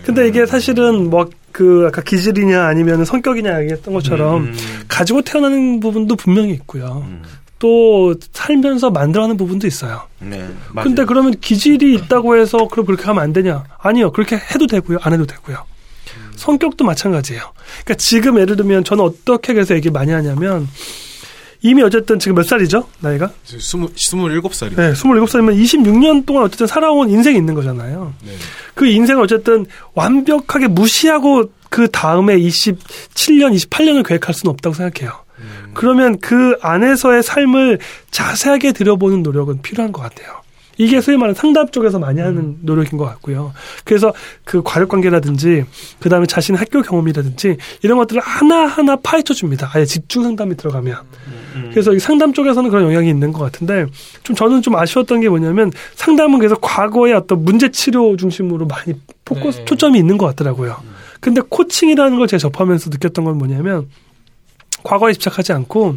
네. 0.00 0.06
근데 0.06 0.28
이게 0.28 0.46
사실은 0.46 1.10
뭐 1.10 1.28
그 1.52 1.84
아까 1.88 2.02
기질이냐 2.02 2.64
아니면 2.64 3.04
성격이냐 3.04 3.60
얘기했던 3.62 3.92
것처럼 3.94 4.44
음. 4.44 4.56
가지고 4.88 5.22
태어나는 5.22 5.80
부분도 5.80 6.16
분명히 6.16 6.52
있고요. 6.52 7.04
음. 7.06 7.22
또 7.58 8.14
살면서 8.32 8.90
만들어가는 8.90 9.36
부분도 9.36 9.66
있어요. 9.66 10.02
네. 10.20 10.48
맞아요. 10.72 10.84
근데 10.84 11.04
그러면 11.04 11.38
기질이 11.38 11.94
있다고 11.94 12.36
해서 12.36 12.68
그럼 12.68 12.86
그렇게 12.86 13.04
하면 13.04 13.22
안 13.22 13.32
되냐? 13.32 13.64
아니요. 13.78 14.12
그렇게 14.12 14.36
해도 14.36 14.66
되고요. 14.66 14.98
안 15.02 15.12
해도 15.12 15.26
되고요. 15.26 15.64
성격도 16.36 16.86
마찬가지예요. 16.86 17.42
그러니까 17.84 17.94
지금 17.96 18.38
예를 18.38 18.56
들면 18.56 18.84
저는 18.84 19.04
어떻게 19.04 19.52
그래서 19.52 19.74
얘기 19.74 19.90
많이 19.90 20.10
하냐면 20.10 20.66
이미 21.62 21.82
어쨌든 21.82 22.18
지금 22.18 22.36
몇 22.36 22.44
살이죠? 22.44 22.86
나이가? 23.00 23.30
스물일곱 23.96 24.54
살이 24.54 24.74
네, 24.74 24.92
27살이면 24.92 25.62
26년 25.62 26.24
동안 26.24 26.44
어쨌든 26.44 26.66
살아온 26.66 27.10
인생이 27.10 27.36
있는 27.36 27.54
거잖아요. 27.54 28.14
네. 28.24 28.32
그 28.74 28.86
인생을 28.86 29.22
어쨌든 29.22 29.66
완벽하게 29.94 30.68
무시하고 30.68 31.50
그 31.68 31.88
다음에 31.90 32.36
27년, 32.38 33.54
28년을 33.54 34.06
계획할 34.06 34.34
수는 34.34 34.52
없다고 34.52 34.74
생각해요. 34.74 35.12
음. 35.38 35.70
그러면 35.74 36.18
그 36.18 36.56
안에서의 36.60 37.22
삶을 37.22 37.78
자세하게 38.10 38.72
들여보는 38.72 39.22
노력은 39.22 39.62
필요한 39.62 39.92
것 39.92 40.02
같아요. 40.02 40.40
이게 40.78 41.02
소위 41.02 41.18
말하는 41.18 41.34
상담 41.34 41.68
쪽에서 41.68 41.98
많이 41.98 42.22
하는 42.22 42.56
노력인 42.62 42.96
것 42.96 43.04
같고요. 43.04 43.52
그래서 43.84 44.14
그 44.44 44.62
과력 44.62 44.88
관계라든지, 44.88 45.66
그 45.98 46.08
다음에 46.08 46.24
자신의 46.24 46.58
학교 46.58 46.80
경험이라든지, 46.80 47.58
이런 47.82 47.98
것들을 47.98 48.22
하나 48.22 48.64
하나 48.64 48.96
파헤쳐 48.96 49.34
줍니다. 49.34 49.70
아예 49.74 49.84
집중 49.84 50.22
상담이 50.22 50.56
들어가면. 50.56 50.96
그래서 51.70 51.92
이 51.94 51.98
상담 51.98 52.32
쪽에서는 52.32 52.70
그런 52.70 52.84
영향이 52.84 53.08
있는 53.08 53.32
것 53.32 53.40
같은데, 53.40 53.86
좀 54.22 54.36
저는 54.36 54.62
좀 54.62 54.76
아쉬웠던 54.76 55.20
게 55.20 55.28
뭐냐면, 55.28 55.72
상담은 55.94 56.38
그래서 56.38 56.56
과거의 56.60 57.14
어떤 57.14 57.44
문제 57.44 57.70
치료 57.70 58.16
중심으로 58.16 58.66
많이 58.66 58.94
포커스, 59.24 59.58
네. 59.58 59.64
초점이 59.64 59.98
있는 59.98 60.18
것 60.18 60.26
같더라고요. 60.26 60.76
근데 61.20 61.42
코칭이라는 61.48 62.18
걸 62.18 62.26
제가 62.26 62.38
접하면서 62.38 62.90
느꼈던 62.90 63.24
건 63.24 63.38
뭐냐면, 63.38 63.88
과거에 64.82 65.12
집착하지 65.12 65.52
않고 65.52 65.96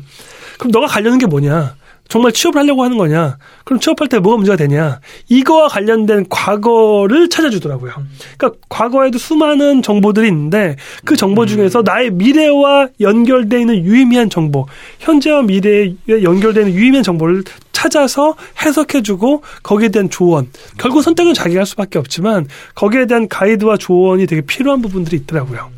그럼 0.58 0.72
너가 0.72 0.88
가려는 0.88 1.18
게 1.18 1.26
뭐냐? 1.26 1.76
정말 2.10 2.32
취업을 2.32 2.62
하려고 2.62 2.84
하는 2.84 2.98
거냐? 2.98 3.38
그럼 3.64 3.80
취업할 3.80 4.08
때 4.08 4.20
뭐가 4.20 4.38
문제가 4.38 4.56
되냐? 4.56 5.00
이거와 5.30 5.68
관련된 5.68 6.26
과거를 6.30 7.30
찾아주더라고요. 7.30 7.94
그러니까 8.38 8.60
과거에도 8.70 9.18
수많은 9.18 9.82
정보들이 9.82 10.28
있는데 10.28 10.76
그 11.06 11.16
정보 11.16 11.46
중에서 11.46 11.82
나의 11.82 12.12
미래와 12.12 12.90
연결되어 13.00 13.60
있는 13.60 13.84
유의미한 13.84 14.30
정보, 14.30 14.68
현재와 15.00 15.44
미래에 15.44 15.96
연결되는 16.08 16.72
유의미한 16.74 17.04
정보를 17.04 17.44
찾아서 17.72 18.36
해석해주고 18.64 19.44
거기에 19.64 19.90
대한 19.90 20.10
조언. 20.10 20.50
결국 20.78 21.02
선택은 21.02 21.34
자기가 21.34 21.62
할 21.62 21.66
수밖에 21.66 22.00
없지만 22.00 22.48
거기에 22.76 23.08
대한 23.08 23.28
가이드와 23.28 23.78
조언이 23.78 24.28
되게 24.28 24.42
필요한 24.42 24.82
부분들이 24.82 25.18
있더라고요. 25.18 25.70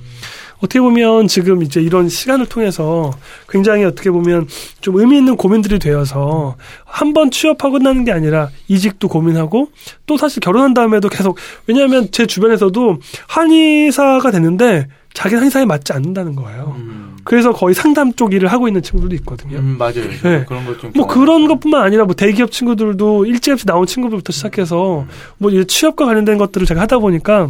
어떻게 0.58 0.80
보면 0.80 1.28
지금 1.28 1.62
이제 1.64 1.82
이런 1.82 2.08
시간을 2.10 2.46
통해서 2.48 3.12
굉장히 3.50 3.84
어떻게 3.84 4.10
보면 4.10 4.48
좀 4.82 4.96
의미 4.98 5.18
있는 5.18 5.36
고민들이 5.36 5.80
되어서 5.80 6.56
한 6.86 7.14
번 7.14 7.32
취업하고 7.32 7.74
끝나는 7.74 8.04
게 8.04 8.12
아니라 8.12 8.50
이직도 8.68 9.08
고민하고 9.08 9.70
또 10.06 10.18
사실 10.18 10.40
결혼한 10.42 10.74
다음에도 10.74 11.08
계속 11.10 11.38
왜냐하면 11.68 12.10
제 12.12 12.26
주변에서도 12.26 12.98
한의사가 13.28 14.32
됐는데 14.32 14.88
자기는 15.14 15.40
한의사에 15.44 15.66
맞지 15.66 15.94
않는다는 15.94 16.36
거예요. 16.36 16.76
음. 16.78 17.16
그래서 17.24 17.54
거의 17.54 17.74
상담 17.74 18.12
쪽 18.14 18.34
일을 18.34 18.50
하고 18.52 18.68
있는 18.68 18.82
친구들도 18.82 19.16
있거든요. 19.16 19.58
음, 19.60 19.78
맞아요. 19.80 20.10
네. 20.24 20.44
그런 20.46 20.66
것좀 20.66 20.92
뭐 20.96 21.08
그런 21.08 21.48
것뿐만 21.48 21.82
아니라 21.84 22.04
뭐 22.06 22.16
대기업 22.16 22.52
친구들도 22.52 23.26
일찌감치 23.26 23.66
나온 23.66 23.86
친구들부터 23.86 24.34
시작해서 24.34 25.06
뭐 25.38 25.52
이제 25.52 25.64
취업과 25.64 26.06
관련된 26.06 26.38
것들을 26.38 26.68
제가 26.68 26.82
하다 26.82 27.00
보니까 27.00 27.50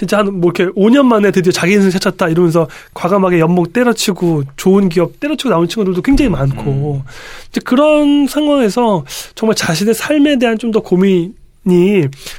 진짜 0.00 0.16
한 0.16 0.28
뭐 0.40 0.50
이렇게 0.54 0.72
5년 0.72 1.04
만에 1.04 1.30
드디어 1.30 1.52
자기 1.52 1.74
인생 1.74 1.90
찾았다 1.90 2.28
이러면서 2.30 2.66
과감하게 2.94 3.38
연봉 3.38 3.66
때려치고 3.70 4.44
좋은 4.56 4.88
기업 4.88 5.20
때려치고 5.20 5.50
나온 5.50 5.68
친구들도 5.68 6.00
굉장히 6.00 6.30
많고. 6.30 7.02
이제 7.50 7.60
그런 7.62 8.26
상황에서 8.26 9.04
정말 9.34 9.56
자신의 9.56 9.92
삶에 9.92 10.38
대한 10.38 10.56
좀 10.56 10.70
더 10.72 10.80
고민이 10.80 11.32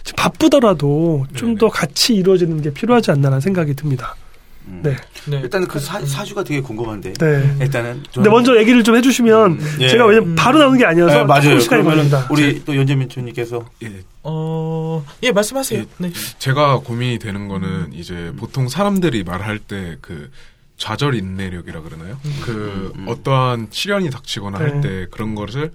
지금 0.03 0.15
바쁘더라도 0.17 1.27
좀 1.35 1.55
더 1.59 1.67
같이 1.69 2.15
이루어지는 2.15 2.63
게 2.63 2.73
필요하지 2.73 3.11
않나라는 3.11 3.41
생각이 3.41 3.75
듭니다. 3.75 4.15
네. 4.65 4.95
네. 5.25 5.39
일단은 5.41 5.67
그 5.67 5.79
사, 5.79 5.99
사주가 6.05 6.43
되게 6.43 6.61
궁금한데. 6.61 7.13
네. 7.13 7.57
일단은 7.61 8.03
근데 8.13 8.29
먼저 8.29 8.57
얘기를 8.57 8.83
좀 8.83 8.95
해주시면 8.95 9.59
예. 9.79 9.89
제가 9.89 10.05
왜냐면 10.05 10.35
바로 10.35 10.59
나오는 10.59 10.77
게 10.77 10.85
아니어서 10.85 11.17
네, 11.19 11.23
맞아요. 11.23 11.59
시간이 11.59 11.83
걸립니다. 11.83 12.27
우리 12.29 12.63
또 12.65 12.75
연재민 12.75 13.09
총님께서 13.09 13.65
예, 13.83 13.91
어, 14.23 15.03
예, 15.23 15.31
말씀하세요. 15.31 15.81
예. 15.81 15.85
네. 15.97 16.11
제가 16.39 16.79
고민이 16.79 17.19
되는 17.19 17.47
거는 17.47 17.93
이제 17.93 18.31
보통 18.37 18.67
사람들이 18.67 19.23
말할 19.23 19.59
때 19.59 19.97
그 20.01 20.29
좌절 20.77 21.13
인내력이라 21.13 21.81
그러나요? 21.81 22.17
그 22.43 22.91
음. 22.95 23.05
어떠한 23.07 23.67
시련이 23.69 24.09
닥치거나 24.09 24.57
네. 24.57 24.65
할때 24.65 25.07
그런 25.11 25.35
것을 25.35 25.71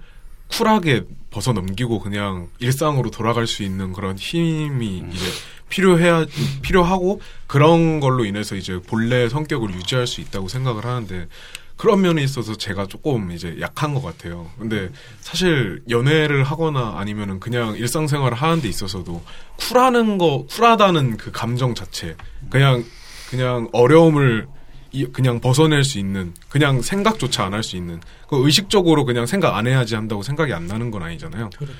쿨하게 0.49 1.03
벗어 1.31 1.53
넘기고 1.53 1.99
그냥 1.99 2.49
일상으로 2.59 3.09
돌아갈 3.09 3.47
수 3.47 3.63
있는 3.63 3.93
그런 3.93 4.17
힘이 4.17 5.01
음. 5.01 5.11
이제 5.13 5.25
필요해야 5.69 6.25
필요하고 6.61 7.21
그런 7.47 7.99
걸로 7.99 8.25
인해서 8.25 8.55
이제 8.55 8.79
본래 8.87 9.27
성격을 9.29 9.73
유지할 9.73 10.07
수 10.07 10.21
있다고 10.21 10.47
생각을 10.47 10.85
하는데 10.85 11.27
그런 11.75 12.01
면에 12.01 12.23
있어서 12.23 12.55
제가 12.55 12.87
조금 12.87 13.31
이제 13.31 13.57
약한 13.61 13.93
것 13.93 14.01
같아요. 14.01 14.49
근데 14.57 14.89
사실 15.21 15.83
연애를 15.89 16.43
하거나 16.43 16.95
아니면은 16.97 17.39
그냥 17.39 17.75
일상생활을 17.75 18.35
하는 18.35 18.61
데 18.61 18.67
있어서도 18.67 19.23
쿨하는 19.57 20.17
거, 20.17 20.45
쿨하다는 20.49 21.17
그 21.17 21.31
감정 21.31 21.75
자체, 21.75 22.15
그냥, 22.49 22.83
그냥 23.29 23.69
어려움을 23.73 24.47
이- 24.91 25.05
그냥 25.05 25.39
벗어낼 25.39 25.83
수 25.83 25.99
있는, 25.99 26.33
그냥 26.49 26.81
생각조차 26.81 27.43
안 27.45 27.53
할 27.53 27.61
수 27.61 27.75
있는, 27.75 27.99
그 28.27 28.43
의식적으로 28.43 29.05
그냥 29.05 29.25
생각 29.27 29.55
안 29.55 29.67
해야지 29.67 29.93
한다고 29.95 30.23
생각이 30.23 30.53
안 30.53 30.65
나는 30.65 30.89
건 30.89 31.03
아니잖아요. 31.03 31.49
그렇죠. 31.55 31.75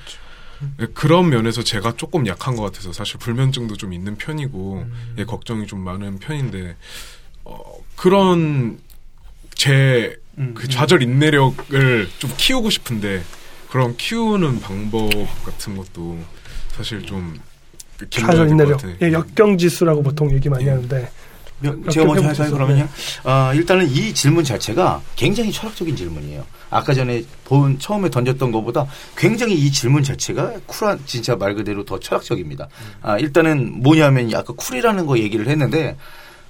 예, 0.80 0.86
그런 0.86 1.28
면에서 1.28 1.62
제가 1.62 1.96
조금 1.96 2.26
약한 2.26 2.56
것 2.56 2.62
같아서 2.62 2.92
사실 2.92 3.18
불면증도 3.18 3.76
좀 3.76 3.92
있는 3.92 4.16
편이고 4.16 4.86
예, 5.18 5.24
걱정이 5.24 5.66
좀 5.66 5.80
많은 5.80 6.18
편인데 6.18 6.76
어, 7.44 7.60
그런 7.96 8.78
제 9.54 10.16
음, 10.38 10.54
그 10.54 10.68
좌절 10.68 11.02
인내력을 11.02 12.08
좀 12.18 12.30
키우고 12.36 12.70
싶은데 12.70 13.22
그런 13.70 13.96
키우는 13.96 14.60
방법 14.60 15.10
같은 15.44 15.76
것도 15.76 16.18
사실 16.72 17.02
좀 17.02 17.38
좌절 18.10 18.48
인내력. 18.48 18.80
예, 19.02 19.12
역경지수라고 19.12 20.02
보통 20.02 20.32
얘기 20.32 20.48
많이 20.48 20.66
예. 20.66 20.70
하는데. 20.70 21.10
명- 21.60 21.82
제가 21.88 22.06
먼저? 22.06 22.26
할까요, 22.28 22.50
그러면요? 22.52 22.88
아, 23.24 23.52
일단은 23.54 23.88
이 23.90 24.12
질문 24.14 24.44
자체가 24.44 25.00
굉장히 25.16 25.50
철학적인 25.52 25.96
질문이에요. 25.96 26.44
아까 26.70 26.94
전에 26.94 27.24
본, 27.44 27.78
처음에 27.78 28.10
던졌던 28.10 28.52
것보다 28.52 28.86
굉장히 29.16 29.54
이 29.54 29.72
질문 29.72 30.02
자체가 30.02 30.52
쿨한, 30.66 31.00
진짜 31.06 31.34
말 31.36 31.54
그대로 31.54 31.84
더 31.84 31.98
철학적입니다. 31.98 32.68
아, 33.02 33.18
일단은 33.18 33.82
뭐냐면 33.82 34.30
아까 34.34 34.52
cool이라는 34.52 35.06
거 35.06 35.18
얘기를 35.18 35.48
했는데, 35.48 35.96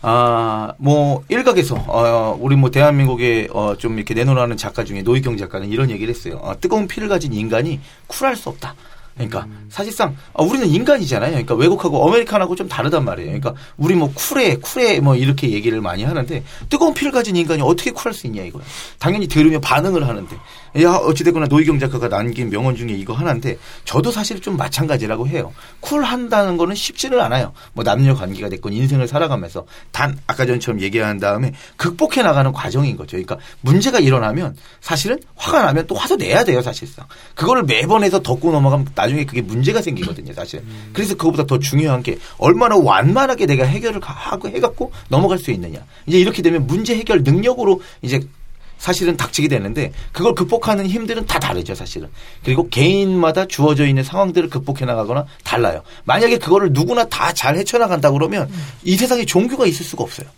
아, 0.01 0.75
뭐, 0.79 1.25
일각에서, 1.29 1.75
어, 1.89 2.37
우리 2.41 2.55
뭐, 2.55 2.71
대한민국에, 2.71 3.49
어, 3.53 3.75
좀 3.77 3.97
이렇게 3.97 4.15
내로라는 4.15 4.57
작가 4.57 4.85
중에 4.85 5.03
노희경 5.03 5.37
작가는 5.37 5.69
이런 5.69 5.91
얘기를 5.91 6.15
했어요. 6.15 6.39
어, 6.41 6.55
뜨거운 6.61 6.87
피를 6.87 7.09
가진 7.09 7.33
인간이 7.33 7.81
쿨할 8.07 8.37
수 8.37 8.49
없다. 8.49 8.75
그러니까 9.19 9.47
사실상 9.69 10.17
아, 10.33 10.43
우리는 10.43 10.67
인간이잖아요. 10.67 11.31
그러니까 11.33 11.55
외국하고 11.55 12.09
American하고 12.09 12.55
좀 12.55 12.69
다르단 12.69 13.05
말이에요. 13.05 13.29
그러니까 13.29 13.55
우리 13.77 13.95
뭐 13.95 14.13
쿨해 14.15 14.57
쿨해 14.57 15.01
뭐 15.01 15.17
이렇게 15.17 15.51
얘기를 15.51 15.81
많이 15.81 16.05
하는데 16.05 16.43
뜨거운 16.71 16.95
피를 16.95 17.13
가진 17.13 17.37
인간이 17.37 17.61
어떻게 17.63 17.91
쿨할 17.91 18.15
수 18.15 18.27
있냐 18.29 18.43
이거야. 18.43 18.63
당연히 18.99 19.27
들으면 19.27 19.61
반응을 19.61 20.07
하는데 20.07 20.37
야 20.83 20.93
어찌됐거나 20.95 21.47
노희경 21.47 21.79
작가가 21.79 22.09
남긴 22.09 22.51
명언 22.51 22.77
중에 22.77 22.93
이거 22.93 23.13
하나인데 23.13 23.59
저도 23.85 24.13
사실 24.13 24.41
좀 24.41 24.57
마찬가지라고 24.57 25.27
해요. 25.27 25.53
쿨한다는 25.81 26.57
거는 26.57 26.77
쉽지는 26.77 27.21
않아요. 27.21 27.53
뭐 27.73 27.83
남녀 27.83 28.15
관계가 28.15 28.49
됐건 28.49 28.73
인생을 28.73 29.09
살아가면서 29.09 29.67
단 29.91 30.17
아까 30.27 30.47
전처럼 30.47 30.81
얘기한 30.81 31.19
다음에 31.19 31.53
극복해 31.77 32.23
나가는 32.23 32.53
과정인 32.53 32.97
거죠. 32.97 33.13
그러니까 33.13 33.39
문제가 33.63 33.99
일어나면 33.99 34.57
사실은 34.81 35.19
화가 35.35 35.63
나면 35.65 35.87
또 35.87 35.95
화도 35.97 36.17
내야 36.17 36.45
돼요 36.45 36.63
사실상. 36.63 37.07
그거를 37.35 37.65
매번 37.65 38.05
해서 38.05 38.21
덮고 38.21 38.53
넘어가면 38.53 38.89
나 38.95 39.08
중에 39.09 39.25
그게 39.25 39.41
문제가 39.43 39.81
생기거든요 39.83 40.33
사실. 40.35 40.63
그래서 40.93 41.15
그거보다 41.15 41.45
더 41.47 41.59
중요한 41.59 42.03
게 42.03 42.19
얼마나 42.39 42.77
완만하게 42.77 43.47
내가 43.47 43.65
해결을 43.65 44.01
가- 44.01 44.13
하고 44.13 44.49
해갖고 44.49 44.93
넘어갈 45.09 45.39
수 45.39 45.51
있느냐. 45.51 45.79
이제 46.07 46.19
이렇게 46.19 46.43
되면 46.43 46.67
문제 46.67 46.97
해결 46.97 47.23
능력으로 47.23 47.81
이제 48.03 48.21
사실은 48.79 49.17
닥치게 49.17 49.49
되는데 49.49 49.93
그걸 50.13 50.35
극복하는 50.37 50.87
힘들은 50.87 51.27
다 51.27 51.41
다르죠 51.41 51.75
사실은 51.75 52.07
그리고 52.45 52.69
개인마다 52.69 53.47
주어져 53.47 53.85
있는 53.85 54.05
상황들을 54.05 54.49
극복해 54.51 54.85
나가거나 54.85 55.27
달라요 55.43 55.83
만약에 56.05 56.39
그거를 56.39 56.73
누구나 56.73 57.05
다 57.07 57.33
잘 57.33 57.57
헤쳐나간다 57.57 58.13
그러면 58.13 58.49
이 58.85 58.97
세상에 58.97 59.25
종교가 59.25 59.67
있을 59.67 59.85
수가 59.85 60.05
없어요 60.05 60.29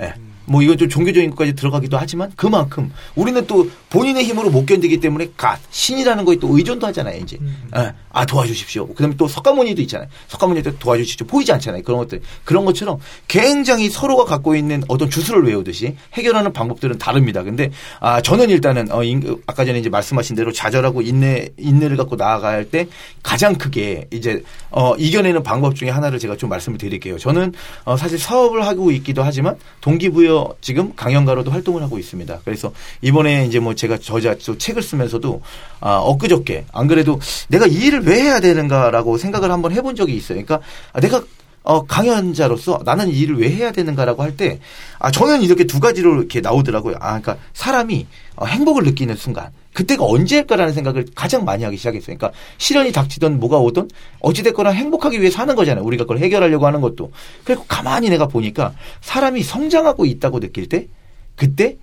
예. 0.00 0.14
뭐 0.44 0.62
이건 0.62 0.78
좀 0.78 0.88
종교적인 0.88 1.30
것까지 1.30 1.54
들어가기도 1.56 1.98
하지만 1.98 2.30
그만큼 2.36 2.92
우리는 3.16 3.44
또 3.48 3.68
본인의 3.90 4.22
힘으로 4.24 4.48
못 4.50 4.64
견디기 4.64 5.00
때문에 5.00 5.32
가 5.36 5.58
신이라는 5.70 6.24
거에 6.24 6.36
또 6.36 6.56
의존도 6.56 6.86
하잖아요 6.86 7.20
이제 7.20 7.36
음. 7.40 7.68
예. 7.76 7.92
아 8.18 8.26
도와주십시오. 8.26 8.88
그다음에 8.88 9.14
또 9.16 9.28
석가모니도 9.28 9.80
있잖아요. 9.82 10.08
석가모니도 10.26 10.78
도와주십시오. 10.80 11.24
보이지 11.28 11.52
않잖아요. 11.52 11.84
그런 11.84 12.00
것들. 12.00 12.20
그런 12.44 12.64
것처럼 12.64 12.98
굉장히 13.28 13.88
서로가 13.88 14.24
갖고 14.24 14.56
있는 14.56 14.82
어떤 14.88 15.08
주술을 15.08 15.44
외우듯이 15.46 15.94
해결하는 16.14 16.52
방법들은 16.52 16.98
다릅니다. 16.98 17.44
근데 17.44 17.70
아 18.00 18.20
저는 18.20 18.50
일단은 18.50 18.90
어 18.90 19.04
인- 19.04 19.40
아까 19.46 19.64
전에 19.64 19.78
이제 19.78 19.88
말씀하신 19.88 20.34
대로 20.34 20.50
좌절하고 20.50 21.00
인내 21.02 21.50
인내를 21.58 21.96
갖고 21.96 22.16
할때 22.18 22.88
가장 23.22 23.54
크게 23.54 24.08
이제 24.12 24.42
어 24.72 24.96
이겨내는 24.96 25.44
방법 25.44 25.76
중에 25.76 25.90
하나를 25.90 26.18
제가 26.18 26.36
좀 26.36 26.50
말씀을 26.50 26.76
드릴게요. 26.76 27.18
저는 27.18 27.52
어 27.84 27.96
사실 27.96 28.18
사업을 28.18 28.66
하고 28.66 28.90
있기도 28.90 29.22
하지만 29.22 29.54
동기부여 29.80 30.56
지금 30.60 30.92
강연가로도 30.96 31.52
활동을 31.52 31.84
하고 31.84 32.00
있습니다. 32.00 32.40
그래서 32.44 32.72
이번에 33.00 33.46
이제 33.46 33.60
뭐 33.60 33.76
제가 33.76 33.98
저자 33.98 34.34
또 34.44 34.58
책을 34.58 34.82
쓰면서도 34.82 35.40
아, 35.80 35.98
엊그저께 35.98 36.64
안 36.72 36.88
그래도 36.88 37.20
내가 37.46 37.66
이 37.68 37.74
일을 37.74 38.07
왜 38.08 38.22
해야 38.22 38.40
되는가라고 38.40 39.18
생각을 39.18 39.50
한번 39.50 39.72
해본 39.72 39.94
적이 39.94 40.16
있어요. 40.16 40.42
그러니까 40.42 40.66
아, 40.92 41.00
내가 41.00 41.22
어, 41.62 41.84
강연자로서 41.84 42.80
나는 42.84 43.08
이 43.08 43.18
일을 43.18 43.40
왜 43.40 43.50
해야 43.50 43.72
되는가라고 43.72 44.22
할 44.22 44.36
때, 44.38 44.58
아, 44.98 45.10
저는 45.10 45.42
이렇게 45.42 45.64
두 45.64 45.80
가지로 45.80 46.16
이렇게 46.16 46.40
나오더라고요. 46.40 46.96
아, 46.98 47.20
그러니까 47.20 47.36
사람이 47.52 48.06
어, 48.36 48.46
행복을 48.46 48.84
느끼는 48.84 49.16
순간, 49.16 49.50
그때가 49.74 50.02
언제일까라는 50.04 50.72
생각을 50.72 51.06
가장 51.14 51.44
많이 51.44 51.64
하기 51.64 51.76
시작했어요. 51.76 52.16
그러니까 52.16 52.32
시련이 52.56 52.90
닥치던 52.92 53.38
뭐가 53.38 53.58
오든 53.58 53.88
어찌됐거나 54.20 54.70
행복하기 54.70 55.20
위해 55.20 55.30
사는 55.30 55.54
거잖아요. 55.54 55.84
우리가 55.84 56.04
그걸 56.04 56.20
해결하려고 56.20 56.66
하는 56.66 56.80
것도. 56.80 57.12
그리고 57.44 57.64
가만히 57.68 58.08
내가 58.08 58.28
보니까 58.28 58.72
사람이 59.02 59.42
성장하고 59.42 60.06
있다고 60.06 60.40
느낄 60.40 60.70
때, 60.70 60.88
그때 61.36 61.76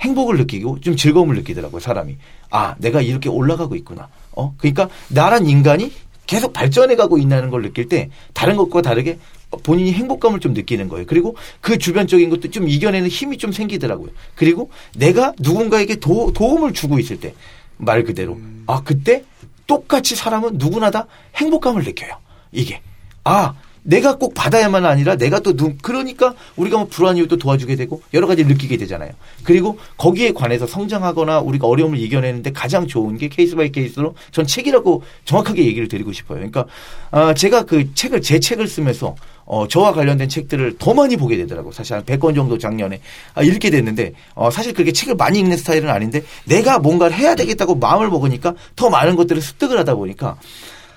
행복을 0.00 0.36
느끼고 0.36 0.80
좀 0.80 0.96
즐거움을 0.96 1.36
느끼더라고요, 1.36 1.80
사람이. 1.80 2.16
아, 2.50 2.74
내가 2.78 3.00
이렇게 3.00 3.28
올라가고 3.28 3.74
있구나. 3.74 4.08
어? 4.32 4.54
그러니까 4.58 4.88
나란 5.08 5.46
인간이 5.46 5.92
계속 6.26 6.52
발전해 6.52 6.96
가고 6.96 7.18
있다는 7.18 7.50
걸 7.50 7.62
느낄 7.62 7.88
때 7.88 8.10
다른 8.34 8.56
것과 8.56 8.82
다르게 8.82 9.18
본인이 9.64 9.92
행복감을 9.92 10.38
좀 10.38 10.52
느끼는 10.52 10.88
거예요. 10.88 11.06
그리고 11.06 11.36
그 11.60 11.76
주변적인 11.76 12.30
것도 12.30 12.50
좀 12.50 12.68
이겨내는 12.68 13.08
힘이 13.08 13.36
좀 13.36 13.50
생기더라고요. 13.50 14.10
그리고 14.36 14.70
내가 14.96 15.32
누군가에게 15.40 15.96
도, 15.96 16.32
도움을 16.32 16.72
주고 16.72 16.98
있을 16.98 17.18
때 17.18 17.34
말 17.80 18.04
그대로 18.04 18.38
아 18.66 18.82
그때 18.84 19.24
똑같이 19.66 20.14
사람은 20.14 20.52
누구나 20.54 20.90
다 20.90 21.06
행복감을 21.36 21.84
느껴요. 21.84 22.16
이게 22.52 22.80
아 23.24 23.54
내가 23.82 24.16
꼭 24.16 24.34
받아야만 24.34 24.84
아니라 24.84 25.16
내가 25.16 25.40
또 25.40 25.56
누, 25.56 25.74
그러니까 25.82 26.34
우리가 26.56 26.78
뭐 26.78 26.86
불우 26.88 27.16
이웃도 27.16 27.36
도와주게 27.36 27.76
되고 27.76 28.02
여러 28.12 28.26
가지 28.26 28.44
느끼게 28.44 28.76
되잖아요. 28.76 29.10
그리고 29.44 29.78
거기에 29.96 30.32
관해서 30.32 30.66
성장하거나 30.66 31.40
우리가 31.40 31.66
어려움을 31.66 31.98
이겨내는데 31.98 32.52
가장 32.52 32.86
좋은 32.86 33.16
게 33.16 33.28
case 33.28 33.56
by 33.56 33.72
case로 33.72 34.14
전 34.32 34.46
책이라고 34.46 35.02
정확하게 35.24 35.64
얘기를 35.64 35.88
드리고 35.88 36.12
싶어요. 36.12 36.38
그러니까 36.38 36.66
아, 37.10 37.34
제가 37.34 37.64
그 37.64 37.94
책을 37.94 38.22
제 38.22 38.38
책을 38.38 38.68
쓰면서 38.68 39.14
어, 39.46 39.66
저와 39.66 39.92
관련된 39.92 40.28
책들을 40.28 40.76
더 40.78 40.94
많이 40.94 41.16
보게 41.16 41.36
되더라고요. 41.38 41.72
사실 41.72 41.94
한 41.94 42.04
100권 42.04 42.36
정도 42.36 42.56
작년에 42.56 43.00
아, 43.34 43.42
읽게 43.42 43.70
됐는데 43.70 44.12
어, 44.34 44.50
사실 44.50 44.72
그렇게 44.74 44.92
책을 44.92 45.16
많이 45.16 45.40
읽는 45.40 45.56
스타일은 45.56 45.90
아닌데 45.90 46.22
내가 46.44 46.78
뭔가를 46.78 47.16
해야 47.16 47.34
되겠다고 47.34 47.74
마음을 47.74 48.08
먹으니까 48.10 48.54
더 48.76 48.90
많은 48.90 49.16
것들을 49.16 49.42
습득을 49.42 49.78
하다 49.78 49.96
보니까 49.96 50.36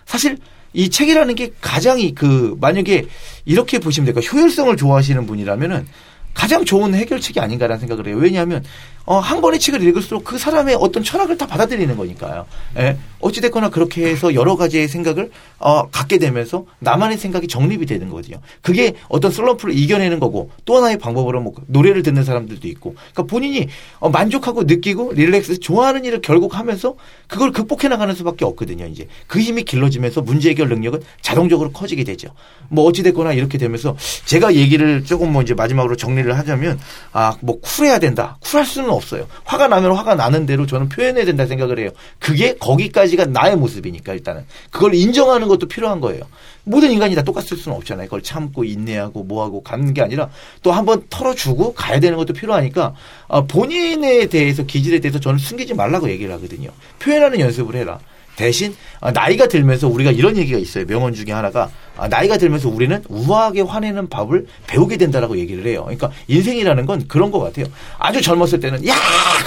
사실 0.05 0.37
이 0.73 0.89
책이라는 0.89 1.35
게 1.35 1.51
가장 1.61 1.99
이그 1.99 2.57
만약에 2.59 3.05
이렇게 3.45 3.79
보시면 3.79 4.05
될까 4.05 4.21
효율성을 4.21 4.75
좋아하시는 4.75 5.25
분이라면은 5.25 5.87
가장 6.33 6.65
좋은 6.65 6.95
해결책이 6.95 7.39
아닌가라는 7.39 7.79
생각을 7.79 8.07
해요. 8.07 8.17
왜냐하면 8.17 8.63
어, 9.05 9.19
한 9.19 9.41
번의 9.41 9.59
책을 9.59 9.83
읽을수록 9.83 10.23
그 10.23 10.37
사람의 10.37 10.75
어떤 10.79 11.03
철학을 11.03 11.37
다 11.37 11.45
받아들이는 11.45 11.95
거니까요. 11.95 12.45
예. 12.77 12.97
어찌됐거나 13.19 13.69
그렇게 13.69 14.07
해서 14.07 14.33
여러 14.33 14.55
가지의 14.55 14.87
생각을 14.87 15.29
어, 15.63 15.87
갖게 15.89 16.17
되면서 16.17 16.65
나만의 16.79 17.17
생각이 17.17 17.47
정립이 17.47 17.85
되는 17.85 18.09
거거든요. 18.09 18.37
그게 18.61 18.93
어떤 19.09 19.31
슬럼프를 19.31 19.77
이겨내는 19.77 20.19
거고 20.19 20.49
또 20.65 20.77
하나의 20.77 20.97
방법으로 20.97 21.41
뭐 21.41 21.53
노래를 21.67 22.03
듣는 22.03 22.23
사람들도 22.23 22.67
있고 22.67 22.95
그러니까 22.95 23.23
본인이 23.23 23.67
어, 23.99 24.09
만족하고 24.09 24.63
느끼고 24.63 25.13
릴렉스 25.13 25.59
좋아하는 25.59 26.03
일을 26.05 26.21
결국 26.21 26.57
하면서 26.57 26.95
그걸 27.27 27.51
극복해 27.51 27.87
나가는 27.87 28.13
수밖에 28.15 28.45
없거든요. 28.45 28.85
이제 28.87 29.07
그 29.27 29.39
힘이 29.39 29.63
길러지면서 29.63 30.21
문제 30.21 30.49
해결 30.49 30.69
능력은 30.69 31.01
자동적으로 31.21 31.71
커지게 31.71 32.03
되죠. 32.03 32.29
뭐 32.69 32.85
어찌 32.85 33.03
됐거나 33.03 33.33
이렇게 33.33 33.57
되면서 33.57 33.95
제가 34.25 34.55
얘기를 34.55 35.03
조금 35.05 35.31
뭐 35.31 35.41
이제 35.41 35.53
마지막으로 35.53 35.95
정리를 35.95 36.35
하자면 36.37 36.79
아 37.11 37.33
뭐 37.41 37.59
쿨해야 37.59 37.99
된다. 37.99 38.37
쿨할 38.41 38.65
수는 38.65 38.89
없어요. 38.89 39.27
화가 39.43 39.67
나면 39.67 39.95
화가 39.95 40.15
나는 40.15 40.45
대로 40.45 40.65
저는 40.65 40.89
표현해야 40.89 41.25
된다 41.25 41.45
생각을 41.45 41.79
해요. 41.79 41.89
그게 42.19 42.55
거기까지가 42.55 43.25
나의 43.25 43.55
모습이니까 43.57 44.13
일단은 44.13 44.45
그걸 44.71 44.93
인정하는 44.93 45.47
것도 45.53 45.67
필요한 45.67 45.99
거예요. 45.99 46.23
모든 46.63 46.91
인간이 46.91 47.15
다 47.15 47.21
똑같을 47.23 47.57
수는 47.57 47.77
없잖아요. 47.77 48.07
그걸 48.07 48.21
참고 48.21 48.63
인내하고 48.63 49.23
뭐하고 49.23 49.63
가는 49.63 49.93
게 49.93 50.01
아니라 50.01 50.29
또 50.61 50.71
한번 50.71 51.03
털어주고 51.09 51.73
가야 51.73 51.99
되는 51.99 52.17
것도 52.17 52.33
필요하니까 52.33 52.93
아, 53.27 53.41
본인에 53.41 54.27
대해서 54.27 54.63
기질에 54.63 54.99
대해서 54.99 55.19
저는 55.19 55.39
숨기지 55.39 55.73
말라고 55.73 56.09
얘기를 56.09 56.33
하거든요. 56.33 56.69
표현하는 56.99 57.39
연습을 57.39 57.75
해라. 57.75 57.99
대신 58.35 58.75
아, 58.99 59.11
나이가 59.11 59.47
들면서 59.47 59.87
우리가 59.87 60.11
이런 60.11 60.37
얘기가 60.37 60.57
있어요. 60.57 60.85
명언 60.85 61.13
중에 61.13 61.31
하나가 61.31 61.69
아, 61.95 62.07
나이가 62.07 62.37
들면서 62.37 62.69
우리는 62.69 63.03
우아하게 63.07 63.61
화내는 63.61 64.09
법을 64.09 64.47
배우게 64.67 64.97
된다라고 64.97 65.37
얘기를 65.37 65.65
해요. 65.67 65.83
그러니까 65.83 66.11
인생이라는 66.27 66.85
건 66.85 67.07
그런 67.07 67.31
것 67.31 67.39
같아요. 67.39 67.65
아주 67.99 68.21
젊었을 68.21 68.59
때는 68.59 68.87
야 68.87 68.95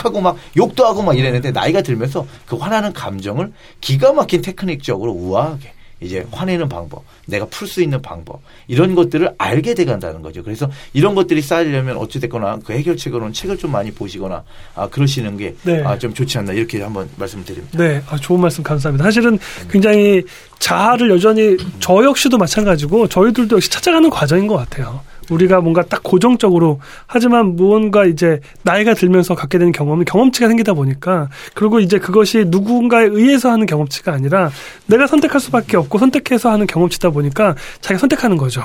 하고 0.03 0.21
막 0.21 0.37
욕도 0.57 0.87
하고 0.87 1.03
막 1.03 1.19
이랬는데 1.19 1.51
나이가 1.51 1.83
들면서 1.83 2.27
그 2.47 2.57
화나는 2.57 2.93
감정을 2.93 3.53
기가 3.81 4.13
막힌 4.13 4.43
테크닉적으로 4.43 5.13
우아하게 5.13 5.73
이제 6.01 6.27
화내는 6.31 6.69
방법, 6.69 7.05
내가 7.27 7.47
풀 7.47 7.67
수 7.67 7.83
있는 7.83 8.03
방법 8.03 8.41
이런 8.69 8.95
것들을 8.95 9.35
알게 9.39 9.75
돼 9.75 9.85
간다는 9.85 10.23
거죠. 10.23 10.43
그래서 10.43 10.71
이런 10.93 11.15
것들이 11.15 11.41
쌓이려면 11.41 11.97
어찌 11.97 12.21
됐거나 12.21 12.59
그 12.65 12.73
해결책으로는 12.75 13.33
책을 13.33 13.57
좀 13.57 13.73
많이 13.73 13.91
보시거나 13.91 14.45
아, 14.75 14.89
그러시는 14.89 15.37
게 15.37 15.55
네. 15.63 15.83
아, 15.83 15.99
좀 15.99 16.13
좋지 16.13 16.39
않나 16.39 16.53
이렇게 16.53 16.81
한번 16.83 17.09
말씀드립니다. 17.17 17.79
네, 17.79 18.03
아, 18.09 18.17
좋은 18.17 18.41
말씀 18.41 18.63
감사합니다. 18.63 19.05
사실은 19.05 19.39
굉장히 19.71 20.23
자아를 20.59 21.11
여전히 21.11 21.57
저 21.81 22.05
역시도 22.05 22.39
마찬가지고 22.39 23.09
저희들도 23.09 23.57
역시 23.57 23.71
찾아가는 23.71 24.09
과정인 24.11 24.47
것 24.47 24.57
같아요. 24.57 25.01
우리가 25.31 25.61
뭔가 25.61 25.83
딱 25.83 26.03
고정적으로 26.03 26.81
하지만 27.07 27.57
무언가 27.57 28.05
이제 28.05 28.41
나이가 28.62 28.95
들면서 28.95 29.35
갖게 29.35 29.59
되는 29.59 29.72
경험은 29.72 30.05
경험치가 30.05 30.49
생기다 30.49 30.72
보니까 30.74 31.29
그리고 31.55 31.81
이제 31.81 31.99
그것이 31.99 32.45
누군가에 32.49 33.07
의해서 33.07 33.51
하는 33.51 33.66
경험치가 33.66 34.12
아니라 34.12 34.51
내가 34.87 35.07
선택할 35.07 35.41
수밖에 35.41 35.77
없고 35.77 35.99
선택해서 35.99 36.51
하는 36.51 36.66
경험치다 36.66 37.11
보니까 37.11 37.55
자기가 37.81 37.99
선택하는 37.99 38.37
거죠. 38.37 38.62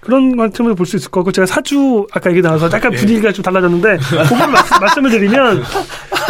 그런 0.00 0.36
관점으로 0.36 0.74
볼 0.74 0.86
수 0.88 0.96
있을 0.96 1.10
거고 1.10 1.30
제가 1.32 1.44
사주 1.46 2.06
아까 2.12 2.30
얘기 2.30 2.40
나와서 2.40 2.66
약간 2.72 2.92
분위기가 2.92 3.30
좀 3.30 3.42
달라졌는데 3.42 3.98
그걸 3.98 4.48
말씀, 4.48 4.80
말씀을 4.80 5.10
드리면 5.10 5.62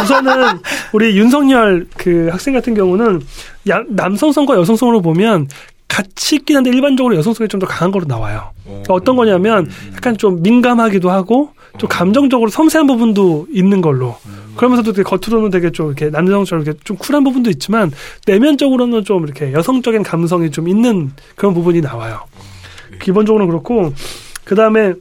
우선은 0.03 0.59
우리 0.91 1.17
윤석열 1.17 1.87
그 1.97 2.27
학생 2.31 2.53
같은 2.53 2.73
경우는 2.73 3.21
야- 3.69 3.83
남성성과 3.87 4.55
여성성으로 4.57 5.01
보면 5.01 5.47
같이 5.89 6.37
있긴 6.37 6.55
한데 6.55 6.69
일반적으로 6.69 7.15
여성성이 7.17 7.49
좀 7.49 7.59
더 7.59 7.67
강한 7.67 7.91
거로 7.91 8.05
나와요. 8.05 8.51
그러니까 8.63 8.93
어떤 8.93 9.17
거냐면 9.17 9.69
약간 9.93 10.15
좀 10.15 10.41
민감하기도 10.41 11.09
하고 11.09 11.49
좀 11.77 11.89
감정적으로 11.89 12.49
섬세한 12.49 12.87
부분도 12.87 13.47
있는 13.51 13.81
걸로. 13.81 14.15
그러면서도 14.55 14.93
되게 14.93 15.03
겉으로는 15.03 15.49
되게 15.49 15.71
좀 15.71 15.87
이렇게 15.87 16.09
남성처럼 16.09 16.63
이렇게 16.63 16.79
좀 16.85 16.95
쿨한 16.95 17.25
부분도 17.25 17.49
있지만 17.49 17.91
내면적으로는 18.27 19.03
좀 19.03 19.25
이렇게 19.25 19.51
여성적인 19.51 20.03
감성이 20.03 20.51
좀 20.51 20.69
있는 20.69 21.11
그런 21.35 21.53
부분이 21.53 21.81
나와요. 21.81 22.21
기본적으로는 23.01 23.49
그렇고 23.49 23.93
그 24.45 24.55
다음에 24.55 24.93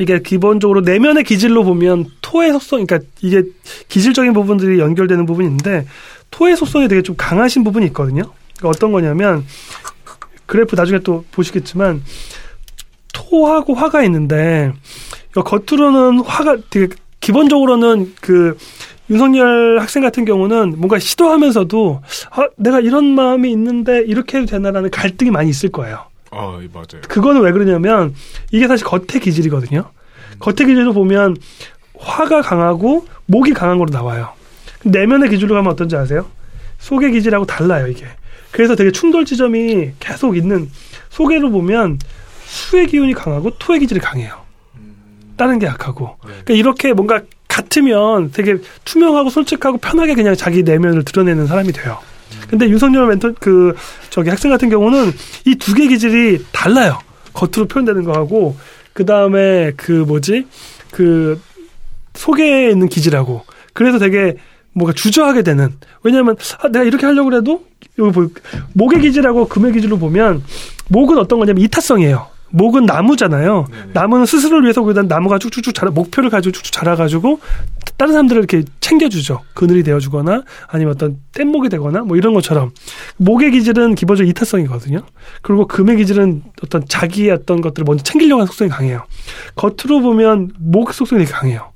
이게 0.00 0.20
기본적으로 0.20 0.80
내면의 0.80 1.24
기질로 1.24 1.62
보면 1.64 2.06
토의 2.20 2.52
속성, 2.52 2.84
그러니까 2.84 3.08
이게 3.22 3.42
기질적인 3.88 4.32
부분들이 4.32 4.80
연결되는 4.80 5.24
부분인데 5.24 5.86
토의 6.30 6.56
속성이 6.56 6.88
되게 6.88 7.00
좀 7.00 7.14
강하신 7.16 7.62
부분이 7.64 7.86
있거든요. 7.86 8.24
그러니까 8.58 8.68
어떤 8.68 8.92
거냐면 8.92 9.44
그래프 10.46 10.76
나중에 10.76 11.00
또 11.00 11.24
보시겠지만 11.32 12.02
토하고 13.12 13.74
화가 13.74 14.02
있는데 14.04 14.72
이거 15.30 15.42
겉으로는 15.42 16.20
화가 16.24 16.58
되게 16.70 16.94
기본적으로는 17.20 18.14
그 18.20 18.56
윤석열 19.10 19.78
학생 19.80 20.02
같은 20.02 20.24
경우는 20.24 20.74
뭔가 20.76 20.98
시도하면서도 20.98 22.02
아, 22.30 22.48
내가 22.56 22.80
이런 22.80 23.04
마음이 23.14 23.50
있는데 23.52 24.02
이렇게 24.06 24.38
해도 24.38 24.46
되나라는 24.46 24.90
갈등이 24.90 25.30
많이 25.30 25.50
있을 25.50 25.70
거예요. 25.70 26.06
아, 26.30 26.58
예, 26.62 26.68
맞아요. 26.72 27.02
그거는 27.08 27.42
왜 27.42 27.52
그러냐면 27.52 28.14
이게 28.50 28.66
사실 28.66 28.86
겉의 28.86 29.20
기질이거든요. 29.20 29.90
겉의 30.38 30.56
기질도 30.56 30.92
보면 30.92 31.36
화가 31.98 32.42
강하고 32.42 33.06
목이 33.26 33.52
강한 33.52 33.78
걸로 33.78 33.90
나와요. 33.90 34.30
내면의 34.84 35.30
기질로 35.30 35.54
가면 35.54 35.72
어떤지 35.72 35.96
아세요? 35.96 36.26
속의 36.78 37.12
기질하고 37.12 37.46
달라요, 37.46 37.86
이게. 37.86 38.06
그래서 38.54 38.76
되게 38.76 38.92
충돌 38.92 39.24
지점이 39.24 39.90
계속 39.98 40.36
있는 40.36 40.70
속에로 41.10 41.50
보면 41.50 41.98
수의 42.46 42.86
기운이 42.86 43.12
강하고 43.12 43.50
토의 43.58 43.80
기질이 43.80 43.98
강해요. 43.98 44.42
다른 45.36 45.58
게 45.58 45.66
약하고. 45.66 46.16
그러니까 46.20 46.54
이렇게 46.54 46.92
뭔가 46.92 47.20
같으면 47.48 48.30
되게 48.30 48.56
투명하고 48.84 49.28
솔직하고 49.30 49.78
편하게 49.78 50.14
그냥 50.14 50.36
자기 50.36 50.62
내면을 50.62 51.04
드러내는 51.04 51.48
사람이 51.48 51.72
돼요. 51.72 51.98
근데 52.48 52.68
윤석열 52.68 53.08
멘토 53.08 53.34
그 53.34 53.74
저기 54.10 54.30
학생 54.30 54.52
같은 54.52 54.68
경우는 54.70 55.10
이 55.46 55.56
두 55.56 55.74
개 55.74 55.88
기질이 55.88 56.44
달라요. 56.52 57.00
겉으로 57.32 57.66
표현되는 57.66 58.04
거하고 58.04 58.56
그 58.92 59.04
다음에 59.04 59.72
그 59.76 59.90
뭐지 59.90 60.46
그 60.92 61.40
속에 62.14 62.70
있는 62.70 62.88
기질하고 62.88 63.44
그래서 63.72 63.98
되게 63.98 64.36
뭔가 64.72 64.92
주저하게 64.92 65.42
되는 65.42 65.70
왜냐하면 66.04 66.36
아, 66.62 66.68
내가 66.68 66.84
이렇게 66.84 67.04
하려고 67.06 67.34
해도 67.34 67.64
이거 67.98 68.10
뭐, 68.10 68.28
목의 68.72 69.00
기질하고 69.00 69.48
금의 69.48 69.72
기질로 69.72 69.98
보면 69.98 70.42
목은 70.88 71.18
어떤 71.18 71.38
거냐면 71.38 71.62
이타성이에요. 71.62 72.34
목은 72.50 72.86
나무잖아요. 72.86 73.66
네네. 73.68 73.92
나무는 73.94 74.26
스스로를 74.26 74.62
위해서 74.62 74.80
거기다 74.82 75.02
나무가 75.02 75.38
쭉쭉쭉 75.38 75.74
자라 75.74 75.90
목표를 75.90 76.30
가지고 76.30 76.52
쭉쭉 76.52 76.72
자라가지고 76.72 77.40
다른 77.96 78.12
사람들을 78.12 78.38
이렇게 78.40 78.64
챙겨주죠. 78.80 79.40
그늘이 79.54 79.82
되어주거나 79.82 80.44
아니면 80.68 80.94
어떤 80.94 81.18
뗏목이 81.32 81.68
되거나 81.68 82.02
뭐 82.02 82.16
이런 82.16 82.32
것처럼 82.32 82.70
목의 83.16 83.50
기질은 83.50 83.96
기본적으로 83.96 84.30
이타성이거든요. 84.30 85.02
그리고 85.42 85.66
금의 85.66 85.96
기질은 85.96 86.42
어떤 86.62 86.84
자기의 86.86 87.32
어떤 87.32 87.60
것들을 87.60 87.84
먼저 87.84 88.04
챙기려고 88.04 88.40
하는 88.40 88.46
속성이 88.46 88.70
강해요. 88.70 89.04
겉으로 89.56 90.00
보면 90.00 90.52
목 90.58 90.92
속성이 90.92 91.24
강해요. 91.24 91.73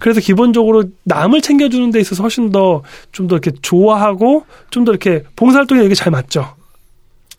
그래서 0.00 0.20
기본적으로 0.20 0.84
남을 1.04 1.40
챙겨주는 1.42 1.90
데 1.92 2.00
있어서 2.00 2.22
훨씬 2.24 2.50
더 2.50 2.82
좀 3.12 3.28
더 3.28 3.36
이렇게 3.36 3.52
좋아하고 3.62 4.44
좀 4.70 4.84
더 4.84 4.90
이렇게 4.92 5.22
봉사활동에 5.36 5.84
이게 5.84 5.94
잘 5.94 6.10
맞죠. 6.10 6.54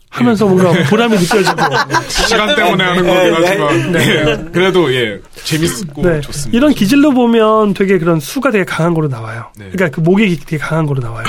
하면서 0.09 0.45
뭔가 0.45 0.71
보람이 0.89 1.13
느껴지고 1.17 1.55
시간 2.27 2.53
때문에 2.55 2.83
하는 2.83 3.05
거긴 3.05 3.23
네, 3.23 3.31
하지만 3.33 3.91
네. 3.93 4.23
네. 4.25 4.45
그래도 4.51 4.93
예 4.93 5.19
재밌고 5.45 6.01
네. 6.01 6.19
좋습니다. 6.21 6.57
이런 6.57 6.73
기질로 6.73 7.11
보면 7.11 7.73
되게 7.73 7.97
그런 7.97 8.19
수가 8.19 8.51
되게 8.51 8.65
강한 8.65 8.93
거로 8.93 9.07
나와요. 9.07 9.45
네. 9.57 9.69
그러니까 9.71 9.89
그 9.95 10.01
목이 10.01 10.37
되게 10.39 10.57
강한 10.57 10.85
거로 10.85 10.99
나와요. 11.01 11.25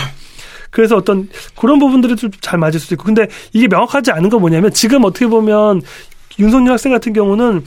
그래서 0.71 0.97
어떤 0.97 1.29
그런 1.57 1.79
부분들이 1.79 2.17
좀 2.17 2.31
잘 2.41 2.59
맞을 2.59 2.81
수도 2.81 2.95
있고 2.97 3.05
근데 3.05 3.29
이게 3.53 3.69
명확하지 3.69 4.11
않은 4.11 4.29
건 4.31 4.41
뭐냐면 4.41 4.73
지금 4.73 5.05
어떻게 5.05 5.27
보면 5.29 5.81
윤석열 6.41 6.73
학생 6.73 6.91
같은 6.93 7.13
경우는 7.13 7.63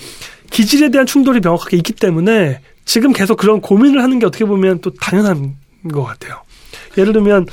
기질에 0.52 0.90
대한 0.90 1.06
충돌이 1.06 1.40
명확하게 1.42 1.78
있기 1.78 1.94
때문에 1.94 2.60
지금 2.86 3.12
계속 3.12 3.38
그런 3.38 3.62
고민을 3.62 4.02
하는 4.02 4.20
게 4.20 4.26
어떻게 4.26 4.46
보면 4.46 4.80
또 4.82 4.92
당연한 4.94 5.56
것 5.92 6.04
같아요. 6.04 6.42
예를 6.98 7.14
들면 7.14 7.48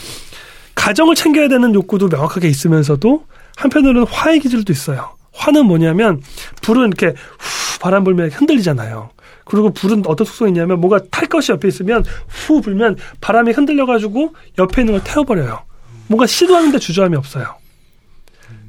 가정을 0.75 1.15
챙겨야 1.15 1.49
되는 1.49 1.75
욕구도 1.75 2.09
명확하게 2.09 2.49
있으면서도 2.49 3.25
한편으로는 3.57 4.07
화의 4.07 4.41
기질도 4.41 4.73
있어요. 4.73 5.17
화는 5.33 5.67
뭐냐면 5.67 6.23
불은 6.61 6.89
이렇게 6.89 7.09
후 7.39 7.79
바람 7.81 8.05
불면 8.05 8.31
흔들리잖아요. 8.31 9.11
그리고 9.45 9.73
불은 9.73 10.05
어떤 10.07 10.25
속성이 10.25 10.51
있냐면 10.51 10.81
뭐가 10.81 11.01
탈 11.11 11.29
것이 11.29 11.53
옆에 11.53 11.69
있으면 11.69 12.05
후 12.29 12.61
불면 12.61 12.97
바람이 13.21 13.53
흔들려 13.53 13.87
가지고 13.87 14.35
옆에 14.59 14.83
있는 14.83 14.95
걸 14.95 15.05
태워버려요. 15.05 15.63
뭔가 16.07 16.27
시도하는데 16.27 16.79
주저함이 16.79 17.17
없어요. 17.17 17.55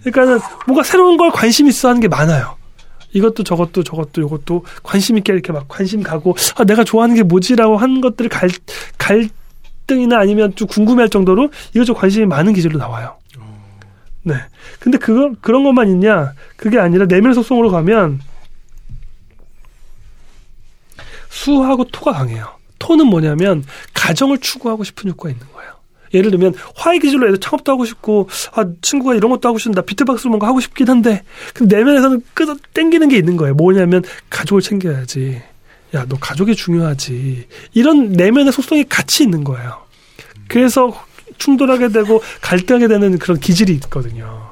그러니까는 0.04 0.40
뭔가 0.66 0.84
새로운 0.84 1.18
걸 1.18 1.32
관심 1.32 1.68
있어 1.68 1.90
하는 1.90 2.02
게 2.02 2.08
많아요. 2.08 2.58
이것도 3.14 3.44
저것도 3.44 3.84
저것도 3.84 4.22
이것도 4.22 4.66
관심 4.84 5.18
있게 5.18 5.34
이렇게 5.34 5.52
막 5.52 5.68
관심 5.68 6.04
가고 6.04 6.36
아 6.56 6.64
내가 6.64 6.84
좋아하는 6.84 7.16
게 7.16 7.24
뭐지라고 7.24 7.78
하는 7.78 8.02
것들을 8.02 8.30
갈 8.30 8.50
갈등이나 8.98 10.20
아니면 10.20 10.56
좀 10.56 10.68
궁금해할 10.68 11.10
정도로 11.10 11.50
이것저것 11.74 12.00
관심이 12.00 12.26
많은 12.26 12.54
기질로 12.54 12.78
나와요. 12.78 13.18
네. 14.24 14.36
근데 14.80 14.98
그거 14.98 15.34
그런 15.42 15.64
것만 15.64 15.90
있냐? 15.90 16.34
그게 16.56 16.80
아니라 16.80 17.06
내면 17.06 17.34
속성으로 17.34 17.70
가면 17.70 18.22
수하고 21.30 21.84
토가 21.86 22.14
강해요. 22.14 22.48
토는 22.80 23.08
뭐냐면 23.08 23.64
가정을 23.94 24.40
추구하고 24.40 24.84
싶은 24.84 25.10
욕구가 25.10 25.30
있는 25.30 25.46
거예요. 25.54 25.73
예를 26.14 26.32
들면 26.32 26.54
화의 26.76 27.00
기질로 27.00 27.28
애들 27.28 27.40
창업도 27.40 27.72
하고 27.72 27.86
싶고 27.86 28.30
아 28.54 28.66
친구가 28.82 29.16
이런 29.16 29.32
것도 29.32 29.48
하고 29.48 29.58
싶은데 29.58 29.82
나 29.82 29.86
비트박스로 29.86 30.30
뭔가 30.30 30.48
하고 30.48 30.60
싶긴 30.60 30.90
한데 30.90 31.24
근데 31.54 31.78
내면에서는 31.78 32.22
끄덕 32.34 32.74
땡기는 32.74 33.10
게 33.10 33.18
있는 33.18 33.38
거예요. 33.38 33.56
뭐냐면 33.56 34.04
가족을 34.30 34.62
챙겨야지. 34.62 35.42
야 35.96 36.06
너 36.08 36.18
가족이 36.20 36.56
중요하지. 36.56 37.48
이런 37.74 38.10
내면의 38.14 38.52
속성이 38.52 38.84
같이 38.84 39.24
있는 39.24 39.44
거예요. 39.44 39.84
그래서 40.48 40.94
충돌하게 41.38 41.90
되고 41.90 42.22
갈등하게 42.42 42.88
되는 42.88 43.18
그런 43.20 43.40
기질이 43.40 43.74
있거든요. 43.76 44.52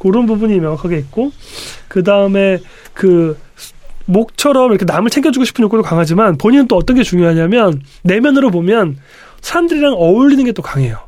그런 0.00 0.26
부분이 0.26 0.58
명확하게 0.60 0.98
있고 0.98 1.32
그 1.88 2.02
다음에 2.02 2.58
그 2.94 3.38
목처럼 4.06 4.70
이렇게 4.70 4.84
남을 4.84 5.10
챙겨주고 5.10 5.44
싶은 5.44 5.62
욕구도 5.62 5.82
강하지만 5.82 6.36
본인은 6.36 6.68
또 6.68 6.76
어떤 6.76 6.96
게 6.96 7.02
중요하냐면 7.02 7.82
내면으로 8.02 8.50
보면 8.50 8.96
사람들이랑 9.40 9.94
어울리는 9.94 10.44
게 10.44 10.52
또 10.52 10.62
강해요. 10.62 10.98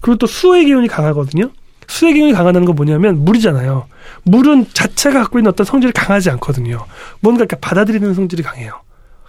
그리고 0.00 0.18
또 0.18 0.26
수의 0.26 0.64
기운이 0.66 0.88
강하거든요. 0.88 1.50
수의 1.88 2.14
기운이 2.14 2.32
강하다는 2.32 2.66
건 2.66 2.74
뭐냐면 2.74 3.24
물이잖아요. 3.24 3.86
물은 4.24 4.66
자체가 4.72 5.20
갖고 5.20 5.38
있는 5.38 5.50
어떤 5.50 5.64
성질이 5.64 5.92
강하지 5.92 6.30
않거든요. 6.30 6.84
뭔가 7.20 7.42
이렇게 7.42 7.56
받아들이는 7.60 8.14
성질이 8.14 8.42
강해요. 8.42 8.80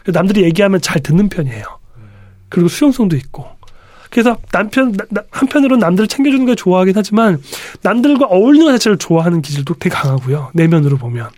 남들이 0.08 0.44
얘기하면 0.44 0.82
잘 0.82 1.02
듣는 1.02 1.30
편이에요. 1.30 1.64
그리고 2.50 2.70
수용성도 2.70 3.16
있고. 3.18 3.46
그래서 4.10 4.38
남편 4.52 4.96
한편으로는 5.32 5.80
남들을 5.80 6.08
챙겨주는 6.08 6.46
걸 6.46 6.56
좋아하긴 6.56 6.94
하지만 6.96 7.42
남들과 7.82 8.26
어울리는 8.28 8.66
것 8.66 8.72
자체를 8.74 8.98
좋아하는 8.98 9.42
기질도 9.42 9.76
되게 9.76 9.94
강하고요. 9.94 10.52
내면으로 10.54 10.98
보면. 10.98 11.30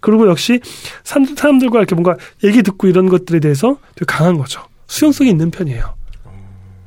그리고 0.00 0.26
역시 0.28 0.60
사람들과 1.04 1.78
이렇게 1.78 1.94
뭔가 1.94 2.16
얘기 2.42 2.62
듣고 2.62 2.88
이런 2.88 3.08
것들에 3.08 3.40
대해서 3.40 3.76
되게 3.94 4.06
강한 4.06 4.38
거죠. 4.38 4.62
수용성이 4.86 5.30
있는 5.30 5.50
편이에요. 5.50 5.94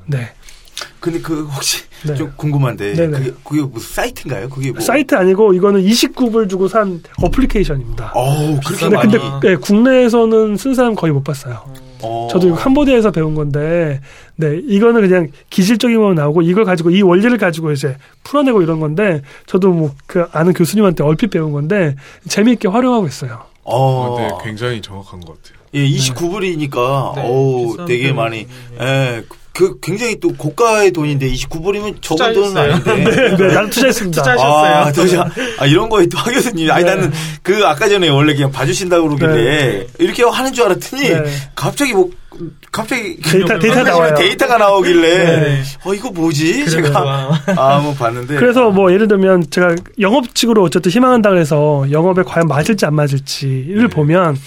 네. 0.07 0.29
근데 0.99 1.19
그 1.19 1.43
혹시 1.45 1.83
네. 2.05 2.13
좀 2.15 2.31
궁금한데 2.35 2.93
네네. 2.93 3.17
그게, 3.17 3.33
그게 3.43 3.61
무슨 3.61 3.95
사이트인가요? 3.95 4.49
그게 4.49 4.71
뭐. 4.71 4.79
사이트 4.81 5.15
아니고 5.15 5.53
이거는 5.53 5.81
29불 5.83 6.49
주고 6.49 6.67
산 6.67 7.01
어플리케이션입니다. 7.21 8.11
어우, 8.13 8.59
그렇게 8.65 8.89
근데, 8.89 9.17
근데 9.17 9.47
네, 9.49 9.55
국내에서는 9.55 10.57
쓴 10.57 10.73
사람 10.75 10.95
거의 10.95 11.13
못 11.13 11.23
봤어요. 11.23 11.63
어. 12.03 12.27
저도 12.29 12.49
이거 12.49 12.57
캄보디아에서 12.57 13.09
배운 13.09 13.33
건데, 13.33 14.01
네, 14.35 14.59
이거는 14.67 15.01
그냥 15.01 15.29
기질적인 15.49 15.97
거 15.99 16.13
나오고 16.13 16.43
이걸 16.43 16.63
가지고 16.63 16.91
이 16.91 17.01
원리를 17.01 17.35
가지고 17.39 17.71
이제 17.71 17.97
풀어내고 18.23 18.61
이런 18.61 18.79
건데, 18.79 19.21
저도 19.47 19.69
뭐 19.71 19.91
그 20.05 20.27
아는 20.31 20.53
교수님한테 20.53 21.03
얼핏 21.03 21.27
배운 21.29 21.51
건데 21.51 21.95
재미있게 22.27 22.67
활용하고 22.67 23.07
있어요. 23.07 23.41
어, 23.63 24.15
네, 24.19 24.29
굉장히 24.43 24.79
정확한 24.81 25.21
것 25.21 25.41
같아요. 25.41 25.57
예, 25.73 25.87
29불이니까, 25.87 27.15
네, 27.15 27.27
오, 27.27 27.85
되게 27.85 28.13
많이, 28.13 28.47
예, 28.79 29.23
그 29.57 29.79
굉장히 29.81 30.19
또 30.19 30.31
고가의 30.35 30.91
돈인데 30.91 31.31
29불이면 31.31 31.99
적은 32.03 32.31
돈은 32.33 32.55
아닌데. 32.57 32.93
네, 33.09 33.35
네, 33.35 33.53
나도 33.55 33.69
투자했습니다. 33.71 34.21
투자하셨어요. 34.21 34.75
아, 34.75 34.91
투자. 34.91 35.27
아, 35.57 35.65
이런 35.65 35.89
거에 35.89 36.05
또 36.05 36.19
하 36.19 36.29
교수님. 36.31 36.69
아니, 36.69 36.83
네. 36.83 36.93
나는 36.93 37.11
그 37.41 37.65
아까 37.65 37.89
전에 37.89 38.07
원래 38.09 38.35
그냥 38.35 38.51
봐주신다고 38.51 39.07
그러길래 39.09 39.43
네. 39.43 39.87
이렇게 39.97 40.23
하는 40.23 40.53
줄 40.53 40.65
알았더니 40.65 41.09
네. 41.09 41.23
갑자기 41.55 41.93
뭐, 41.93 42.11
갑자기 42.71 43.19
데이터, 43.19 43.57
데이터 43.57 43.81
나와요. 43.83 44.13
데이터가 44.13 44.59
나오길래 44.59 45.17
네. 45.41 45.63
어 45.83 45.93
이거 45.95 46.11
뭐지 46.11 46.69
제가 46.69 47.31
아 47.57 47.79
뭐 47.81 47.95
봤는데 47.95 48.35
그래서 48.35 48.69
뭐 48.69 48.91
예를 48.93 49.07
들면 49.07 49.45
제가 49.49 49.75
영업직으로 49.99 50.61
어쨌든 50.61 50.91
희망한다 50.91 51.31
그래서 51.31 51.83
영업에 51.89 52.21
과연 52.21 52.47
맞을지 52.47 52.85
안 52.85 52.93
맞을지를 52.93 53.87
보면 53.87 54.37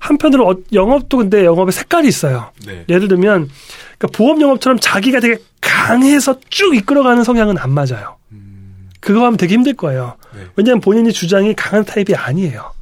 한편으로 0.00 0.50
어, 0.50 0.54
영업도 0.72 1.16
근데 1.18 1.44
영업의 1.46 1.72
색깔이 1.72 2.08
있어요. 2.08 2.50
예를 2.90 3.08
들면 3.08 3.48
그러니까 4.00 4.16
보험 4.16 4.40
영업처럼 4.40 4.78
자기가 4.80 5.20
되게 5.20 5.36
강해서 5.60 6.40
쭉 6.48 6.74
이끌어가는 6.74 7.22
성향은 7.22 7.58
안 7.58 7.70
맞아요. 7.70 8.16
그거 9.00 9.20
하면 9.26 9.36
되게 9.36 9.54
힘들 9.54 9.74
거예요. 9.74 10.16
네. 10.34 10.40
왜냐하면 10.56 10.80
본인이 10.80 11.12
주장이 11.12 11.54
강한 11.54 11.84
타입이 11.84 12.14
아니에요. 12.14 12.72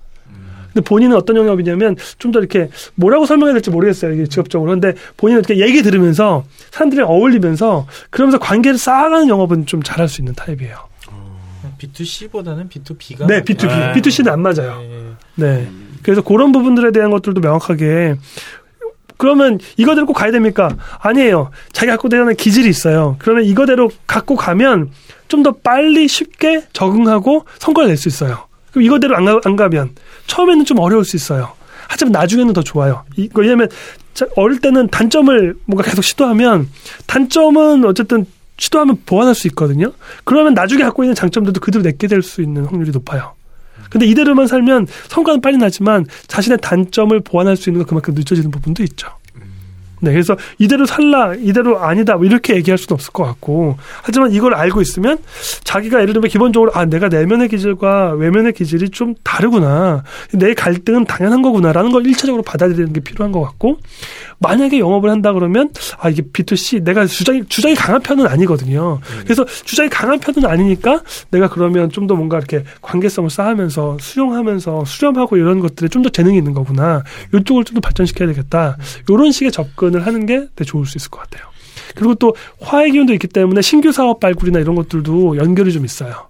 근데 0.72 0.80
본인은 0.82 1.16
어떤 1.16 1.36
영업이냐면 1.36 1.96
좀 2.18 2.30
더 2.30 2.38
이렇게 2.38 2.68
뭐라고 2.94 3.26
설명해야 3.26 3.54
될지 3.54 3.70
모르겠어요. 3.70 4.12
이게 4.12 4.26
직업적으로. 4.26 4.70
근데 4.70 4.94
본인은 5.16 5.42
이렇게 5.44 5.60
얘기 5.60 5.82
들으면서 5.82 6.44
사람들이랑 6.70 7.08
어울리면서 7.08 7.86
그러면서 8.10 8.38
관계를 8.38 8.78
쌓아가는 8.78 9.28
영업은 9.28 9.66
좀 9.66 9.82
잘할 9.82 10.08
수 10.08 10.20
있는 10.20 10.34
타입이에요. 10.34 10.76
B2C보다는 11.78 12.68
B2B가 12.68 13.26
네, 13.26 13.42
B2B. 13.42 13.70
아. 13.70 13.92
B2C는 13.92 14.28
안 14.28 14.40
맞아요. 14.42 14.80
네. 15.36 15.46
네. 15.46 15.68
그래서 16.02 16.22
그런 16.22 16.52
부분들에 16.52 16.92
대한 16.92 17.10
것들도 17.10 17.40
명확하게 17.40 18.16
그러면 19.18 19.58
이거대로 19.76 20.06
꼭 20.06 20.14
가야 20.14 20.30
됩니까? 20.30 20.74
아니에요. 21.00 21.50
자기 21.72 21.90
갖고 21.90 22.08
되는 22.08 22.34
기질이 22.34 22.68
있어요. 22.68 23.16
그러면 23.18 23.44
이거대로 23.44 23.90
갖고 24.06 24.34
가면 24.36 24.90
좀 25.28 25.42
더 25.42 25.52
빨리 25.52 26.08
쉽게 26.08 26.64
적응하고 26.72 27.44
성과를 27.58 27.88
낼 27.88 27.96
수 27.98 28.08
있어요. 28.08 28.46
그럼 28.72 28.84
이거대로 28.84 29.14
안, 29.16 29.26
가, 29.26 29.38
안 29.44 29.56
가면 29.56 29.90
처음에는 30.26 30.64
좀 30.64 30.78
어려울 30.78 31.04
수 31.04 31.16
있어요. 31.16 31.52
하지만 31.86 32.12
나중에는 32.12 32.52
더 32.54 32.62
좋아요. 32.62 33.04
이, 33.16 33.28
왜냐하면 33.34 33.68
어릴 34.36 34.60
때는 34.60 34.88
단점을 34.88 35.54
뭔가 35.66 35.82
계속 35.88 36.02
시도하면 36.02 36.68
단점은 37.06 37.84
어쨌든 37.84 38.24
시도하면 38.58 39.02
보완할 39.06 39.34
수 39.34 39.46
있거든요. 39.48 39.92
그러면 40.24 40.54
나중에 40.54 40.82
갖고 40.82 41.04
있는 41.04 41.14
장점들도 41.14 41.60
그대로 41.60 41.82
내게 41.82 42.06
될 42.08 42.22
수 42.22 42.40
있는 42.42 42.64
확률이 42.64 42.90
높아요. 42.90 43.34
근데 43.90 44.06
이대로만 44.06 44.46
살면 44.46 44.86
성과는 45.08 45.40
빨리 45.40 45.56
나지만 45.56 46.06
자신의 46.26 46.58
단점을 46.60 47.18
보완할 47.20 47.56
수 47.56 47.70
있는 47.70 47.80
건 47.80 47.88
그만큼 47.88 48.14
늦어지는 48.14 48.50
부분도 48.50 48.82
있죠. 48.84 49.08
네, 50.00 50.12
그래서 50.12 50.36
이대로 50.58 50.86
살라, 50.86 51.34
이대로 51.34 51.80
아니다, 51.80 52.16
뭐 52.16 52.24
이렇게 52.24 52.54
얘기할 52.54 52.78
수는 52.78 52.94
없을 52.94 53.12
것 53.12 53.24
같고. 53.24 53.76
하지만 54.02 54.32
이걸 54.32 54.54
알고 54.54 54.80
있으면 54.80 55.18
자기가 55.64 56.00
예를 56.00 56.12
들면 56.12 56.30
기본적으로 56.30 56.70
아, 56.74 56.84
내가 56.84 57.08
내면의 57.08 57.48
기질과 57.48 58.12
외면의 58.12 58.52
기질이 58.52 58.90
좀 58.90 59.14
다르구나. 59.24 60.04
내 60.32 60.54
갈등은 60.54 61.06
당연한 61.06 61.42
거구나라는 61.42 61.90
걸 61.90 62.06
일차적으로 62.06 62.42
받아들이는 62.42 62.92
게 62.92 63.00
필요한 63.00 63.32
것 63.32 63.40
같고. 63.42 63.78
만약에 64.40 64.78
영업을 64.78 65.10
한다 65.10 65.32
그러면 65.32 65.70
아, 65.98 66.08
이게 66.08 66.22
B2C 66.22 66.84
내가 66.84 67.06
주장이, 67.06 67.44
주장이 67.48 67.74
강한 67.74 68.00
편은 68.02 68.26
아니거든요. 68.26 69.00
그래서 69.24 69.44
주장이 69.44 69.88
강한 69.88 70.18
편은 70.20 70.48
아니니까 70.48 71.02
내가 71.30 71.48
그러면 71.48 71.90
좀 71.90 72.06
더 72.08 72.14
뭔가 72.14 72.38
이렇게 72.38 72.64
관계성을 72.80 73.28
쌓으면서 73.28 73.98
수용하면서 74.00 74.84
수렴하고 74.86 75.36
이런 75.36 75.60
것들에 75.60 75.88
좀 75.88 76.02
더 76.02 76.08
재능이 76.10 76.38
있는 76.38 76.54
거구나. 76.54 77.02
이쪽을 77.34 77.64
좀 77.64 77.74
더 77.74 77.80
발전시켜야 77.80 78.28
되겠다. 78.28 78.76
이런 79.08 79.30
식의 79.32 79.52
접근을 79.52 80.06
하는 80.06 80.24
게 80.26 80.46
되게 80.56 80.64
좋을 80.64 80.86
수 80.86 80.96
있을 80.96 81.10
것 81.10 81.20
같아요. 81.20 81.48
그리고 81.94 82.14
또 82.14 82.34
화해 82.60 82.90
기운도 82.90 83.12
있기 83.14 83.26
때문에 83.28 83.60
신규 83.62 83.92
사업 83.92 84.20
발굴이나 84.20 84.58
이런 84.60 84.74
것들도 84.76 85.36
연결이 85.38 85.72
좀 85.72 85.84
있어요. 85.84 86.28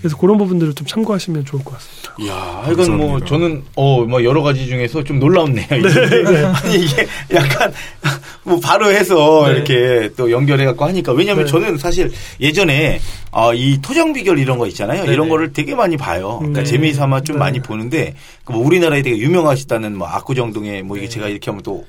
그래서 0.00 0.16
그런 0.16 0.38
부분들을 0.38 0.74
좀 0.74 0.86
참고하시면 0.86 1.44
좋을 1.44 1.62
것 1.62 1.74
같습니다. 1.74 2.14
이야, 2.18 2.60
하여간 2.64 2.96
뭐. 2.96 3.20
저는 3.24 3.62
어 3.76 4.00
뭐 4.04 4.24
여러 4.24 4.42
가지 4.42 4.66
중에서 4.66 5.04
좀 5.04 5.20
놀라웠네요. 5.20 5.66
이게. 5.70 5.78
아니 6.46 6.76
이게 6.84 7.06
약간 7.34 7.72
뭐 8.42 8.58
바로 8.60 8.90
해서 8.90 9.44
네. 9.46 9.52
이렇게 9.54 10.10
또 10.16 10.30
연결해 10.30 10.64
갖고 10.64 10.86
하니까 10.86 11.12
왜냐면 11.12 11.44
네. 11.44 11.50
저는 11.50 11.76
사실 11.78 12.10
예전에 12.40 12.98
어, 13.30 13.52
이 13.54 13.78
토정 13.82 14.12
비결 14.14 14.38
이런 14.38 14.56
거 14.58 14.66
있잖아요. 14.68 15.02
네네. 15.02 15.12
이런 15.12 15.28
거를 15.28 15.52
되게 15.52 15.74
많이 15.74 15.96
봐요. 15.98 16.38
그러니까 16.38 16.62
네. 16.62 16.66
재미삼아 16.66 17.20
좀 17.22 17.36
네. 17.36 17.40
많이 17.40 17.60
보는데 17.60 18.14
그뭐 18.44 18.64
우리나라에 18.66 19.02
되게 19.02 19.18
유명하시다는 19.18 19.96
뭐 19.98 20.08
압구정동에 20.08 20.82
뭐 20.82 20.96
이게 20.96 21.06
네. 21.06 21.12
제가 21.12 21.28
이렇게 21.28 21.50
하면 21.50 21.62
또 21.62 21.84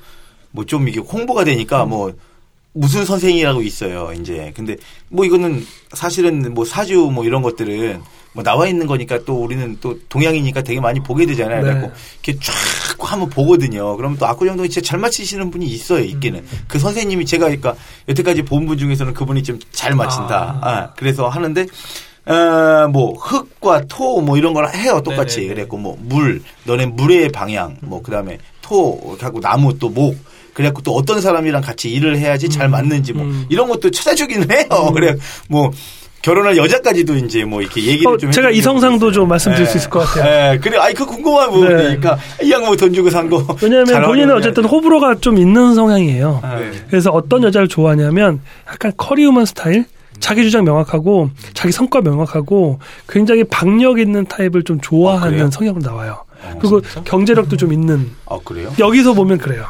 뭐 0.54 0.64
좀 0.66 0.86
이게 0.86 1.00
홍보가 1.00 1.44
되니까 1.44 1.86
뭐 1.86 2.12
무슨 2.74 3.04
선생이라고 3.04 3.62
있어요, 3.62 4.12
이제. 4.18 4.52
근데 4.56 4.76
뭐 5.08 5.24
이거는 5.24 5.64
사실은 5.92 6.54
뭐 6.54 6.64
사주 6.64 7.10
뭐 7.12 7.24
이런 7.24 7.42
것들은 7.42 8.00
뭐 8.32 8.42
나와 8.42 8.66
있는 8.66 8.86
거니까 8.86 9.18
또 9.26 9.42
우리는 9.42 9.76
또 9.80 9.98
동양이니까 10.08 10.62
되게 10.62 10.80
많이 10.80 11.00
보게 11.00 11.26
되잖아요. 11.26 11.58
네. 11.58 11.62
그래갖고 11.64 11.92
이렇게 12.24 12.40
쫙 12.40 12.54
한번 13.12 13.28
보거든요. 13.28 13.94
그러면 13.96 14.16
또 14.16 14.26
압구정동에 14.26 14.68
진짜 14.68 14.88
잘 14.88 14.98
맞히시는 15.00 15.50
분이 15.50 15.66
있어요, 15.66 16.02
있기는. 16.02 16.40
음. 16.40 16.58
그 16.66 16.78
선생님이 16.78 17.26
제가 17.26 17.46
그러니까 17.46 17.74
여태까지 18.08 18.42
본 18.42 18.62
분 18.66 18.78
중에서는 18.78 19.12
그분이 19.12 19.42
좀 19.42 19.58
잘 19.72 19.94
맞힌다. 19.94 20.60
아. 20.62 20.68
아, 20.68 20.92
그래서 20.96 21.28
하는데 21.28 21.66
어, 22.24 22.86
뭐, 22.88 23.14
흙과 23.18 23.82
토, 23.88 24.20
뭐, 24.20 24.38
이런 24.38 24.54
걸 24.54 24.72
해요, 24.72 25.02
똑같이. 25.04 25.38
네네네. 25.40 25.54
그래갖고, 25.54 25.76
뭐, 25.76 25.96
물, 26.00 26.40
너네 26.62 26.86
물의 26.86 27.30
방향, 27.30 27.76
뭐, 27.80 28.00
그 28.00 28.12
다음에 28.12 28.38
토, 28.60 29.16
하고 29.20 29.40
나무 29.40 29.76
또 29.76 29.88
목. 29.88 30.16
그래갖고 30.54 30.82
또 30.82 30.94
어떤 30.94 31.20
사람이랑 31.20 31.62
같이 31.62 31.90
일을 31.90 32.18
해야지 32.18 32.48
잘 32.48 32.68
맞는지 32.68 33.12
뭐, 33.12 33.24
음. 33.24 33.46
이런 33.48 33.68
것도 33.68 33.90
찾아주기는 33.90 34.50
해요. 34.50 34.66
그래, 34.94 35.16
뭐, 35.48 35.70
결혼할 36.20 36.56
여자까지도 36.56 37.16
이제 37.16 37.44
뭐, 37.44 37.62
이렇게 37.62 37.82
얘기를 37.82 38.12
어, 38.12 38.16
좀. 38.16 38.30
제가 38.30 38.50
이성상도 38.50 39.10
좀. 39.10 39.28
말씀드릴 39.28 39.66
수 39.66 39.72
예. 39.74 39.78
있을 39.78 39.90
것 39.90 40.00
같아요. 40.00 40.52
예, 40.54 40.58
그래, 40.58 40.78
아이, 40.78 40.94
그 40.94 41.04
궁금한 41.04 41.50
부분이니까, 41.50 42.18
이 42.42 42.52
양반 42.52 42.76
돈 42.76 42.92
주고 42.92 43.10
산 43.10 43.28
거. 43.28 43.44
왜냐하면 43.60 43.86
잘 43.86 44.02
본인은. 44.02 44.36
어쨌든 44.36 44.64
호불호가 44.64 45.16
좀 45.16 45.38
있는 45.38 45.74
성향이에요. 45.74 46.40
아, 46.42 46.60
네. 46.60 46.70
그래서 46.88 47.10
어떤 47.10 47.42
여자를 47.42 47.66
좋아하냐면 47.66 48.40
약간 48.68 48.92
커리우먼 48.96 49.46
스타일, 49.46 49.84
자기 50.20 50.44
주장 50.44 50.64
명확하고 50.64 51.30
자기 51.54 51.72
성과 51.72 52.00
명확하고 52.00 52.78
굉장히 53.08 53.42
박력 53.42 53.98
있는 53.98 54.24
타입을 54.26 54.62
좀 54.62 54.76
아, 54.76 54.80
좋아하는 54.80 55.30
그래요? 55.32 55.50
성향으로 55.50 55.82
나와요. 55.84 56.24
어, 56.44 56.58
그리고 56.60 56.80
진짜? 56.80 57.02
경제력도 57.02 57.56
좀 57.56 57.72
있는 57.72 58.10
아, 58.26 58.38
그래요? 58.44 58.72
여기서 58.78 59.14
보면 59.14 59.38
그래요. 59.38 59.66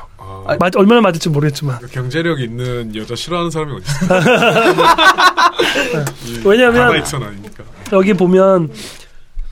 아, 0.47 0.57
맞- 0.59 0.77
얼마나 0.77 1.01
맞을지 1.01 1.29
모르겠지만 1.29 1.79
경제력 1.91 2.41
있는 2.41 2.95
여자 2.97 3.15
싫어하는 3.15 3.51
사람이 3.51 3.73
어디 3.75 3.85
있어? 3.87 4.07
왜냐하면 6.49 6.87
가마익선 6.87 7.23
아니니까. 7.23 7.65
여기 7.93 8.15
보면 8.15 8.71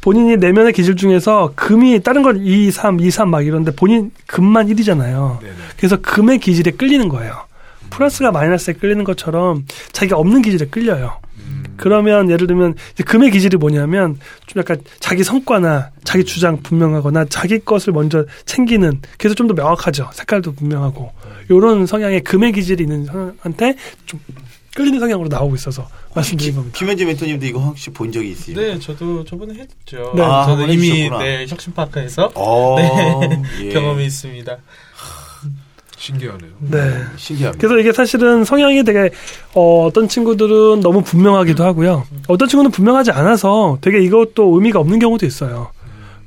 본인이 0.00 0.36
내면의 0.36 0.72
기질 0.72 0.96
중에서 0.96 1.52
금이 1.56 2.00
다른 2.02 2.22
건 2.22 2.38
2, 2.42 2.70
3, 2.70 3.00
2, 3.00 3.10
3 3.10 3.28
막 3.28 3.44
이런데 3.46 3.70
본인 3.74 4.10
금만 4.26 4.68
1이잖아요. 4.68 5.40
네네. 5.40 5.54
그래서 5.76 5.96
금의 6.00 6.38
기질에 6.38 6.70
끌리는 6.72 7.08
거예요. 7.08 7.42
플러스가 7.90 8.30
마이너스에 8.32 8.74
끌리는 8.74 9.04
것처럼 9.04 9.64
자기가 9.92 10.16
없는 10.16 10.42
기질에 10.42 10.66
끌려요. 10.70 11.18
그러면 11.80 12.30
예를 12.30 12.46
들면 12.46 12.74
이제 12.92 13.02
금의 13.04 13.30
기질이 13.30 13.56
뭐냐면 13.56 14.18
좀 14.46 14.60
약간 14.60 14.82
자기 15.00 15.24
성과나 15.24 15.90
자기 16.04 16.24
주장 16.24 16.62
분명하거나 16.62 17.24
자기 17.24 17.58
것을 17.58 17.94
먼저 17.94 18.26
챙기는 18.44 19.00
그래서 19.16 19.34
좀 19.34 19.48
더 19.48 19.54
명확하죠. 19.54 20.10
색깔도 20.12 20.52
분명하고 20.52 21.10
요런 21.50 21.86
성향의 21.86 22.20
금의 22.20 22.52
기질이 22.52 22.84
있는 22.84 23.06
사람한테 23.06 23.74
좀 24.04 24.20
끌리는 24.74 25.00
성향으로 25.00 25.28
나오고 25.28 25.54
있어서 25.56 25.88
말씀드린 26.14 26.54
겁니다. 26.54 26.78
김현재 26.78 27.04
멘토님도 27.06 27.46
이거 27.46 27.58
혹시 27.60 27.90
본 27.90 28.12
적이 28.12 28.30
있어요? 28.32 28.56
네, 28.56 28.78
저도 28.78 29.24
저번에 29.24 29.54
했죠. 29.54 30.12
네. 30.14 30.22
아, 30.22 30.44
저는 30.46 30.70
이미 30.70 30.90
해주셨구나. 30.90 31.24
네, 31.24 31.46
혁신파크에서 31.48 32.30
어, 32.34 32.76
네, 32.78 33.42
예. 33.62 33.68
경험이 33.70 34.04
있습니다. 34.06 34.56
신기하네요. 36.00 36.50
네. 36.60 37.04
신기합니다. 37.16 37.60
그래서 37.60 37.78
이게 37.78 37.92
사실은 37.92 38.44
성향이 38.44 38.82
되게 38.84 39.10
어, 39.54 39.84
어떤 39.86 40.08
친구들은 40.08 40.80
너무 40.80 41.02
분명하기도 41.02 41.62
하고요. 41.62 42.06
어떤 42.26 42.48
친구는 42.48 42.70
분명하지 42.70 43.10
않아서 43.10 43.76
되게 43.82 44.02
이것도 44.02 44.54
의미가 44.54 44.80
없는 44.80 44.98
경우도 44.98 45.26
있어요. 45.26 45.70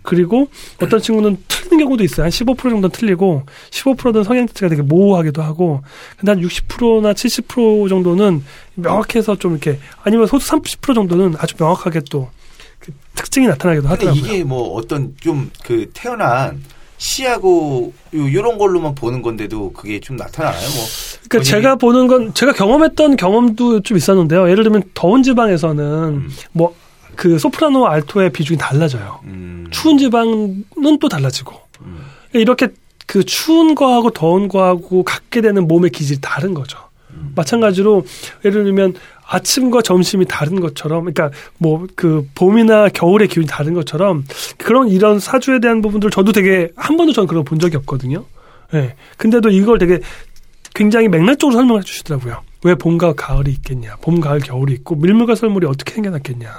그리고 0.04 0.48
어떤 0.82 1.02
친구는 1.02 1.38
틀린 1.48 1.80
경우도 1.80 2.04
있어요. 2.04 2.26
한 2.26 2.30
15% 2.30 2.58
정도는 2.58 2.90
틀리고 2.90 3.44
15%는 3.72 4.24
성향 4.24 4.46
자체가 4.48 4.70
되게 4.70 4.82
모호하기도 4.82 5.42
하고 5.42 5.82
근데 6.18 6.34
한 6.34 6.42
60%나 6.42 7.14
70% 7.14 7.90
정도는 7.90 8.44
명확해서 8.76 9.38
좀 9.38 9.54
이렇게 9.54 9.80
아니면 10.04 10.28
소수 10.28 10.52
30% 10.52 10.94
정도는 10.94 11.36
아주 11.40 11.56
명확하게 11.58 12.02
또그 12.12 12.92
특징이 13.16 13.48
나타나기도 13.48 13.88
하더라고요. 13.88 14.22
이게 14.22 14.44
뭐 14.44 14.74
어떤 14.76 15.16
좀 15.20 15.50
그 15.64 15.90
태어난 15.94 16.62
시하고 17.08 17.92
요, 18.16 18.34
요런 18.34 18.58
걸로만 18.58 18.96
보는 18.96 19.22
건데도 19.22 19.74
그게 19.74 20.00
좀 20.00 20.16
나타나나요? 20.16 20.62
뭐 20.62 20.86
그러니까 21.28 21.40
본인이- 21.40 21.44
제가 21.44 21.76
보는 21.76 22.08
건 22.08 22.34
제가 22.34 22.54
경험했던 22.54 23.18
경험도 23.18 23.82
좀 23.82 23.98
있었는데요. 23.98 24.50
예를 24.50 24.64
들면 24.64 24.84
더운 24.94 25.22
지방에서는 25.22 25.84
음. 25.84 26.30
뭐그 26.54 27.40
소프라노와 27.40 27.92
알토의 27.92 28.32
비중이 28.32 28.58
달라져요. 28.58 29.20
음, 29.26 29.68
추운 29.70 29.98
지방은 29.98 30.64
또 31.02 31.10
달라지고 31.10 31.54
음. 31.82 32.06
이렇게 32.32 32.70
그 33.06 33.26
추운 33.26 33.76
거하고 33.76 34.12
더운 34.12 34.48
거하고 34.48 35.04
갖게 35.04 35.42
되는 35.42 35.68
몸의 35.68 35.92
기질이 35.92 36.20
다른 36.22 36.54
거죠. 36.54 36.78
음. 37.10 37.34
마찬가지로 37.36 38.06
예를 38.46 38.64
들면 38.64 38.94
아침과 39.28 39.82
점심이 39.82 40.26
다른 40.26 40.60
것처럼 40.60 41.06
그러니까 41.06 41.32
뭐 41.58 41.86
그 41.96 42.28
봄이나 42.36 42.90
겨울의 42.90 43.28
기운이 43.28 43.48
다른 43.48 43.74
것처럼 43.74 44.26
그런 44.58 44.90
이런 44.90 45.20
사주에 45.20 45.60
대한 45.60 45.82
부분들 45.82 46.10
저도 46.10 46.32
되게 46.32 46.70
한 46.76 46.98
번도 46.98 47.14
저는 47.14 47.28
그런 47.28 47.44
거 47.44 47.50
본 47.50 47.60
적이 47.60 47.78
없거든요. 47.78 48.26
예. 48.74 48.96
근데도 49.18 49.50
이걸 49.50 49.78
되게 49.78 50.00
굉장히 50.74 51.08
맥락적으로 51.08 51.56
설명해 51.58 51.84
주시더라고요. 51.84 52.42
왜 52.64 52.76
봄과 52.76 53.14
가을이 53.14 53.52
있겠냐. 53.52 53.98
봄, 54.02 54.20
가을, 54.20 54.40
겨울이 54.40 54.74
있고 54.74 54.96
밀물과 54.96 55.36
썰물이 55.36 55.68
어떻게 55.68 55.94
생겨났겠냐. 55.94 56.50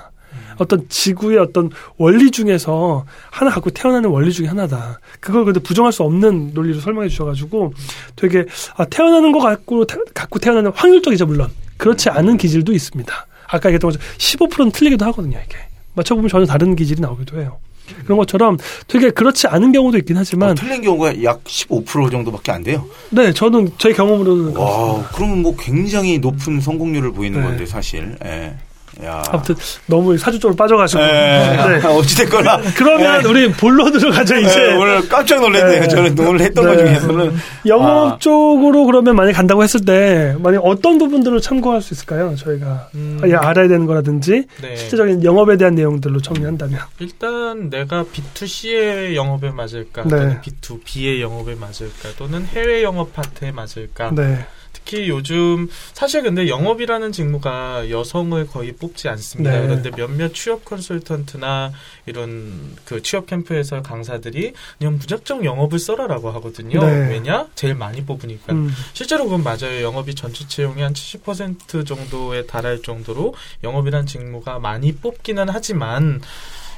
어떤 0.58 0.86
지구의 0.88 1.38
어떤 1.38 1.70
원리 1.96 2.30
중에서 2.30 3.04
하나 3.30 3.50
갖고 3.50 3.70
태어나는 3.70 4.10
원리 4.10 4.30
중에 4.32 4.46
하나다. 4.46 5.00
그걸 5.18 5.44
근데 5.44 5.58
부정할 5.58 5.92
수 5.92 6.04
없는 6.04 6.52
논리로 6.54 6.78
설명해 6.80 7.08
주셔가지고 7.08 7.72
되게 8.14 8.44
아, 8.76 8.84
태어나는 8.84 9.32
거 9.32 9.40
갖고 9.40 9.84
태- 9.84 9.96
갖고 10.14 10.38
태어나는 10.38 10.70
확률적이죠 10.72 11.26
물론 11.26 11.48
그렇지 11.84 12.08
않은 12.08 12.38
기질도 12.38 12.72
있습니다. 12.72 13.26
아까 13.46 13.68
얘기했던 13.68 13.90
것처럼 13.90 14.16
15%는 14.16 14.72
틀리기도 14.72 15.04
하거든요 15.06 15.38
이게 15.46 15.58
맞춰보면 15.92 16.30
전혀 16.30 16.46
다른 16.46 16.74
기질이 16.74 17.02
나오기도 17.02 17.38
해요. 17.38 17.58
그런 18.04 18.16
것처럼 18.16 18.56
되게 18.88 19.10
그렇지 19.10 19.46
않은 19.48 19.70
경우도 19.72 19.98
있긴 19.98 20.16
하지만 20.16 20.52
어, 20.52 20.54
틀린 20.54 20.80
경우가 20.80 21.22
약 21.22 21.44
15% 21.44 22.10
정도밖에 22.10 22.52
안 22.52 22.62
돼요. 22.62 22.86
네 23.10 23.34
저는 23.34 23.70
제 23.76 23.92
경험으로는 23.92 24.56
와, 24.56 25.06
그러면 25.14 25.42
뭐 25.42 25.54
굉장히 25.58 26.18
높은 26.18 26.58
성공률을 26.62 27.12
보이는 27.12 27.38
네. 27.38 27.46
건데 27.46 27.66
사실. 27.66 28.16
예. 28.24 28.54
야. 29.02 29.22
아무튼 29.28 29.54
너무 29.86 30.16
사주 30.16 30.38
쪽으로 30.38 30.56
빠져가지고 30.56 31.02
예. 31.02 31.06
네. 31.06 31.80
어찌됐거나. 31.86 32.60
그러면 32.76 33.22
예. 33.24 33.28
우리 33.28 33.50
본론으로 33.52 34.10
가죠 34.10 34.36
이제 34.36 34.70
예, 34.70 34.74
오늘 34.74 35.08
깜짝 35.08 35.40
놀랐네요. 35.40 35.80
네. 35.80 35.88
저는 35.88 36.18
오늘 36.18 36.40
했던 36.40 36.64
것 36.64 36.76
네. 36.76 36.84
중에서는. 36.84 37.36
영업 37.66 38.12
아. 38.14 38.18
쪽으로 38.18 38.84
그러면 38.86 39.16
만약 39.16 39.32
간다고 39.32 39.62
했을 39.62 39.84
때 39.84 40.34
만약 40.38 40.60
어떤 40.60 40.98
부분들을 40.98 41.40
참고할 41.40 41.82
수 41.82 41.94
있을까요? 41.94 42.34
저희가 42.36 42.88
음, 42.94 43.20
아, 43.22 43.48
알아야 43.48 43.68
되는 43.68 43.86
거라든지 43.86 44.46
네. 44.60 44.76
실제적인 44.76 45.24
영업에 45.24 45.56
대한 45.56 45.74
내용들로 45.74 46.20
정리한다면 46.20 46.80
일단 46.98 47.70
내가 47.70 48.04
B2C의 48.04 49.14
영업에 49.14 49.50
맞을까 49.50 50.02
네. 50.04 50.08
또는 50.10 50.40
B2B의 50.42 51.20
영업에 51.20 51.54
맞을까 51.54 52.10
또는 52.16 52.44
해외 52.46 52.82
영업 52.82 53.12
파트에 53.12 53.50
맞을까 53.52 54.10
네. 54.14 54.46
특히 54.84 55.08
요즘 55.08 55.68
사실 55.94 56.22
근데 56.22 56.48
영업이라는 56.48 57.10
직무가 57.10 57.88
여성을 57.90 58.46
거의 58.46 58.72
뽑지 58.72 59.08
않습니다. 59.08 59.50
네. 59.50 59.62
그런데 59.62 59.90
몇몇 59.90 60.34
취업 60.34 60.64
컨설턴트나 60.64 61.72
이런 62.06 62.76
그 62.84 63.02
취업 63.02 63.26
캠프에서 63.26 63.82
강사들이 63.82 64.52
그냥 64.78 64.98
무작정 64.98 65.44
영업을 65.44 65.78
써라라고 65.78 66.30
하거든요. 66.32 66.80
네. 66.80 67.10
왜냐? 67.10 67.46
제일 67.54 67.74
많이 67.74 68.04
뽑으니까. 68.04 68.52
음. 68.52 68.70
실제로 68.92 69.24
그건 69.24 69.42
맞아요. 69.42 69.82
영업이 69.82 70.14
전체 70.14 70.46
채용의 70.46 70.86
한70% 70.90 71.86
정도에 71.86 72.46
달할 72.46 72.82
정도로 72.82 73.34
영업이란 73.64 74.06
직무가 74.06 74.58
많이 74.58 74.92
뽑기는 74.92 75.46
하지만 75.48 76.20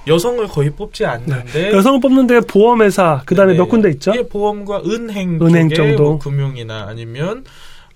여성을 0.06 0.46
거의 0.46 0.70
뽑지 0.70 1.04
않는데 1.04 1.72
여성을 1.72 2.00
뽑는데 2.00 2.40
보험회사 2.42 3.22
그다음에 3.26 3.52
네. 3.52 3.58
몇 3.58 3.66
군데 3.66 3.90
있죠? 3.90 4.12
이게 4.12 4.28
보험과 4.28 4.82
은행, 4.86 5.40
은행 5.42 5.68
쪽에 5.68 5.96
정도. 5.96 6.04
뭐 6.04 6.18
금융이나 6.20 6.86
아니면 6.88 7.44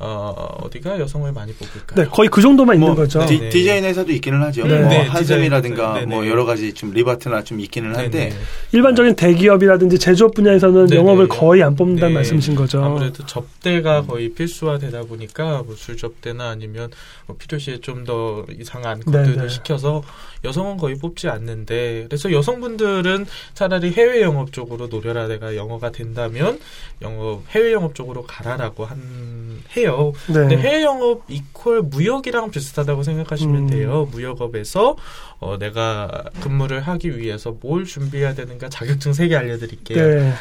어, 0.01 0.59
어디가 0.65 0.99
여성을 0.99 1.31
많이 1.33 1.53
뽑을까요? 1.53 2.05
네, 2.05 2.11
거의 2.11 2.29
그 2.29 2.43
정도만 2.43 2.77
있는 2.77 2.89
뭐 2.89 2.97
거죠. 2.97 3.25
디, 3.27 3.39
네. 3.39 3.49
디자인 3.51 3.85
회사도 3.85 4.11
있기는 4.13 4.43
하죠. 4.43 4.67
네. 4.67 4.81
뭐 4.81 4.89
네, 4.89 5.03
한샘이라든가 5.03 5.93
디자인 5.95 6.09
회사. 6.09 6.17
뭐. 6.17 6.27
여러 6.27 6.45
가지 6.45 6.73
좀 6.75 6.91
리바트나 6.93 7.45
좀 7.45 7.61
있기는 7.61 7.95
한데. 7.95 8.33
일반적인 8.73 9.15
대기업이라든지 9.15 9.99
제조업 9.99 10.35
분야에서는. 10.35 10.93
영업을 10.93 11.29
거의 11.29 11.63
안 11.63 11.77
뽑는다는 11.77 12.09
네. 12.09 12.15
말씀이신 12.17 12.55
거죠. 12.57 12.83
아무래도 12.83 13.25
접대가 13.27 14.03
거의 14.03 14.31
필수화되다 14.33 15.03
보니까 15.03 15.63
뭐 15.65 15.75
술접대나 15.77 16.49
아니면 16.49 16.91
뭐 17.27 17.37
필요시에 17.37 17.79
좀 17.81 18.01
더 18.01 18.47
이상한 18.59 19.01
것들을. 19.01 19.51
시켜서 19.51 20.03
여성은 20.43 20.79
거의 20.79 20.97
뽑지 20.97 21.29
않는데 21.29 22.07
그래서 22.09 22.33
여성분들은 22.33 23.27
차라리 23.53 23.93
해외 23.93 24.23
영업 24.23 24.55
쪽으로 24.55 24.87
노려라 24.89 25.27
내가 25.29 25.55
영어가 25.55 25.93
된다면 25.93 26.59
영업 27.03 27.43
해외 27.51 27.75
영업 27.75 27.95
쪽으로 27.95 28.23
가라라고 28.23 28.87
한 28.87 28.99
해요. 29.77 29.90
네. 30.29 30.35
근데 30.35 30.57
해외 30.57 30.83
영업 30.83 31.23
이퀄 31.29 31.83
무역이랑 31.83 32.51
비슷하다고 32.51 33.03
생각하시면 33.03 33.57
음. 33.57 33.67
돼요. 33.69 34.09
무역업에서 34.13 34.97
어, 35.39 35.57
내가 35.59 36.25
근무를 36.41 36.81
하기 36.81 37.19
위해서 37.19 37.57
뭘 37.61 37.85
준비해야 37.85 38.35
되는가 38.35 38.69
자격증 38.69 39.13
세 39.13 39.29
개 39.29 39.37
알려드릴게요. 39.37 40.07
네. 40.07 40.33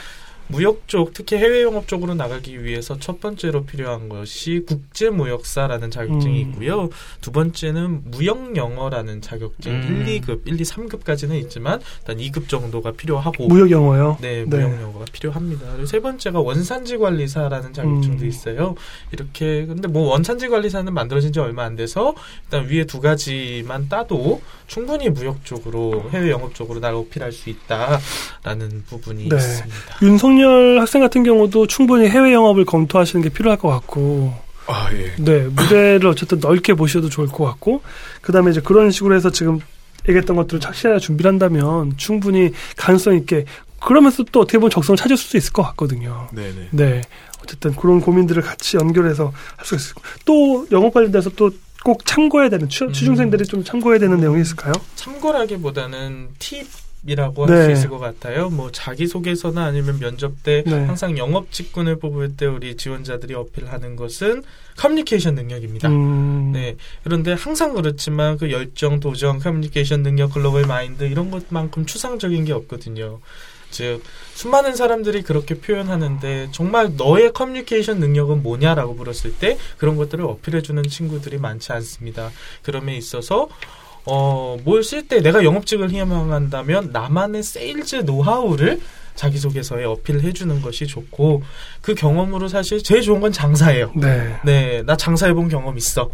무역 0.51 0.87
쪽, 0.87 1.13
특히 1.13 1.37
해외 1.37 1.61
영업 1.61 1.87
쪽으로 1.87 2.15
나가기 2.15 2.63
위해서 2.63 2.97
첫 2.99 3.21
번째로 3.21 3.65
필요한 3.65 4.09
것이 4.09 4.63
국제무역사라는 4.67 5.91
자격증이 5.91 6.43
음. 6.43 6.49
있고요. 6.49 6.89
두 7.21 7.31
번째는 7.31 8.01
무역 8.05 8.55
영어라는 8.55 9.21
자격증 9.21 9.71
음. 9.71 10.05
1, 10.07 10.21
2급, 10.21 10.41
1, 10.45 10.59
2, 10.59 10.63
3급까지는 10.63 11.39
있지만 11.43 11.79
일단 11.99 12.17
2급 12.17 12.49
정도가 12.49 12.93
필요하고 12.93 13.47
무역 13.47 13.69
영어요. 13.69 14.17
네, 14.21 14.43
네. 14.43 14.45
무역 14.45 14.81
영어가 14.81 15.05
필요합니다. 15.11 15.67
그리고 15.71 15.85
세 15.85 15.99
번째가 15.99 16.39
원산지 16.39 16.97
관리사라는 16.97 17.71
자격증도 17.73 18.23
음. 18.23 18.27
있어요. 18.27 18.75
이렇게 19.11 19.67
근데 19.67 19.87
뭐 19.87 20.09
원산지 20.09 20.49
관리사는 20.49 20.91
만들어진 20.91 21.31
지 21.31 21.39
얼마 21.39 21.63
안 21.63 21.75
돼서 21.75 22.15
일단 22.45 22.67
위에 22.67 22.85
두 22.85 23.01
가지만 23.01 23.87
따도 23.87 24.41
충분히 24.65 25.09
무역 25.09 25.45
쪽으로 25.45 26.09
해외 26.11 26.29
영업 26.31 26.55
쪽으로 26.55 26.79
나가 26.79 26.97
어필할 26.97 27.31
수 27.31 27.49
있다라는 27.49 28.83
부분이 28.87 29.29
네. 29.29 29.35
있습니다. 29.35 29.97
윤 30.03 30.17
석열 30.39 30.79
학생 30.79 31.01
같은 31.01 31.23
경우도 31.23 31.67
충분히 31.67 32.07
해외 32.07 32.33
영업을 32.33 32.65
검토하시는 32.65 33.21
게 33.21 33.29
필요할 33.29 33.59
것 33.59 33.67
같고, 33.69 34.33
아 34.67 34.89
예. 34.93 35.13
네 35.17 35.41
무대를 35.47 36.07
어쨌든 36.07 36.39
넓게 36.39 36.73
보셔도 36.73 37.09
좋을 37.09 37.27
것 37.27 37.43
같고, 37.45 37.81
그 38.21 38.31
다음에 38.31 38.51
이제 38.51 38.61
그런 38.61 38.89
식으로 38.91 39.15
해서 39.15 39.29
지금 39.29 39.59
얘기했던 40.07 40.35
것들을 40.35 40.59
착실하게 40.61 40.99
준비를 40.99 41.29
한다면 41.29 41.93
충분히 41.97 42.51
가능성 42.77 43.15
있게 43.17 43.45
그러면서 43.81 44.23
또 44.31 44.41
어떻게 44.41 44.57
보면 44.57 44.71
적성을 44.71 44.97
찾을 44.97 45.17
수도 45.17 45.37
있을 45.37 45.51
것 45.51 45.63
같거든요. 45.63 46.29
네네. 46.33 46.69
네. 46.71 47.01
어쨌든 47.43 47.75
그런 47.75 48.01
고민들을 48.01 48.41
같이 48.41 48.77
연결해서 48.77 49.31
할수 49.57 49.75
있을 49.75 49.95
거. 49.95 50.01
또 50.25 50.65
영업 50.71 50.93
관련돼서 50.93 51.29
또 51.31 51.51
꼭 51.83 52.05
참고해야 52.05 52.49
되는 52.49 52.67
취, 52.69 52.83
음. 52.83 52.91
취중생들이 52.91 53.45
좀 53.45 53.63
참고해야 53.63 53.99
되는 53.99 54.19
내용이 54.19 54.41
있을까요? 54.41 54.73
참고라기보다는 54.95 56.29
팁 56.37 56.67
이라고 57.05 57.45
할수 57.45 57.67
네. 57.67 57.73
있을 57.73 57.89
것 57.89 57.97
같아요. 57.99 58.49
뭐 58.49 58.71
자기소개서나 58.71 59.65
아니면 59.65 59.99
면접 59.99 60.43
때 60.43 60.63
네. 60.65 60.85
항상 60.85 61.17
영업 61.17 61.51
직군을 61.51 61.99
뽑을 61.99 62.35
때 62.35 62.45
우리 62.45 62.75
지원자들이 62.75 63.33
어필하는 63.35 63.95
것은 63.95 64.43
커뮤니케이션 64.77 65.35
능력입니다. 65.35 65.87
음, 65.89 66.51
네. 66.53 66.75
그런데 67.03 67.33
항상 67.33 67.73
그렇지만 67.73 68.37
그 68.37 68.51
열정, 68.51 68.99
도전, 68.99 69.39
커뮤니케이션 69.39 70.03
능력, 70.03 70.33
글로벌 70.33 70.65
마인드 70.65 71.05
이런 71.05 71.31
것만큼 71.31 71.85
추상적인 71.85 72.45
게 72.45 72.53
없거든요. 72.53 73.19
즉 73.71 74.01
수많은 74.33 74.75
사람들이 74.75 75.21
그렇게 75.21 75.55
표현하는데 75.55 76.49
정말 76.51 76.95
너의 76.97 77.33
커뮤니케이션 77.33 77.99
능력은 77.99 78.41
뭐냐라고 78.41 78.93
물었을 78.93 79.35
때 79.35 79.57
그런 79.77 79.95
것들을 79.95 80.23
어필해주는 80.25 80.83
친구들이 80.83 81.37
많지 81.37 81.71
않습니다. 81.73 82.31
그럼에 82.63 82.97
있어서 82.97 83.47
어, 84.09 84.57
뭘 84.63 84.81
쓸 84.83 85.07
때 85.07 85.21
내가 85.21 85.43
영업직을 85.43 85.89
희망한다면 85.89 86.89
나만의 86.91 87.43
세일즈 87.43 87.97
노하우를 88.05 88.79
자기소개서에 89.15 89.83
어필해 89.83 90.31
주는 90.33 90.61
것이 90.61 90.87
좋고 90.87 91.43
그 91.81 91.93
경험으로 91.93 92.47
사실 92.47 92.81
제일 92.81 93.01
좋은 93.01 93.19
건 93.19 93.31
장사예요. 93.31 93.91
네. 93.95 94.35
네, 94.45 94.83
나 94.85 94.95
장사해 94.95 95.33
본 95.33 95.49
경험 95.49 95.77
있어. 95.77 96.09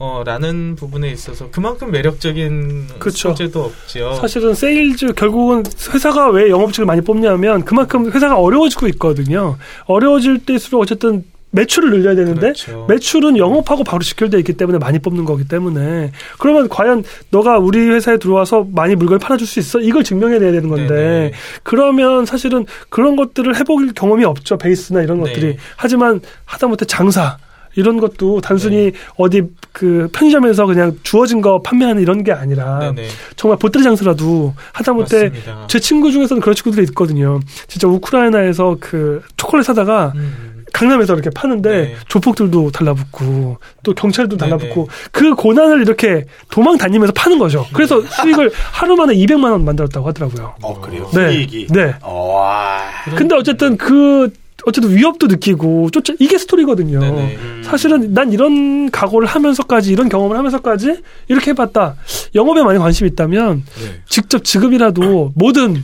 어, 0.00 0.22
라는 0.24 0.76
부분에 0.76 1.10
있어서 1.10 1.50
그만큼 1.50 1.90
매력적인 1.90 2.86
그쵸. 3.00 3.30
소재도 3.30 3.64
없죠. 3.64 4.14
사실은 4.20 4.54
세일즈 4.54 5.14
결국은 5.14 5.64
회사가 5.92 6.30
왜 6.30 6.50
영업직을 6.50 6.86
많이 6.86 7.00
뽑냐면 7.00 7.64
그만큼 7.64 8.10
회사가 8.10 8.38
어려워지고 8.38 8.86
있거든요. 8.90 9.58
어려워질 9.86 10.44
때일수록 10.46 10.80
어쨌든 10.82 11.24
매출을 11.50 11.90
늘려야 11.90 12.14
되는데 12.14 12.40
그렇죠. 12.40 12.86
매출은 12.88 13.38
영업하고 13.38 13.84
바로 13.84 14.02
직결돼 14.02 14.38
있기 14.38 14.54
때문에 14.54 14.78
많이 14.78 14.98
뽑는 14.98 15.24
거기 15.24 15.46
때문에 15.46 16.12
그러면 16.38 16.68
과연 16.68 17.04
너가 17.30 17.58
우리 17.58 17.78
회사에 17.88 18.18
들어와서 18.18 18.66
많이 18.72 18.94
물건을 18.94 19.18
팔아줄 19.18 19.46
수 19.46 19.58
있어? 19.58 19.80
이걸 19.80 20.04
증명해내야 20.04 20.52
되는 20.52 20.68
건데 20.68 20.94
네네. 20.94 21.32
그러면 21.62 22.26
사실은 22.26 22.66
그런 22.90 23.16
것들을 23.16 23.56
해볼 23.56 23.92
경험이 23.94 24.24
없죠 24.24 24.58
베이스나 24.58 25.02
이런 25.02 25.22
네. 25.22 25.30
것들이 25.30 25.56
하지만 25.76 26.20
하다못해 26.44 26.84
장사 26.84 27.38
이런 27.74 27.98
것도 27.98 28.40
단순히 28.40 28.76
네. 28.76 28.92
어디 29.16 29.42
그 29.72 30.08
편의점에서 30.12 30.66
그냥 30.66 30.98
주어진 31.02 31.40
거 31.40 31.62
판매하는 31.62 32.02
이런 32.02 32.24
게 32.24 32.32
아니라 32.32 32.78
네네. 32.92 33.08
정말 33.36 33.58
보따리 33.58 33.84
장사라도 33.84 34.54
하다못해 34.72 35.28
맞습니다. 35.28 35.66
제 35.68 35.78
친구 35.78 36.10
중에서는 36.10 36.40
그런 36.40 36.54
친구들이 36.56 36.84
있거든요. 36.88 37.40
진짜 37.68 37.86
우크라이나에서 37.86 38.76
그 38.80 39.22
초콜릿 39.36 39.64
사다가 39.64 40.12
음, 40.16 40.47
강남에서 40.72 41.14
이렇게 41.14 41.30
파는데 41.30 41.70
네. 41.70 41.96
조폭들도 42.08 42.70
달라붙고 42.70 43.58
또 43.82 43.94
경찰도 43.94 44.36
네네. 44.36 44.50
달라붙고 44.50 44.88
그 45.12 45.34
고난을 45.34 45.82
이렇게 45.82 46.24
도망 46.50 46.76
다니면서 46.78 47.12
파는 47.12 47.38
거죠. 47.38 47.66
그래서 47.72 48.00
수익을 48.22 48.50
하루 48.72 48.96
만에 48.96 49.14
200만 49.14 49.50
원 49.50 49.64
만들었다고 49.64 50.06
하더라고요. 50.08 50.54
어 50.62 50.80
그래요. 50.80 51.08
네. 51.14 51.32
수익이. 51.32 51.66
네. 51.70 51.94
어, 52.02 52.34
와. 52.34 52.82
근데 53.16 53.34
어쨌든 53.34 53.76
그 53.76 54.30
어쨌든 54.66 54.94
위협도 54.96 55.28
느끼고 55.28 55.90
쫓아 55.90 56.12
이게 56.18 56.36
스토리거든요. 56.36 57.00
네네. 57.00 57.36
음. 57.36 57.62
사실은 57.64 58.12
난 58.12 58.32
이런 58.32 58.90
각오를 58.90 59.26
하면서까지 59.26 59.92
이런 59.92 60.08
경험을 60.08 60.36
하면서까지 60.36 60.96
이렇게 61.28 61.50
해봤다. 61.52 61.94
영업에 62.34 62.62
많이 62.62 62.78
관심이 62.78 63.08
있다면 63.10 63.62
네. 63.64 64.00
직접 64.08 64.44
지금이라도 64.44 65.32
뭐든 65.34 65.82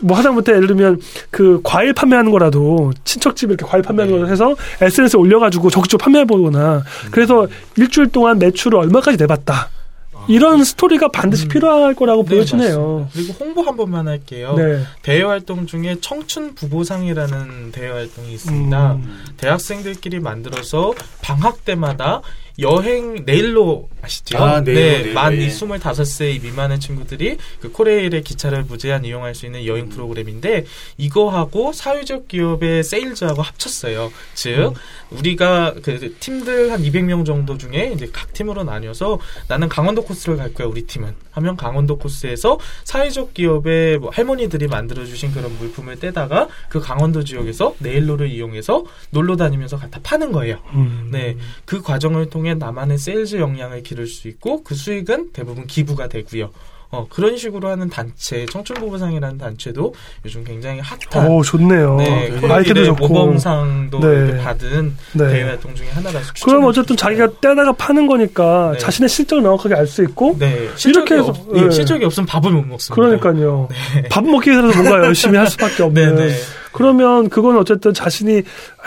뭐 0.00 0.16
하다못해 0.16 0.52
예를 0.52 0.66
들면 0.66 1.00
그 1.30 1.60
과일 1.62 1.92
판매하는 1.92 2.30
거라도 2.30 2.92
친척집 3.04 3.50
이렇게 3.50 3.64
과일 3.66 3.82
판매하는 3.82 4.14
네. 4.14 4.20
걸 4.20 4.30
해서 4.30 4.54
SNS에 4.80 5.18
올려가지고 5.18 5.70
적극적으로 5.70 6.04
판매해보거나 6.04 6.82
그래서 7.10 7.46
일주일 7.76 8.08
동안 8.08 8.38
매출을 8.38 8.78
얼마까지 8.78 9.16
내봤다. 9.18 9.70
이런 10.28 10.62
스토리가 10.62 11.08
반드시 11.08 11.46
음. 11.46 11.48
필요할 11.48 11.94
거라고 11.94 12.24
네, 12.24 12.30
보여지네요. 12.30 13.00
맞습니다. 13.00 13.10
그리고 13.12 13.44
홍보 13.44 13.62
한 13.62 13.76
번만 13.76 14.06
할게요. 14.06 14.54
네. 14.56 14.82
대외 15.02 15.22
활동 15.24 15.66
중에 15.66 15.96
청춘 16.00 16.54
부보상이라는 16.54 17.72
대외 17.72 17.90
활동이 17.90 18.32
있습니다. 18.34 18.92
음. 18.92 19.24
대학생들끼리 19.38 20.20
만들어서 20.20 20.92
방학 21.22 21.64
때마다 21.64 22.22
여행 22.60 23.24
네일로 23.24 23.88
아시죠? 24.02 24.38
아, 24.38 24.60
네일로, 24.60 24.80
네, 24.80 24.98
네일로, 24.98 25.14
만 25.14 25.34
예. 25.34 25.48
25세 25.48 26.42
미만의 26.42 26.80
친구들이 26.80 27.36
그 27.60 27.72
코레일의 27.72 28.22
기차를 28.22 28.64
무제한 28.64 29.04
이용할 29.04 29.34
수 29.34 29.46
있는 29.46 29.66
여행 29.66 29.88
프로그램인데 29.88 30.64
이거하고 30.98 31.72
사회적 31.72 32.28
기업의 32.28 32.84
세일즈하고 32.84 33.42
합쳤어요. 33.42 34.12
즉 34.34 34.74
우리가 35.10 35.74
그 35.82 36.14
팀들 36.20 36.72
한 36.72 36.82
200명 36.82 37.24
정도 37.24 37.58
중에 37.58 37.92
이제 37.94 38.08
각 38.12 38.32
팀으로 38.32 38.64
나뉘어서 38.64 39.18
나는 39.48 39.68
강원도 39.68 40.02
코스를 40.02 40.36
갈 40.36 40.54
거야 40.54 40.66
우리 40.66 40.86
팀은 40.86 41.14
하면 41.32 41.56
강원도 41.56 41.98
코스에서 41.98 42.58
사회적 42.84 43.34
기업의 43.34 43.98
뭐 43.98 44.10
할머니들이 44.10 44.68
만들어 44.68 45.04
주신 45.04 45.32
그런 45.32 45.56
물품을 45.58 45.98
떼다가 45.98 46.48
그 46.68 46.80
강원도 46.80 47.24
지역에서 47.24 47.74
내일로를 47.78 48.30
이용해서 48.30 48.84
놀러 49.10 49.36
다니면서 49.36 49.76
갖다 49.76 50.00
파는 50.02 50.32
거예요. 50.32 50.58
음. 50.74 51.08
네, 51.10 51.36
그 51.64 51.82
과정을 51.82 52.30
통해 52.30 52.54
나만의 52.54 52.98
세일즈 52.98 53.36
역량을 53.36 53.82
기를 53.82 54.06
수 54.06 54.28
있고 54.28 54.62
그 54.62 54.74
수익은 54.74 55.32
대부분 55.32 55.66
기부가 55.66 56.08
되고요. 56.08 56.50
어, 56.92 57.06
그런 57.08 57.36
식으로 57.36 57.68
하는 57.68 57.88
단체, 57.88 58.44
청춘보부상이라는 58.46 59.38
단체도 59.38 59.94
요즘 60.24 60.42
굉장히 60.42 60.80
핫한. 60.80 61.28
오, 61.30 61.40
좋네요. 61.42 61.96
네, 61.98 62.30
어, 62.42 62.52
아이템도 62.52 62.80
코로나19의 62.82 62.86
좋고. 62.86 63.08
모범상도 63.08 64.00
네. 64.00 64.06
이렇게 64.08 64.36
받은 64.42 64.96
네. 65.12 65.28
대외 65.28 65.42
활동 65.44 65.72
중에 65.76 65.88
하나라서 65.90 66.32
그럼 66.44 66.64
어쨌든 66.64 66.96
자기가 66.96 67.26
싶어요. 67.28 67.40
떼다가 67.40 67.72
파는 67.74 68.08
거니까 68.08 68.70
네. 68.72 68.78
자신의 68.78 69.08
실적을 69.08 69.42
명확하게 69.42 69.76
알 69.76 69.86
수 69.86 70.02
있고 70.02 70.36
네, 70.38 70.68
실적이 70.74 71.14
해서- 71.14 71.28
없, 71.28 71.36
예, 71.56 71.62
네. 71.62 71.70
실적이 71.70 72.04
없으면 72.06 72.26
밥을 72.26 72.50
못 72.50 72.66
먹습니다. 72.66 72.94
그러니까요. 72.94 73.68
밥 74.10 74.24
먹기 74.24 74.50
위해서도 74.50 74.74
뭔가 74.82 75.04
열심히 75.06 75.36
할 75.38 75.46
수밖에 75.46 75.76
네, 75.76 75.82
없는. 75.84 76.16
네. 76.16 76.34
그러면 76.72 77.28
그건 77.28 77.56
어쨌든 77.56 77.92
자신이 77.94 78.42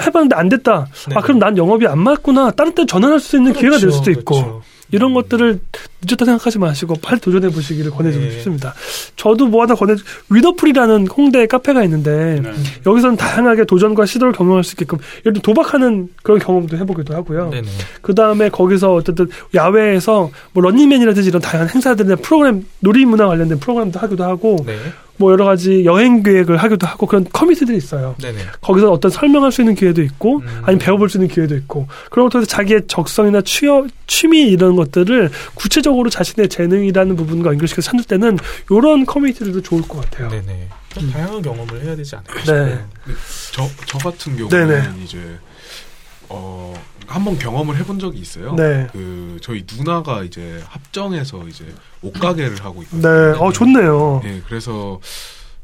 해봤는데 0.06 0.36
안 0.36 0.50
됐다. 0.50 0.88
네. 1.10 1.16
아 1.16 1.22
그럼 1.22 1.40
난 1.40 1.58
영업이 1.58 1.88
안 1.88 2.00
맞구나. 2.00 2.52
다른 2.52 2.74
때 2.76 2.86
전환할 2.86 3.20
수 3.22 3.38
있는 3.38 3.54
기회가 3.54 3.78
될 3.78 3.88
그렇죠, 3.90 3.98
수도 3.98 4.12
있고. 4.12 4.36
그렇죠. 4.36 4.62
이런 4.92 5.14
것들을 5.14 5.60
늦었다 6.02 6.26
생각하지 6.26 6.60
마시고 6.60 6.96
빨리 7.02 7.20
도전해 7.20 7.50
보시기를 7.50 7.92
권해주고 7.92 8.26
네. 8.26 8.32
싶습니다. 8.32 8.74
저도 9.16 9.48
뭐 9.48 9.64
하나 9.64 9.76
권해 9.76 9.96
위더풀이라는 10.30 11.08
홍대 11.08 11.48
카페가 11.48 11.84
있는데 11.86 12.42
네. 12.44 12.52
여기서는 12.86 13.18
다양하게 13.18 13.66
도전과 13.66 14.06
시도를 14.06 14.34
경험할 14.34 14.64
수 14.64 14.74
있게끔 14.74 15.00
예를 15.26 15.34
들어 15.34 15.42
도박하는 15.42 16.10
그런 16.22 16.40
경험도 16.40 16.78
해보기도 16.78 17.16
하고요. 17.16 17.50
네네. 17.50 17.68
그 18.02 18.14
다음에 18.14 18.50
거기서 18.50 18.94
어쨌든 18.94 19.30
야외에서 19.54 20.30
뭐 20.52 20.64
런닝맨이라든지 20.64 21.30
이런 21.30 21.42
다양한 21.42 21.70
행사들이나 21.70 22.18
프로그램 22.18 22.66
놀이 22.80 23.06
문화 23.06 23.28
관련된 23.28 23.60
프로그램도 23.60 24.00
하기도 24.00 24.24
하고 24.24 24.58
네. 24.66 24.78
뭐 25.18 25.32
여러 25.32 25.46
가지 25.46 25.86
여행 25.86 26.24
계획을 26.24 26.58
하기도 26.58 26.88
하고 26.88 27.06
그런 27.06 27.26
커뮤니티들이 27.32 27.78
있어요. 27.78 28.16
네네. 28.22 28.40
거기서 28.62 28.92
어떤 28.92 29.12
설명할 29.12 29.52
수 29.52 29.62
있는 29.62 29.76
기회도 29.76 30.02
있고 30.02 30.38
음. 30.40 30.48
아니면 30.64 30.80
배워볼 30.80 31.10
수 31.10 31.18
있는 31.18 31.28
기회도 31.28 31.56
있고 31.56 31.88
그런 32.10 32.28
것들에서 32.28 32.48
자기의 32.48 32.84
적성이나 32.88 33.42
취업, 33.42 33.88
취미 34.08 34.48
이런 34.50 34.76
것들을 34.76 35.30
구체적으로 35.54 36.10
자신의 36.10 36.50
재능이라는 36.50 37.16
부분과 37.16 37.52
연결시켜서 37.52 37.92
찾을 37.92 38.06
때는 38.06 38.38
이런 38.72 39.06
커뮤니티들도 39.06 39.62
좋을 39.62 39.84
것 39.84 40.02
같아요. 40.02 40.30
네네. 40.30 40.70
좀 40.90 41.12
다양한 41.12 41.42
경험을 41.42 41.84
해야 41.84 41.96
되지 41.96 42.16
않을까 42.16 42.34
네. 42.34 42.44
싶어요. 42.44 42.80
저, 43.52 43.70
저 43.86 43.98
같은 43.98 44.38
경우는 44.38 44.68
네네. 44.68 45.04
이제 45.04 45.20
어 46.30 46.74
한번 47.14 47.38
경험을 47.38 47.78
해본 47.78 48.00
적이 48.00 48.20
있어요. 48.20 48.56
네. 48.56 48.88
그 48.92 49.38
저희 49.42 49.66
누나가 49.72 50.24
이제 50.24 50.64
합정에서 50.68 51.48
이제 51.48 51.66
옷가게를 52.02 52.64
하고 52.64 52.82
네, 52.82 52.86
있거든요. 52.86 53.38
어 53.40 53.52
좋네요. 53.52 54.22
네, 54.24 54.42
그래서 54.48 55.00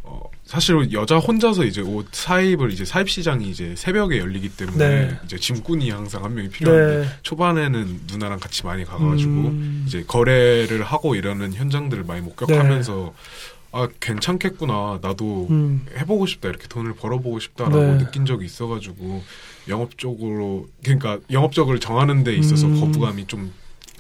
어, 0.04 0.22
사실 0.46 0.92
여자 0.94 1.18
혼자서 1.18 1.64
이제 1.66 1.82
옷 1.82 2.08
사입을 2.12 2.72
이제 2.72 2.86
사입 2.86 3.10
시장이 3.10 3.50
이제 3.50 3.74
새벽에 3.76 4.20
열리기 4.20 4.50
때문에 4.50 4.78
네. 4.78 5.20
이제 5.26 5.38
짐꾼이 5.38 5.90
항상 5.90 6.24
한 6.24 6.36
명이 6.36 6.50
필요한데 6.50 7.08
네. 7.08 7.10
초반에는 7.24 8.02
누나랑 8.12 8.40
같이 8.40 8.64
많이 8.66 8.86
가가지고 8.86 9.32
음. 9.32 9.86
이제 9.88 10.04
거래를 10.08 10.84
하고 10.84 11.16
이러는 11.16 11.54
현장들을 11.54 12.04
많이 12.04 12.22
목격하면서 12.22 13.14
아 13.72 13.88
괜찮겠구나 14.00 15.00
나도 15.02 15.48
음. 15.50 15.86
해보고 15.98 16.26
싶다 16.26 16.50
이렇게 16.50 16.68
돈을 16.68 16.94
벌어보고 16.94 17.40
싶다라고 17.40 17.78
네. 17.78 17.98
느낀 18.00 18.26
적이 18.26 18.46
있어가지고 18.46 19.24
영업적으로 19.68 20.68
그러니까 20.84 21.20
영업적으로 21.32 21.80
정하는 21.80 22.24
데 22.24 22.36
있어서 22.36 22.68
음. 22.68 22.80
거부감이 22.80 23.26
좀 23.28 23.52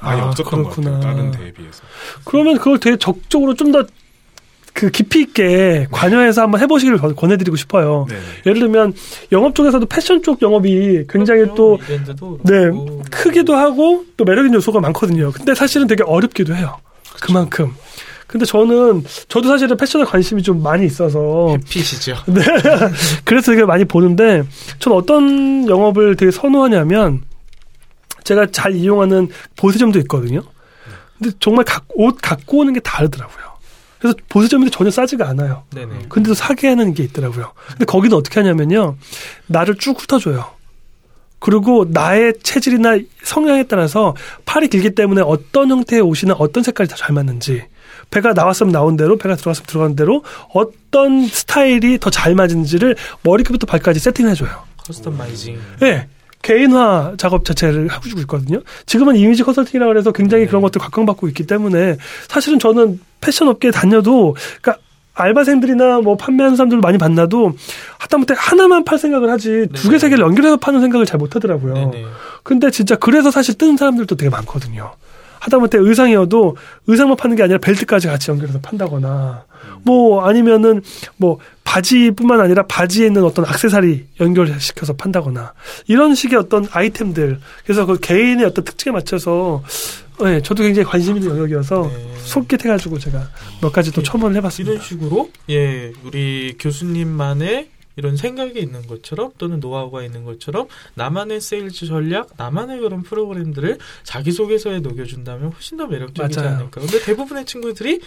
많이 0.02 0.22
아, 0.22 0.28
없었던 0.28 0.64
그렇구나. 0.64 0.92
것 0.92 0.96
같아요 0.98 1.16
다른 1.16 1.32
데에 1.32 1.52
비해서 1.52 1.82
그러면 2.26 2.58
그걸 2.58 2.80
되게 2.80 2.98
적극적으로 2.98 3.54
좀 3.56 3.72
더 3.72 3.86
그 4.72 4.92
깊이 4.92 5.22
있게 5.22 5.88
관여해서 5.92 6.44
한번 6.44 6.62
해보시기를 6.62 7.00
권- 7.00 7.14
권해드리고 7.16 7.58
싶어요. 7.58 8.06
네. 8.08 8.16
예를 8.46 8.60
들면 8.62 8.94
영업 9.34 9.54
쪽에서도 9.54 9.86
패션 9.88 10.22
쪽 10.24 10.42
영업이 10.42 11.06
굉장히 11.10 11.42
그렇죠. 11.42 11.56
또 11.56 11.80
네. 12.44 12.70
크기도 13.12 13.56
하고 13.58 14.06
또 14.16 14.24
매력인 14.24 14.54
요소가 14.54 14.80
많거든요. 14.80 15.32
근데 15.34 15.54
사실은 15.54 15.88
되게 15.88 16.04
어렵기도 16.04 16.56
해요. 16.56 16.78
그만큼. 17.20 17.74
근데 18.30 18.46
저는 18.46 19.04
저도 19.28 19.48
사실은 19.48 19.76
패션에 19.76 20.04
관심이 20.04 20.44
좀 20.44 20.62
많이 20.62 20.86
있어서 20.86 21.48
햇빛이죠. 21.50 22.16
네. 22.30 22.44
그래서 23.26 23.52
되게 23.52 23.66
많이 23.66 23.86
보는데 23.86 24.44
전 24.78 24.94
어떤 24.94 25.68
영업을 25.68 26.16
되게 26.16 26.30
선호하냐면 26.32 27.24
제가 28.24 28.46
잘 28.52 28.76
이용하는 28.76 29.30
보세점도 29.56 29.98
있거든요. 30.02 30.44
근데 31.18 31.36
정말 31.40 31.66
각- 31.66 31.86
옷 31.96 32.20
갖고 32.22 32.60
오는 32.60 32.72
게 32.72 32.80
다르더라고요. 32.82 33.50
그래서 33.98 34.16
보세점인데 34.30 34.70
전혀 34.70 34.92
싸지가 34.92 35.28
않아요. 35.30 35.64
네네. 35.74 36.06
근데도 36.10 36.36
사게 36.36 36.68
하는 36.68 36.94
게 36.94 37.02
있더라고요. 37.04 37.52
근데 37.70 37.86
거기는 37.86 38.16
어떻게 38.16 38.40
하냐면요. 38.40 38.96
나를 39.48 39.76
쭉 39.80 40.00
훑어줘요. 40.00 40.46
그리고 41.40 41.88
나의 41.90 42.36
체질이나 42.44 43.00
성향에 43.24 43.64
따라서 43.64 44.16
팔이 44.46 44.68
길기 44.68 44.94
때문에 44.94 45.22
어떤 45.26 45.72
형태의 45.72 46.04
옷이나 46.04 46.36
어떤 46.38 46.62
색깔이 46.62 46.88
더잘 46.88 47.14
맞는지 47.16 47.64
배가 48.12 48.34
나왔으면 48.34 48.72
나온 48.72 48.98
대로 48.98 49.18
배가 49.18 49.36
들어갔으면 49.36 49.66
들어간 49.68 49.96
대로 49.96 50.24
어떤 50.54 51.28
스타일이 51.28 52.00
더 52.00 52.10
잘 52.10 52.36
맞는지를 52.36 52.96
머리끝부터 53.24 53.66
발까지 53.68 54.00
세팅을 54.00 54.32
해줘요. 54.32 54.50
커스터마이징. 54.86 55.60
네. 55.80 56.08
개인화 56.42 57.14
작업 57.18 57.44
자체를 57.46 57.88
하고 57.90 58.08
있거든요. 58.22 58.62
지금은 58.86 59.16
이미지 59.18 59.44
컨설팅이라고 59.44 59.98
해서 59.98 60.12
굉장히 60.12 60.48
그런 60.48 60.62
것들 60.62 60.80
각광받고 60.82 61.28
있기 61.30 61.46
때문에 61.46 61.98
사실은 62.28 62.60
저는 62.60 63.00
패션 63.22 63.48
업계에 63.50 63.72
다녀도 63.72 64.36
그러니까 64.62 64.82
알바생들이나 65.14 66.00
뭐 66.00 66.16
판매하는 66.16 66.56
사람들 66.56 66.80
많이 66.80 66.98
만나도 66.98 67.54
하다못해 68.00 68.36
하나만 68.38 68.86
팔 68.86 68.98
생각을 68.98 69.30
하지 69.30 69.68
두 69.74 69.84
개, 69.84 69.90
네네. 69.90 70.00
세 70.00 70.10
개를 70.10 70.24
연결해서 70.24 70.56
파는 70.58 70.80
생각을 70.80 71.06
잘 71.06 71.20
못 71.20 71.36
하더라고요. 71.36 71.74
네네. 71.74 72.06
근데 72.44 72.72
진짜 72.72 72.96
그래서 72.96 73.30
사실 73.32 73.58
뜨는 73.58 73.76
사람들도 73.76 74.16
되게 74.16 74.30
많거든요. 74.30 74.94
하다못해 75.40 75.78
의상이어도 75.80 76.58
의상만 76.88 77.18
파는 77.18 77.36
게 77.36 77.44
아니라 77.44 77.60
벨트까지 77.60 78.08
같이 78.08 78.32
연결해서 78.32 78.60
판다거나 78.60 79.46
뭐 79.84 80.26
아니면은 80.26 80.82
뭐 81.18 81.40
바지뿐만 81.64 82.40
아니라 82.40 82.66
바지에 82.66 83.08
있는 83.08 83.24
어떤 83.24 83.46
악세사리 83.46 84.08
연결시켜서 84.20 84.94
판다거나 84.94 85.54
이런 85.88 86.16
식의 86.16 86.38
어떤 86.40 86.68
아이템들 86.72 87.40
그래서 87.64 87.86
그 87.86 88.00
개인의 88.00 88.46
어떤 88.46 88.66
특징에 88.66 88.92
맞춰서 88.92 89.64
네, 90.22 90.42
저도 90.42 90.64
굉장히 90.64 90.86
관심 90.86 91.16
있는 91.16 91.30
영역이어서 91.30 91.90
네. 91.94 92.14
솔깃해가지고 92.24 93.00
제가 93.00 93.30
몇 93.62 93.72
가지 93.72 93.92
또 93.92 94.04
첨언을 94.04 94.36
해봤습니다. 94.38 94.74
이런 94.74 94.84
식으로 94.84 95.30
예 95.50 95.94
우리 96.04 96.56
교수님만의 96.60 97.70
이런 97.96 98.16
생각이 98.16 98.60
있는 98.60 98.88
것처럼 98.88 99.32
또는 99.38 99.60
노하우가 99.60 100.04
있는 100.04 100.24
것처럼 100.24 100.68
나만의 100.94 101.42
세일즈 101.42 101.88
전략, 101.88 102.30
나만의 102.38 102.80
그런 102.80 103.04
프로그램들을 103.04 103.78
자기소개서에 104.04 104.80
녹여준다면 104.80 105.52
훨씬 105.52 105.78
더 105.78 105.86
매력적이지 105.88 106.40
맞아요. 106.40 106.56
않을까. 106.56 106.82
근데 106.82 107.00
대부분의 107.04 107.46
친구들이 107.46 108.00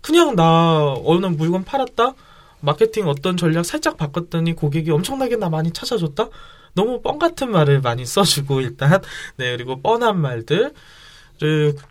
그냥 0.00 0.36
나 0.36 0.94
어느 1.04 1.26
물건 1.26 1.64
팔았다, 1.64 2.14
마케팅 2.60 3.08
어떤 3.08 3.36
전략 3.36 3.64
살짝 3.64 3.96
바꿨더니 3.96 4.54
고객이 4.54 4.90
엄청나게 4.90 5.36
나 5.36 5.48
많이 5.48 5.72
찾아줬다. 5.72 6.28
너무 6.74 7.00
뻥 7.02 7.18
같은 7.18 7.50
말을 7.50 7.80
많이 7.80 8.06
써주고 8.06 8.60
일단 8.60 9.00
네 9.36 9.56
그리고 9.56 9.80
뻔한 9.80 10.20
말들을 10.20 10.72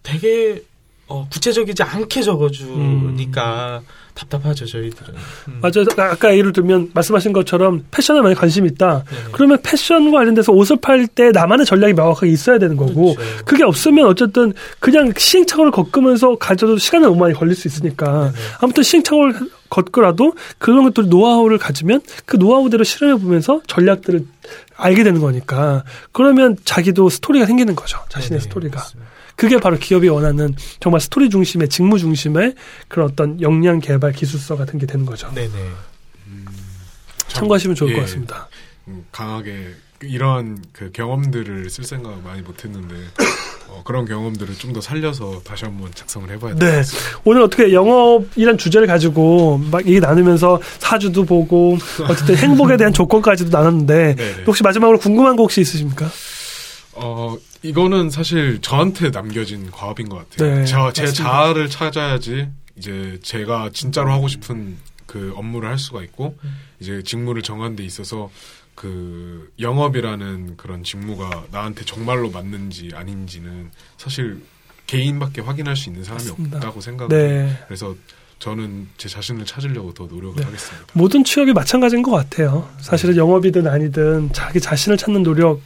되게 0.03 0.63
어, 1.07 1.27
구체적이지 1.29 1.83
않게 1.83 2.21
적어주니까 2.21 3.81
답답하죠 4.19 4.65
저희들은. 4.65 5.13
음. 5.47 5.59
맞아요. 5.61 5.85
아까 5.97 6.35
예를 6.35 6.51
들면 6.53 6.91
말씀하신 6.93 7.33
것처럼 7.33 7.85
패션에 7.91 8.21
많이 8.21 8.35
관심이 8.35 8.67
있다. 8.69 9.03
네네. 9.05 9.23
그러면 9.31 9.59
패션과 9.63 10.17
관련돼서 10.19 10.51
옷을 10.51 10.77
팔 10.81 10.99
때 11.07 11.31
나만의 11.31 11.65
전략이 11.65 11.93
명확하게 11.93 12.27
있어야 12.31 12.59
되는 12.59 12.75
거고 12.75 13.15
그렇죠. 13.15 13.45
그게 13.45 13.63
없으면 13.63 14.05
어쨌든 14.05 14.53
그냥 14.79 15.11
시행착오를 15.15 15.71
겪으면서 15.71 16.35
가져도 16.37 16.77
시간이 16.77 17.05
너무 17.05 17.17
많이 17.17 17.33
걸릴 17.33 17.55
수 17.55 17.67
있으니까 17.67 18.31
네네. 18.31 18.33
아무튼 18.59 18.83
시행착오를 18.83 19.33
겪더라도 19.69 20.33
그런 20.57 20.83
것들 20.83 21.07
노하우를 21.09 21.57
가지면 21.57 22.01
그 22.25 22.35
노하우대로 22.35 22.83
실험해 22.83 23.21
보면서 23.21 23.61
전략들을 23.67 24.25
알게 24.75 25.03
되는 25.03 25.21
거니까 25.21 25.83
그러면 26.11 26.57
자기도 26.65 27.09
스토리가 27.09 27.45
생기는 27.45 27.75
거죠 27.75 27.99
자신의 28.09 28.39
네네, 28.39 28.41
스토리가 28.41 28.75
맞습니다. 28.77 29.09
그게 29.39 29.57
바로 29.57 29.77
기업이 29.77 30.09
원하는 30.09 30.53
정말 30.81 30.99
스토리 30.99 31.29
중심의 31.29 31.69
직무 31.69 31.97
중심의 31.97 32.55
그런 32.89 33.09
어떤 33.09 33.39
역량 33.39 33.79
개발 33.79 34.11
기술서 34.11 34.57
같은 34.57 34.77
게 34.77 34.85
되는 34.85 35.05
거죠 35.05 35.31
네네. 35.33 35.49
참, 37.27 37.29
참고하시면 37.29 37.75
좋을 37.75 37.91
예, 37.91 37.95
것 37.95 38.01
같습니다 38.01 38.49
음, 38.89 39.05
강하게 39.13 39.75
이런 40.01 40.61
그 40.73 40.91
경험들을 40.91 41.69
쓸 41.69 41.85
생각을 41.85 42.17
많이 42.21 42.41
못했는데 42.41 42.95
어, 43.69 43.81
그런 43.85 44.05
경험들을 44.05 44.57
좀 44.57 44.73
더 44.73 44.81
살려서 44.81 45.41
다시 45.43 45.65
한번 45.65 45.89
작성을 45.93 46.29
해봐야 46.29 46.53
네. 46.53 46.59
돼요. 46.59 46.81
오늘 47.23 47.41
어떻게 47.41 47.73
영업이란 47.73 48.57
주제를 48.57 48.87
가지고 48.87 49.59
막 49.71 49.85
얘기 49.87 49.99
나누면서 49.99 50.59
사주도 50.79 51.25
보고 51.25 51.77
어쨌든 52.07 52.35
행복에 52.35 52.77
대한 52.77 52.91
조건까지도 52.93 53.49
나눴는데 53.49 54.15
네네. 54.15 54.43
혹시 54.45 54.63
마지막으로 54.63 54.99
궁금한 54.99 55.35
거 55.35 55.43
혹시 55.43 55.61
있으십니까? 55.61 56.09
어 56.93 57.37
이거는 57.61 58.09
사실 58.09 58.59
저한테 58.61 59.11
남겨진 59.11 59.69
과업인 59.71 60.09
것 60.09 60.29
같아요. 60.29 60.55
네, 60.55 60.65
저, 60.65 60.91
제 60.91 61.03
맞습니다. 61.03 61.11
자아를 61.23 61.69
찾아야지 61.69 62.49
이제 62.75 63.19
제가 63.21 63.69
진짜로 63.73 64.11
하고 64.11 64.27
싶은 64.27 64.77
그 65.05 65.33
업무를 65.35 65.69
할 65.69 65.77
수가 65.77 66.01
있고 66.03 66.37
이제 66.79 67.01
직무를 67.03 67.41
정한 67.41 67.75
데 67.75 67.83
있어서 67.83 68.29
그 68.75 69.51
영업이라는 69.59 70.55
그런 70.57 70.83
직무가 70.83 71.43
나한테 71.51 71.83
정말로 71.83 72.29
맞는지 72.29 72.91
아닌지는 72.93 73.71
사실 73.97 74.41
개인밖에 74.87 75.41
확인할 75.41 75.75
수 75.75 75.89
있는 75.89 76.03
사람이 76.03 76.23
맞습니다. 76.29 76.57
없다고 76.57 76.81
생각해요. 76.81 77.19
네. 77.47 77.59
그래서 77.67 77.95
저는 78.39 78.87
제 78.97 79.09
자신을 79.09 79.45
찾으려고 79.45 79.93
더 79.93 80.05
노력을 80.05 80.37
네. 80.37 80.43
하겠습니다. 80.43 80.87
모든 80.93 81.23
취업이 81.25 81.51
마찬가지인 81.51 82.01
것 82.01 82.11
같아요. 82.11 82.69
사실은 82.79 83.17
영업이든 83.17 83.67
아니든 83.67 84.31
자기 84.31 84.61
자신을 84.61 84.97
찾는 84.97 85.23
노력 85.23 85.59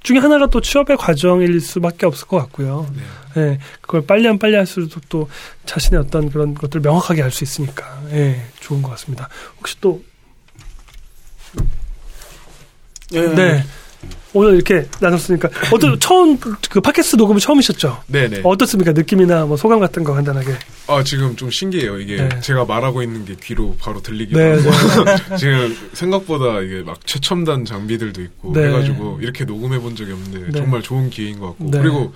중에 0.00 0.18
하나가 0.18 0.46
또 0.46 0.60
취업의 0.60 0.96
과정일 0.96 1.60
수밖에 1.60 2.06
없을 2.06 2.26
것 2.26 2.38
같고요. 2.38 2.86
네. 2.94 3.02
예, 3.42 3.58
그걸 3.80 4.06
빨리 4.06 4.26
하면 4.26 4.38
빨리 4.38 4.56
할수록 4.56 4.90
또 5.08 5.28
자신의 5.66 6.00
어떤 6.00 6.30
그런 6.30 6.54
것들을 6.54 6.80
명확하게 6.82 7.22
알 7.22 7.30
수 7.30 7.44
있으니까, 7.44 8.02
예, 8.10 8.42
좋은 8.60 8.82
것 8.82 8.90
같습니다. 8.90 9.28
혹시 9.58 9.76
또, 9.80 10.02
예. 13.12 13.20
네. 13.34 13.64
오늘 14.34 14.54
이렇게 14.54 14.86
나눴으니까, 15.00 15.48
어떤, 15.72 15.98
처음, 15.98 16.38
그 16.38 16.80
팟캐스트 16.80 17.16
녹음은 17.16 17.40
처음이셨죠? 17.40 18.02
네네. 18.06 18.42
어떻습니까? 18.44 18.92
느낌이나 18.92 19.46
뭐 19.46 19.56
소감 19.56 19.80
같은 19.80 20.04
거 20.04 20.12
간단하게. 20.12 20.52
아 20.86 21.02
지금 21.02 21.34
좀 21.34 21.50
신기해요. 21.50 21.98
이게 21.98 22.16
네. 22.16 22.40
제가 22.40 22.64
말하고 22.64 23.02
있는 23.02 23.24
게 23.24 23.34
귀로 23.42 23.76
바로 23.80 24.00
들리기도 24.00 24.38
네, 24.38 24.56
하고 24.56 25.36
지금 25.36 25.76
생각보다 25.92 26.60
이게 26.60 26.82
막 26.82 27.04
최첨단 27.06 27.64
장비들도 27.64 28.20
있고 28.22 28.52
네. 28.52 28.68
해가지고 28.68 29.18
이렇게 29.20 29.44
녹음해 29.44 29.80
본 29.80 29.96
적이 29.96 30.12
없는데 30.12 30.52
네. 30.52 30.58
정말 30.58 30.82
좋은 30.82 31.10
기회인 31.10 31.40
것 31.40 31.48
같고 31.48 31.70
네. 31.70 31.78
그리고 31.78 32.12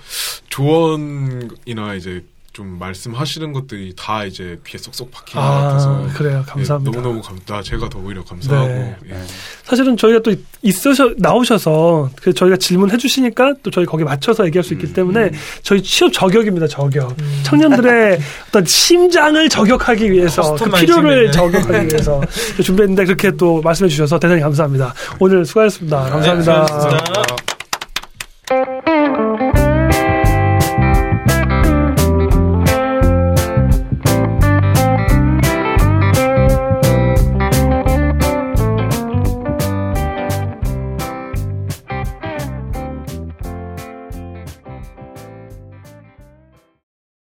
조언이나 0.49 1.95
이제 1.95 2.23
좀 2.53 2.77
말씀하시는 2.77 3.51
것들이 3.51 3.93
다 3.97 4.23
이제 4.25 4.59
귀에 4.67 4.77
쏙쏙 4.79 5.09
박히는 5.09 5.43
것 5.43 5.51
아, 5.51 5.61
같아서 5.63 6.07
그래요. 6.13 6.43
감사합니다. 6.47 6.91
예, 6.91 7.01
너무너무 7.01 7.21
감사. 7.23 7.63
제가 7.63 7.89
더 7.89 7.97
오히려 7.97 8.23
감사하고 8.23 8.67
네. 8.67 8.95
예. 9.09 9.15
사실은 9.63 9.97
저희가 9.97 10.19
또 10.19 10.33
있으셔 10.61 11.13
나오셔서 11.17 12.11
그 12.21 12.31
저희가 12.31 12.57
질문해 12.57 12.97
주시니까 12.97 13.55
또 13.63 13.71
저희 13.71 13.85
거기에 13.85 14.05
맞춰서 14.05 14.45
얘기할 14.45 14.63
수 14.63 14.73
있기 14.75 14.85
음. 14.85 14.93
때문에 14.93 15.31
저희 15.63 15.81
취업 15.81 16.13
저격입니다 16.13 16.67
저격 16.67 17.17
청년들의 17.41 18.19
어떤 18.49 18.65
심장을 18.65 19.49
저격하기 19.49 20.11
위해서 20.11 20.53
그 20.55 20.69
필요를 20.69 21.31
되네. 21.31 21.31
저격하기 21.31 21.87
위해서 21.89 22.21
준비했는데 22.63 23.05
그렇게 23.05 23.31
또 23.31 23.61
말씀해 23.63 23.89
주셔서 23.89 24.19
대단히 24.19 24.41
감사합니다 24.41 24.93
오늘 25.19 25.43
수고하셨습니다 25.43 26.01
감사합니다. 26.03 26.35
네, 26.35 26.67
수고하셨습니다. 26.67 26.97
감사합니다. 27.03 27.52